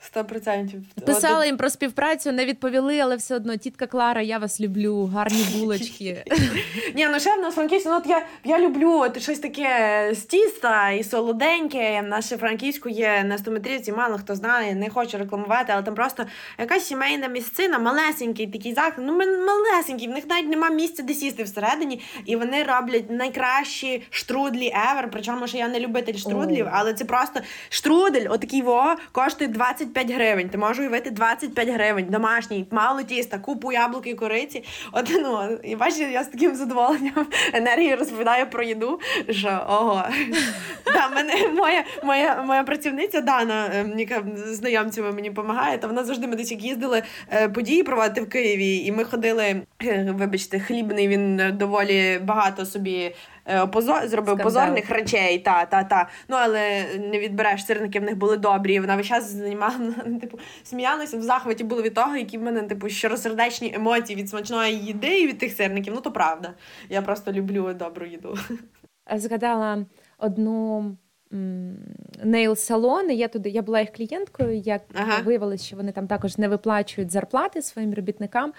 Сто 0.00 0.24
процентів. 0.24 0.82
Писала 1.06 1.46
їм 1.46 1.56
про 1.56 1.70
співпрацю, 1.70 2.32
не 2.32 2.44
відповіли, 2.44 2.98
але 2.98 3.16
все 3.16 3.36
одно 3.36 3.56
тітка 3.56 3.86
Клара, 3.86 4.22
я 4.22 4.38
вас 4.38 4.60
люблю, 4.60 5.10
гарні 5.14 5.46
булочки. 5.58 6.24
Ні, 6.94 7.08
ну 7.12 7.20
ще 7.20 7.36
в 7.36 7.40
нас 7.40 7.54
франківську, 7.54 7.90
ну 7.90 7.96
от 7.96 8.06
я 8.06 8.26
я 8.44 8.58
люблю 8.58 8.92
от 8.92 9.22
щось 9.22 9.38
таке 9.38 10.10
з 10.14 10.22
тіста 10.22 10.90
і 10.90 11.04
солоденьке. 11.04 12.02
Наше 12.02 12.36
франківську 12.36 12.88
є 12.88 13.24
на 13.24 13.38
стометрівці, 13.38 13.92
мало 13.92 14.18
хто 14.18 14.34
знає, 14.34 14.74
не 14.74 14.90
хочу 14.90 15.18
рекламувати, 15.18 15.72
але 15.72 15.82
там 15.82 15.94
просто 15.94 16.26
якась 16.58 16.84
сімейна 16.84 17.28
місцина, 17.28 17.78
малесенький 17.78 18.46
такий 18.46 18.74
заклад, 18.74 19.06
ну 19.06 19.12
малесенький, 19.46 20.08
в 20.08 20.10
них 20.10 20.24
навіть 20.28 20.48
нема 20.48 20.70
місця, 20.70 21.02
де 21.02 21.14
сісти 21.14 21.42
всередині, 21.42 22.00
і 22.24 22.36
вони 22.36 22.62
роблять 22.62 23.10
найкращі 23.10 24.02
штрудлі 24.10 24.74
ever, 24.92 25.08
Причому 25.12 25.46
що 25.46 25.58
я 25.58 25.68
не 25.68 25.80
любитель 25.80 26.16
штрудлів, 26.16 26.68
але 26.72 26.94
це 26.94 27.04
просто 27.04 27.40
штрудель, 27.68 28.26
отакий 28.30 28.62
во, 28.62 28.96
коштує 29.12 29.50
20 29.50 29.87
25 29.88 30.10
гривень. 30.10 30.48
Ти 30.48 30.58
можеш 30.58 30.78
уявити 30.78 31.10
25 31.10 31.68
гривень, 31.68 32.06
домашній, 32.10 32.66
мало 32.70 33.02
тіста, 33.02 33.38
купу 33.38 33.72
яблук 33.72 34.06
і 34.06 34.14
кориці. 34.14 34.64
От, 34.92 35.10
ну, 35.22 35.58
І 35.62 35.76
бачиш, 35.76 35.98
я 36.12 36.24
з 36.24 36.28
таким 36.28 36.54
задоволенням 36.54 37.26
енергії 37.52 37.94
розповідаю 37.94 38.50
про 38.50 38.62
їду. 38.62 39.00
що 39.30 39.66
ого. 39.68 40.04
Да, 40.94 41.08
мене, 41.08 41.32
Моя 41.56 41.84
моя, 42.04 42.42
моя 42.42 42.62
працівниця 42.62 43.20
Дана, 43.20 43.70
ем, 43.74 43.98
яка 43.98 44.24
знайомцями 44.46 45.12
мені 45.12 45.28
допомагає, 45.28 45.78
то 45.78 45.86
вона 45.86 46.04
завжди 46.04 46.26
ми 46.26 46.36
десь 46.36 46.50
як 46.50 46.62
їздили 46.62 47.02
е, 47.32 47.48
події 47.48 47.82
проводити 47.82 48.20
в 48.20 48.28
Києві, 48.28 48.76
і 48.76 48.92
ми 48.92 49.04
ходили, 49.04 49.62
е, 49.82 50.14
вибачте, 50.18 50.60
хлібний 50.60 51.08
він 51.08 51.42
доволі 51.58 52.18
багато 52.22 52.66
собі 52.66 53.14
Е, 53.37 53.37
позор, 53.72 54.08
зробив 54.08 54.34
Скандал. 54.34 54.44
позорних 54.44 54.90
речей, 54.90 55.38
та, 55.38 55.64
та, 55.64 55.84
та. 55.84 56.08
Ну, 56.28 56.36
але 56.36 56.84
не 56.98 57.18
відбереш 57.18 57.66
сирники, 57.66 58.00
в 58.00 58.02
них 58.02 58.16
були 58.16 58.36
добрі. 58.36 58.80
Вона 58.80 58.96
весь 58.96 59.06
час 59.06 59.30
займала, 59.30 59.74
ну, 60.06 60.18
типу, 60.18 60.38
сміялися 60.62 61.18
в 61.18 61.22
захваті 61.22 61.64
були 61.64 61.82
від 61.82 61.94
того, 61.94 62.16
які 62.16 62.38
в 62.38 62.42
мене, 62.42 62.62
типу, 62.62 62.88
щиросердечні 62.88 63.74
емоції 63.74 64.18
від 64.18 64.30
смачної 64.30 64.74
їди 64.74 65.20
і 65.20 65.26
від 65.26 65.38
тих 65.38 65.52
сирників. 65.52 65.94
Ну, 65.94 66.00
то 66.00 66.12
правда. 66.12 66.54
Я 66.88 67.02
просто 67.02 67.32
люблю 67.32 67.74
добру 67.74 68.06
їду. 68.06 68.38
Згадала 69.16 69.86
одну. 70.18 70.96
Нейл 72.24 72.56
салони, 72.56 73.14
я 73.14 73.28
туди 73.28 73.50
я 73.50 73.62
була 73.62 73.80
їх 73.80 73.92
клієнткою. 73.92 74.58
Як 74.58 74.82
ага. 74.94 75.22
виявилось, 75.22 75.66
що 75.66 75.76
вони 75.76 75.92
там 75.92 76.06
також 76.06 76.38
не 76.38 76.48
виплачують 76.48 77.10
зарплати 77.10 77.62
своїм 77.62 77.94
робітникам. 77.94 78.52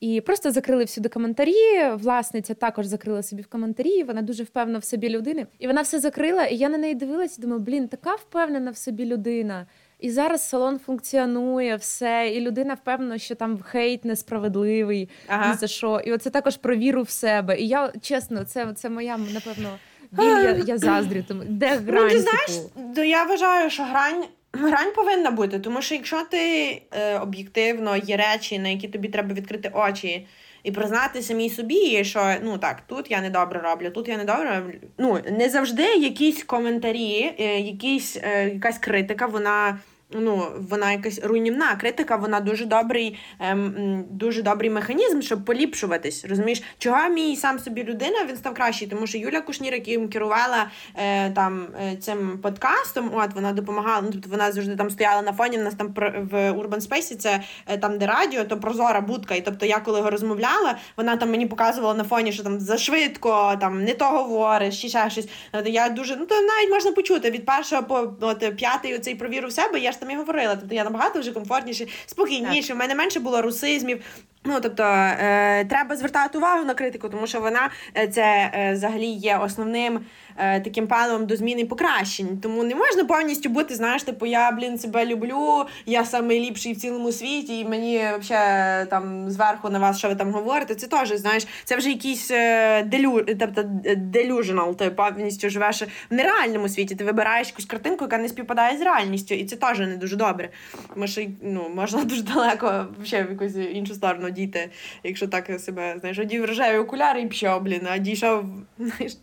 І 0.00 0.20
просто 0.20 0.50
закрили 0.50 0.84
всюди 0.84 1.08
коментарі. 1.08 1.90
Власниця 1.94 2.54
також 2.54 2.86
закрила 2.86 3.22
собі 3.22 3.42
в 3.42 3.46
коментарі. 3.46 4.02
Вона 4.02 4.22
дуже 4.22 4.42
впевнена 4.42 4.78
в 4.78 4.84
собі 4.84 5.08
людини. 5.08 5.46
І 5.58 5.66
вона 5.66 5.82
все 5.82 6.00
закрила. 6.00 6.44
І 6.44 6.56
я 6.56 6.68
на 6.68 6.78
неї 6.78 6.94
дивилася 6.94 7.36
і 7.38 7.42
думаю, 7.42 7.60
блін, 7.60 7.88
така 7.88 8.14
впевнена 8.14 8.70
в 8.70 8.76
собі 8.76 9.04
людина. 9.04 9.66
І 9.98 10.10
зараз 10.10 10.48
салон 10.48 10.78
функціонує, 10.78 11.76
все, 11.76 12.32
і 12.34 12.40
людина 12.40 12.74
впевнена, 12.74 13.18
що 13.18 13.34
там 13.34 13.58
хейт 13.62 14.04
несправедливий 14.04 15.08
ага. 15.28 15.50
ні 15.50 15.56
за 15.56 15.66
що. 15.66 16.00
І 16.04 16.12
оце 16.12 16.30
також 16.30 16.56
про 16.56 16.76
віру 16.76 17.02
в 17.02 17.10
себе. 17.10 17.60
І 17.60 17.68
я 17.68 17.92
чесно, 18.00 18.44
це 18.44 18.72
це 18.74 18.90
моя 18.90 19.18
напевно. 19.34 19.68
Біль, 20.12 20.24
я 20.24 20.62
я 20.66 20.78
заздрю, 20.78 21.24
тому 21.28 21.42
де 21.48 21.66
грань? 21.66 22.04
Ну, 22.04 22.10
ти 22.10 22.20
знаєш, 22.20 22.50
типу? 22.74 23.02
я 23.02 23.24
вважаю, 23.24 23.70
що 23.70 23.82
грань 23.82 24.24
Грань 24.52 24.92
повинна 24.94 25.30
бути, 25.30 25.58
тому 25.58 25.82
що 25.82 25.94
якщо 25.94 26.22
ти 26.30 26.82
е, 26.90 27.18
об'єктивно 27.18 27.96
є 27.96 28.16
речі, 28.16 28.58
на 28.58 28.68
які 28.68 28.88
тобі 28.88 29.08
треба 29.08 29.34
відкрити 29.34 29.70
очі 29.74 30.26
і 30.62 30.72
признати 30.72 31.22
самій 31.22 31.50
собі, 31.50 32.04
що 32.04 32.34
ну 32.42 32.58
так, 32.58 32.82
тут 32.86 33.10
я 33.10 33.20
недобре 33.20 33.60
роблю, 33.60 33.90
тут 33.90 34.08
я 34.08 34.16
недобре 34.16 34.58
роблю. 34.58 34.74
Ну 34.98 35.18
не 35.30 35.48
завжди 35.48 35.82
якісь 35.82 36.44
коментарі, 36.44 37.34
е, 37.38 37.60
якісь, 37.60 38.16
е, 38.22 38.48
якась 38.48 38.78
критика, 38.78 39.26
вона 39.26 39.78
ну, 40.12 40.46
вона 40.70 40.92
якась 40.92 41.20
руйнівна. 41.22 41.76
Критика, 41.76 42.16
вона 42.16 42.40
дуже 42.40 42.64
добрий, 42.64 43.18
ем, 43.40 44.04
дуже 44.10 44.42
добрий 44.42 44.70
механізм, 44.70 45.20
щоб 45.20 45.44
поліпшуватись. 45.44 46.24
Розумієш, 46.24 46.62
чого 46.78 47.08
мій 47.08 47.36
сам 47.36 47.58
собі 47.58 47.84
людина 47.84 48.24
він 48.28 48.36
став 48.36 48.54
кращий, 48.54 48.88
тому 48.88 49.06
що 49.06 49.18
Юля 49.18 49.40
Кушнір, 49.40 49.74
яким 49.74 50.08
керувала 50.08 50.70
е, 50.94 51.30
там 51.30 51.66
е, 51.82 51.96
цим 51.96 52.38
подкастом, 52.42 53.10
от 53.14 53.34
вона 53.34 53.52
допомагала. 53.52 54.02
Ну, 54.02 54.08
тобто 54.12 54.28
вона 54.28 54.52
завжди 54.52 54.76
там 54.76 54.90
стояла 54.90 55.22
на 55.22 55.32
фоні. 55.32 55.58
В 55.58 55.62
нас 55.62 55.74
там 55.74 55.88
в 56.30 56.52
Urban 56.52 56.80
Space, 56.80 57.16
це 57.16 57.40
е, 57.66 57.78
там, 57.78 57.98
де 57.98 58.06
радіо, 58.06 58.44
то 58.44 58.56
прозора 58.60 59.00
будка. 59.00 59.34
І 59.34 59.40
тобто, 59.40 59.66
я 59.66 59.80
коли 59.80 59.98
його 59.98 60.10
розмовляла, 60.10 60.76
вона 60.96 61.16
там 61.16 61.30
мені 61.30 61.46
показувала 61.46 61.94
на 61.94 62.04
фоні, 62.04 62.32
що 62.32 62.42
там 62.42 62.60
зашвидко, 62.60 63.56
там 63.60 63.84
не 63.84 63.94
то 63.94 64.04
говориш, 64.04 64.82
чи 64.82 64.88
ще 64.88 65.10
щось. 65.10 65.28
Тобто, 65.52 65.68
я 65.68 65.88
дуже 65.88 66.16
ну 66.16 66.26
то 66.26 66.34
навіть 66.34 66.70
можна 66.70 66.92
почути 66.92 67.30
від 67.30 67.46
першого 67.46 67.82
по 67.82 68.12
от 68.20 68.56
п'ятий 68.56 68.94
оцей 68.94 69.14
провіру 69.14 69.50
себе. 69.50 69.78
Я 69.78 69.92
ж 69.92 69.99
там 70.00 70.10
і 70.10 70.16
говорила. 70.16 70.56
Тобто 70.56 70.74
я 70.74 70.84
набагато 70.84 71.20
вже 71.20 71.32
комфортніше, 71.32 71.86
спокійніше. 72.06 72.72
У 72.72 72.76
мене 72.76 72.94
менше 72.94 73.20
було 73.20 73.42
русизмів. 73.42 74.02
Ну, 74.44 74.58
тобто 74.62 74.82
е, 74.82 75.64
треба 75.64 75.96
звертати 75.96 76.38
увагу 76.38 76.64
на 76.64 76.74
критику, 76.74 77.08
тому 77.08 77.26
що 77.26 77.40
вона 77.40 77.70
е, 77.96 78.08
це 78.08 78.50
е, 78.54 78.72
взагалі 78.72 79.06
є 79.06 79.36
основним 79.36 80.00
е, 80.36 80.60
таким 80.60 80.86
паливом 80.86 81.26
до 81.26 81.36
зміни 81.36 81.60
і 81.60 81.64
покращень. 81.64 82.38
Тому 82.42 82.62
не 82.62 82.74
можна 82.74 83.04
повністю 83.04 83.48
бути, 83.48 83.74
знаєш, 83.74 84.02
типу, 84.02 84.26
я, 84.26 84.50
блін, 84.50 84.78
себе 84.78 85.06
люблю, 85.06 85.66
я 85.86 86.04
найліпший 86.22 86.72
в 86.72 86.76
цілому 86.76 87.12
світі, 87.12 87.58
і 87.58 87.64
мені 87.64 88.04
взагалі 88.20 88.86
там 88.86 89.30
зверху 89.30 89.70
на 89.70 89.78
вас, 89.78 89.98
що 89.98 90.08
ви 90.08 90.14
там 90.14 90.32
говорите, 90.32 90.74
це 90.74 90.86
теж, 90.86 91.08
знаєш, 91.08 91.46
це 91.64 91.76
вже 91.76 91.88
якийсь 91.88 92.30
е, 92.30 92.82
делю, 92.82 93.24
тобто 93.38 93.62
delusional, 93.96 94.74
ти 94.74 94.90
повністю 94.90 95.50
живеш 95.50 95.82
в 95.82 96.14
нереальному 96.14 96.68
світі. 96.68 96.94
Ти 96.94 97.04
вибираєш 97.04 97.48
якусь 97.48 97.64
картинку, 97.64 98.04
яка 98.04 98.18
не 98.18 98.28
співпадає 98.28 98.78
з 98.78 98.80
реальністю, 98.80 99.34
і 99.34 99.44
це 99.44 99.56
теж 99.56 99.78
не 99.78 99.96
дуже 99.96 100.16
добре. 100.16 100.48
Тому 100.94 101.06
що 101.06 101.22
ну, 101.42 101.70
можна 101.74 102.04
дуже 102.04 102.22
далеко 102.22 102.86
ще 103.04 103.22
в 103.22 103.30
якусь 103.30 103.56
іншу 103.56 103.94
сторону 103.94 104.29
діти, 104.30 104.70
якщо 105.04 105.28
так 105.28 105.60
себе 105.60 105.96
знаєш, 106.00 106.18
одів 106.18 106.44
рожеві 106.44 106.76
окуляри 106.76 107.22
і 107.22 107.26
пшов, 107.26 107.62
блін, 107.62 107.86
а 107.90 107.98
дійшов 107.98 108.44
знаєш, 108.78 109.16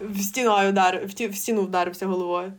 в 0.00 0.18
стіну 0.20 0.68
удар, 0.68 1.06
в 1.06 1.36
стіну 1.36 1.62
вдарився 1.62 2.06
головою. 2.06 2.52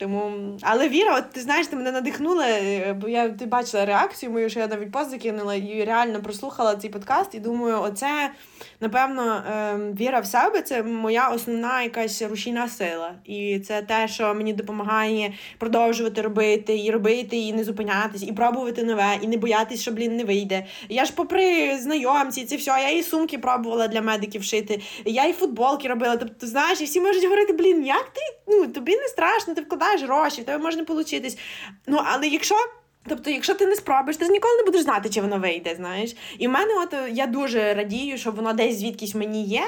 Тому, 0.00 0.32
але 0.62 0.88
Віра, 0.88 1.18
от 1.18 1.30
ти 1.30 1.40
знаєш, 1.40 1.66
ти 1.66 1.76
мене 1.76 1.92
надихнула, 1.92 2.46
е, 2.48 2.92
бо 2.92 3.08
я 3.08 3.28
ти 3.28 3.46
бачила 3.46 3.84
реакцію 3.84 4.32
мою, 4.32 4.50
що 4.50 4.60
я 4.60 4.66
навіть 4.66 4.92
пост 4.92 5.10
закинула 5.10 5.54
і 5.54 5.84
реально 5.84 6.22
прослухала 6.22 6.76
цей 6.76 6.90
подкаст, 6.90 7.34
і 7.34 7.40
думаю, 7.40 7.80
оце, 7.82 8.30
напевно, 8.80 9.42
ем, 9.52 9.94
віра 9.94 10.20
в 10.20 10.26
себе 10.26 10.62
це 10.62 10.82
моя 10.82 11.28
основна 11.28 11.82
якась 11.82 12.22
рушійна 12.22 12.68
сила. 12.68 13.12
І 13.24 13.58
це 13.58 13.82
те, 13.82 14.08
що 14.08 14.34
мені 14.34 14.52
допомагає 14.52 15.32
продовжувати 15.58 16.22
робити, 16.22 16.78
і 16.84 16.90
робити, 16.90 17.36
і 17.36 17.52
не 17.52 17.64
зупинятись, 17.64 18.22
і 18.22 18.32
пробувати 18.32 18.84
нове, 18.84 19.18
і 19.22 19.26
не 19.26 19.36
боятись, 19.36 19.82
що 19.82 19.90
блін 19.90 20.16
не 20.16 20.24
вийде. 20.24 20.66
Я 20.88 21.04
ж, 21.04 21.12
попри 21.16 21.78
знайомці, 21.78 22.44
це 22.44 22.56
все, 22.56 22.70
я 22.70 22.90
і 22.90 23.02
сумки 23.02 23.38
пробувала 23.38 23.88
для 23.88 24.02
медиків 24.02 24.44
шити, 24.44 24.80
я 25.04 25.26
і 25.26 25.32
футболки 25.32 25.88
робила. 25.88 26.16
Тобто, 26.16 26.46
знаєш, 26.46 26.80
і 26.80 26.84
всі 26.84 27.00
можуть 27.00 27.24
говорити, 27.24 27.52
блін, 27.52 27.86
як 27.86 28.04
ти? 28.04 28.20
Ну 28.48 28.66
тобі 28.66 28.96
не 28.96 29.08
страшно, 29.08 29.54
ти 29.54 29.62
вкладаєш 29.62 30.02
гроші, 30.02 30.42
в 30.42 30.44
тебе 30.44 30.64
може 30.64 30.76
не 30.76 30.84
получитись. 30.84 31.38
Ну, 31.86 32.00
але 32.04 32.28
якщо 32.28 32.54
Тобто, 33.08 33.30
якщо 33.30 33.54
ти 33.54 33.66
не 33.66 33.76
спробуєш, 33.76 34.16
ти 34.16 34.24
ж 34.24 34.30
ніколи 34.30 34.56
не 34.56 34.62
будеш 34.62 34.82
знати, 34.82 35.08
чи 35.08 35.20
воно 35.20 35.38
вийде, 35.38 35.74
знаєш. 35.74 36.16
І 36.38 36.46
в 36.46 36.50
мене, 36.50 36.74
от 36.82 36.94
я 37.12 37.26
дуже 37.26 37.74
радію, 37.74 38.18
що 38.18 38.30
воно 38.30 38.52
десь 38.52 38.78
звідкись 38.78 39.14
мені 39.14 39.44
є. 39.44 39.62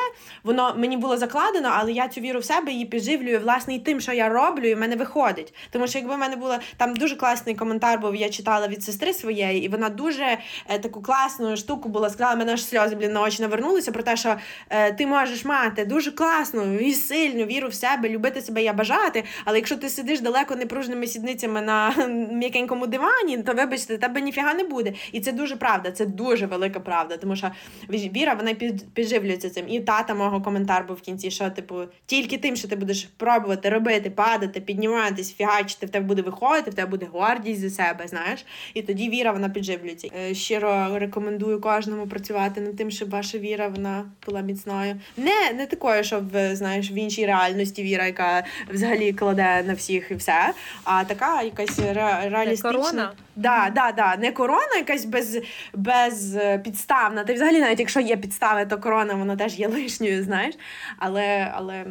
Воно 0.44 0.74
мені 0.78 0.96
було 0.96 1.16
закладено, 1.16 1.70
але 1.72 1.92
я 1.92 2.08
цю 2.08 2.20
віру 2.20 2.40
в 2.40 2.44
себе 2.44 2.72
її 2.72 2.84
підживлюю, 2.84 3.40
власне, 3.40 3.74
і 3.74 3.78
тим, 3.78 4.00
що 4.00 4.12
я 4.12 4.28
роблю, 4.28 4.68
і 4.68 4.74
в 4.74 4.78
мене 4.78 4.96
виходить. 4.96 5.54
Тому 5.70 5.86
що 5.86 5.98
якби 5.98 6.14
в 6.14 6.18
мене 6.18 6.36
було 6.36 6.56
там 6.76 6.94
дуже 6.96 7.16
класний 7.16 7.54
коментар, 7.54 8.00
був 8.00 8.16
я 8.16 8.28
читала 8.28 8.68
від 8.68 8.84
сестри 8.84 9.12
своєї, 9.12 9.64
і 9.64 9.68
вона 9.68 9.88
дуже 9.88 10.38
е, 10.68 10.78
таку 10.78 11.02
класну 11.02 11.56
штуку 11.56 11.88
була 11.88 12.10
сказала, 12.10 12.36
мене 12.36 12.52
аж 12.52 12.64
сльози 12.64 12.96
блін, 12.96 13.12
на 13.12 13.22
очі 13.22 13.42
навернулися 13.42 13.92
про 13.92 14.02
те, 14.02 14.16
що 14.16 14.36
е, 14.70 14.92
ти 14.92 15.06
можеш 15.06 15.44
мати 15.44 15.84
дуже 15.84 16.10
класну 16.10 16.78
і 16.78 16.92
сильну 16.92 17.44
віру 17.44 17.68
в 17.68 17.74
себе, 17.74 18.08
любити 18.08 18.40
себе 18.40 18.64
і 18.64 18.72
бажати. 18.72 19.24
Але 19.44 19.58
якщо 19.58 19.76
ти 19.76 19.88
сидиш 19.88 20.20
далеко 20.20 20.56
непружними 20.56 21.06
сідницями 21.06 21.60
на 21.60 21.94
м'якенькому 22.32 22.86
дивані, 22.86 23.21
ні, 23.26 23.38
то 23.38 23.52
вибачте, 23.52 23.98
тебе 23.98 24.20
ніфіга 24.20 24.54
не 24.54 24.64
буде. 24.64 24.92
І 25.12 25.20
це 25.20 25.32
дуже 25.32 25.56
правда, 25.56 25.90
це 25.90 26.06
дуже 26.06 26.46
велика 26.46 26.80
правда. 26.80 27.16
Тому 27.16 27.36
що 27.36 27.50
віра 27.90 28.34
вона 28.34 28.54
підживлюється 28.94 29.50
цим. 29.50 29.64
І 29.68 29.80
тата 29.80 30.14
мого 30.14 30.40
коментар 30.42 30.84
був 30.88 30.96
в 30.96 31.00
кінці, 31.00 31.30
що 31.30 31.50
типу, 31.50 31.74
тільки 32.06 32.38
тим, 32.38 32.56
що 32.56 32.68
ти 32.68 32.76
будеш 32.76 33.04
пробувати 33.16 33.68
робити, 33.68 34.10
падати, 34.10 34.60
підніматись, 34.60 35.34
фігачити, 35.34 35.86
в 35.86 35.90
тебе 35.90 36.06
буде 36.06 36.22
виходити, 36.22 36.70
в 36.70 36.74
тебе 36.74 36.90
буде 36.90 37.06
гордість 37.12 37.60
за 37.60 37.70
себе, 37.70 38.08
знаєш. 38.08 38.44
І 38.74 38.82
тоді 38.82 39.08
віра 39.08 39.32
вона 39.32 39.48
підживлюється. 39.48 40.08
Е, 40.30 40.34
щиро 40.34 40.98
рекомендую 40.98 41.60
кожному 41.60 42.06
працювати 42.06 42.60
над 42.60 42.76
тим, 42.76 42.90
щоб 42.90 43.10
ваша 43.10 43.38
віра 43.38 43.68
вона 43.68 44.04
була 44.26 44.40
міцною. 44.40 45.00
Не 45.16 45.52
не 45.56 45.66
такою, 45.66 46.04
щоб 46.04 46.24
знаєш, 46.52 46.90
в 46.90 46.92
іншій 46.98 47.26
реальності 47.26 47.82
віра, 47.82 48.06
яка 48.06 48.44
взагалі 48.72 49.12
кладе 49.12 49.62
на 49.66 49.74
всіх 49.74 50.10
і 50.10 50.14
все, 50.14 50.52
а 50.84 51.04
така 51.04 51.42
якась 51.42 51.78
ре- 51.78 52.30
реалістична. 52.30 53.11
Да, 53.36 53.70
да, 53.74 53.92
да. 53.92 54.16
Не 54.16 54.32
корона 54.32 54.76
якась 54.76 55.04
без, 55.04 55.38
безпідставна. 55.74 57.24
Та 57.24 57.34
взагалі, 57.34 57.60
навіть 57.60 57.80
якщо 57.80 58.00
є 58.00 58.16
підстави, 58.16 58.66
то 58.66 58.78
корона 58.78 59.14
вона 59.14 59.36
теж 59.36 59.58
є 59.58 59.68
лишньою, 59.68 60.24
знаєш. 60.24 60.54
Але 60.98 61.52
але 61.54 61.86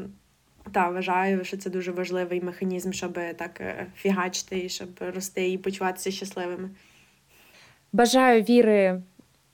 та, 0.72 0.90
вважаю, 0.90 1.46
що 1.46 1.58
це 1.58 1.70
дуже 1.70 1.92
важливий 1.92 2.42
механізм, 2.42 2.92
щоб 2.92 3.14
так 3.14 3.62
е, 3.62 3.88
фігачити 3.96 4.60
і 4.60 4.70
щоб 4.70 4.90
рости 5.00 5.50
і 5.50 5.58
почуватися 5.58 6.12
щасливими. 6.12 6.70
Бажаю 7.94 8.42
віри 8.44 9.02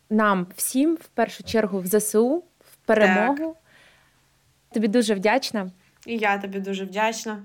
нам 0.10 0.48
всім, 0.56 0.96
в 0.96 1.08
першу 1.08 1.44
чергу, 1.44 1.82
в 1.82 1.88
ЗСУ, 1.88 2.44
в 2.60 2.76
перемогу. 2.86 3.38
Так. 3.38 3.56
Тобі 4.74 4.88
дуже 4.88 5.16
вдячна. 5.16 5.72
І 6.06 6.18
я 6.18 6.38
тобі 6.38 6.60
дуже 6.60 6.86
вдячна. 6.86 7.44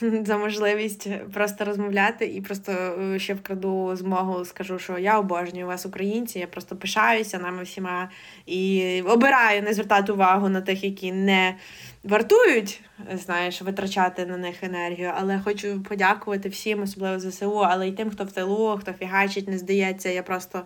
за 0.24 0.38
можливість 0.38 1.08
просто 1.32 1.64
розмовляти 1.64 2.26
і 2.26 2.40
просто 2.40 2.72
е, 2.72 3.18
ще 3.18 3.34
вкраду 3.34 3.96
змогу 3.96 4.44
скажу, 4.44 4.78
що 4.78 4.98
я 4.98 5.18
обожнюю 5.18 5.66
вас, 5.66 5.86
українці. 5.86 6.38
Я 6.38 6.46
просто 6.46 6.76
пишаюся 6.76 7.38
нами 7.38 7.62
всіма 7.62 8.10
і 8.46 9.02
обираю 9.06 9.62
не 9.62 9.74
звертати 9.74 10.12
увагу 10.12 10.48
на 10.48 10.60
тих, 10.60 10.84
які 10.84 11.12
не 11.12 11.56
вартують, 12.04 12.80
знаєш, 13.14 13.62
витрачати 13.62 14.26
на 14.26 14.36
них 14.36 14.64
енергію. 14.64 15.12
Але 15.16 15.40
хочу 15.44 15.82
подякувати 15.82 16.48
всім, 16.48 16.82
особливо 16.82 17.18
ЗСУ, 17.18 17.58
але 17.58 17.88
й 17.88 17.92
тим, 17.92 18.10
хто 18.10 18.24
в 18.24 18.32
тилу, 18.32 18.78
хто 18.80 18.92
фігачить, 18.92 19.48
не 19.48 19.58
здається. 19.58 20.08
Я 20.08 20.22
просто 20.22 20.62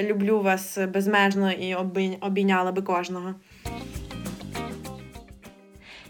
люблю 0.00 0.40
вас 0.40 0.78
безмежно 0.78 1.52
і 1.52 1.74
обійняла 2.20 2.72
би 2.72 2.82
кожного. 2.82 3.34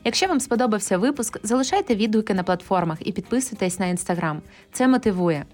Якщо 0.04 0.26
вам 0.26 0.40
сподобався 0.40 0.98
випуск, 0.98 1.38
залишайте 1.42 1.94
відгуки 1.94 2.34
на 2.34 2.42
платформах 2.42 2.98
і 3.00 3.12
підписуйтесь 3.12 3.78
на 3.78 3.86
інстаграм. 3.86 4.42
Це 4.72 4.88
мотивує. 4.88 5.44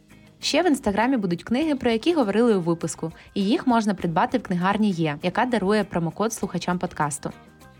Ще 0.40 0.62
в 0.62 0.66
інстаграмі 0.66 1.16
будуть 1.16 1.44
книги, 1.44 1.74
про 1.74 1.90
які 1.90 2.14
говорили 2.14 2.56
у 2.56 2.60
випуску, 2.60 3.12
і 3.34 3.44
їх 3.44 3.66
можна 3.66 3.94
придбати 3.94 4.38
в 4.38 4.42
книгарні 4.42 4.90
Є, 4.90 5.18
яка 5.22 5.44
дарує 5.44 5.84
промокод 5.84 6.32
слухачам 6.32 6.78
подкасту. 6.78 7.30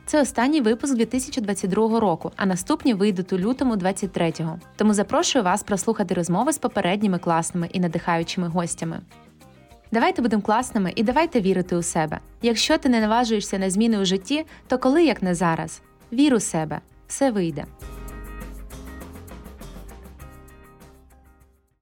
Це 0.07 0.23
останній 0.23 0.61
випуск 0.61 0.97
2022 0.97 2.01
року, 2.01 2.33
а 2.37 2.47
наступні 2.47 2.95
вийдуть 2.95 3.33
у 3.33 3.39
лютому 3.39 3.75
23-го. 3.75 4.59
Тому 4.77 4.95
запрошую 4.95 5.45
вас 5.45 5.63
прослухати 5.63 6.15
розмови 6.15 6.53
з 6.53 6.59
попередніми 6.59 7.19
класними 7.19 7.69
і 7.73 7.81
надихаючими 7.81 8.49
гостями. 8.49 9.01
Давайте 9.93 10.23
будемо 10.23 10.43
класними 10.43 10.93
і 10.97 11.03
давайте 11.03 11.41
вірити 11.41 11.77
у 11.77 11.83
себе. 11.83 12.21
Якщо 12.43 12.79
ти 12.79 12.89
не 12.89 13.01
наважуєшся 13.01 13.59
на 13.59 13.71
зміни 13.71 13.99
у 13.99 14.05
житті, 14.05 14.47
то 14.67 14.79
коли 14.79 15.05
як 15.05 15.23
не 15.23 15.35
зараз? 15.35 15.83
Вір 16.13 16.35
у 16.35 16.41
себе, 16.41 16.81
все 17.07 17.31
вийде. 17.31 17.65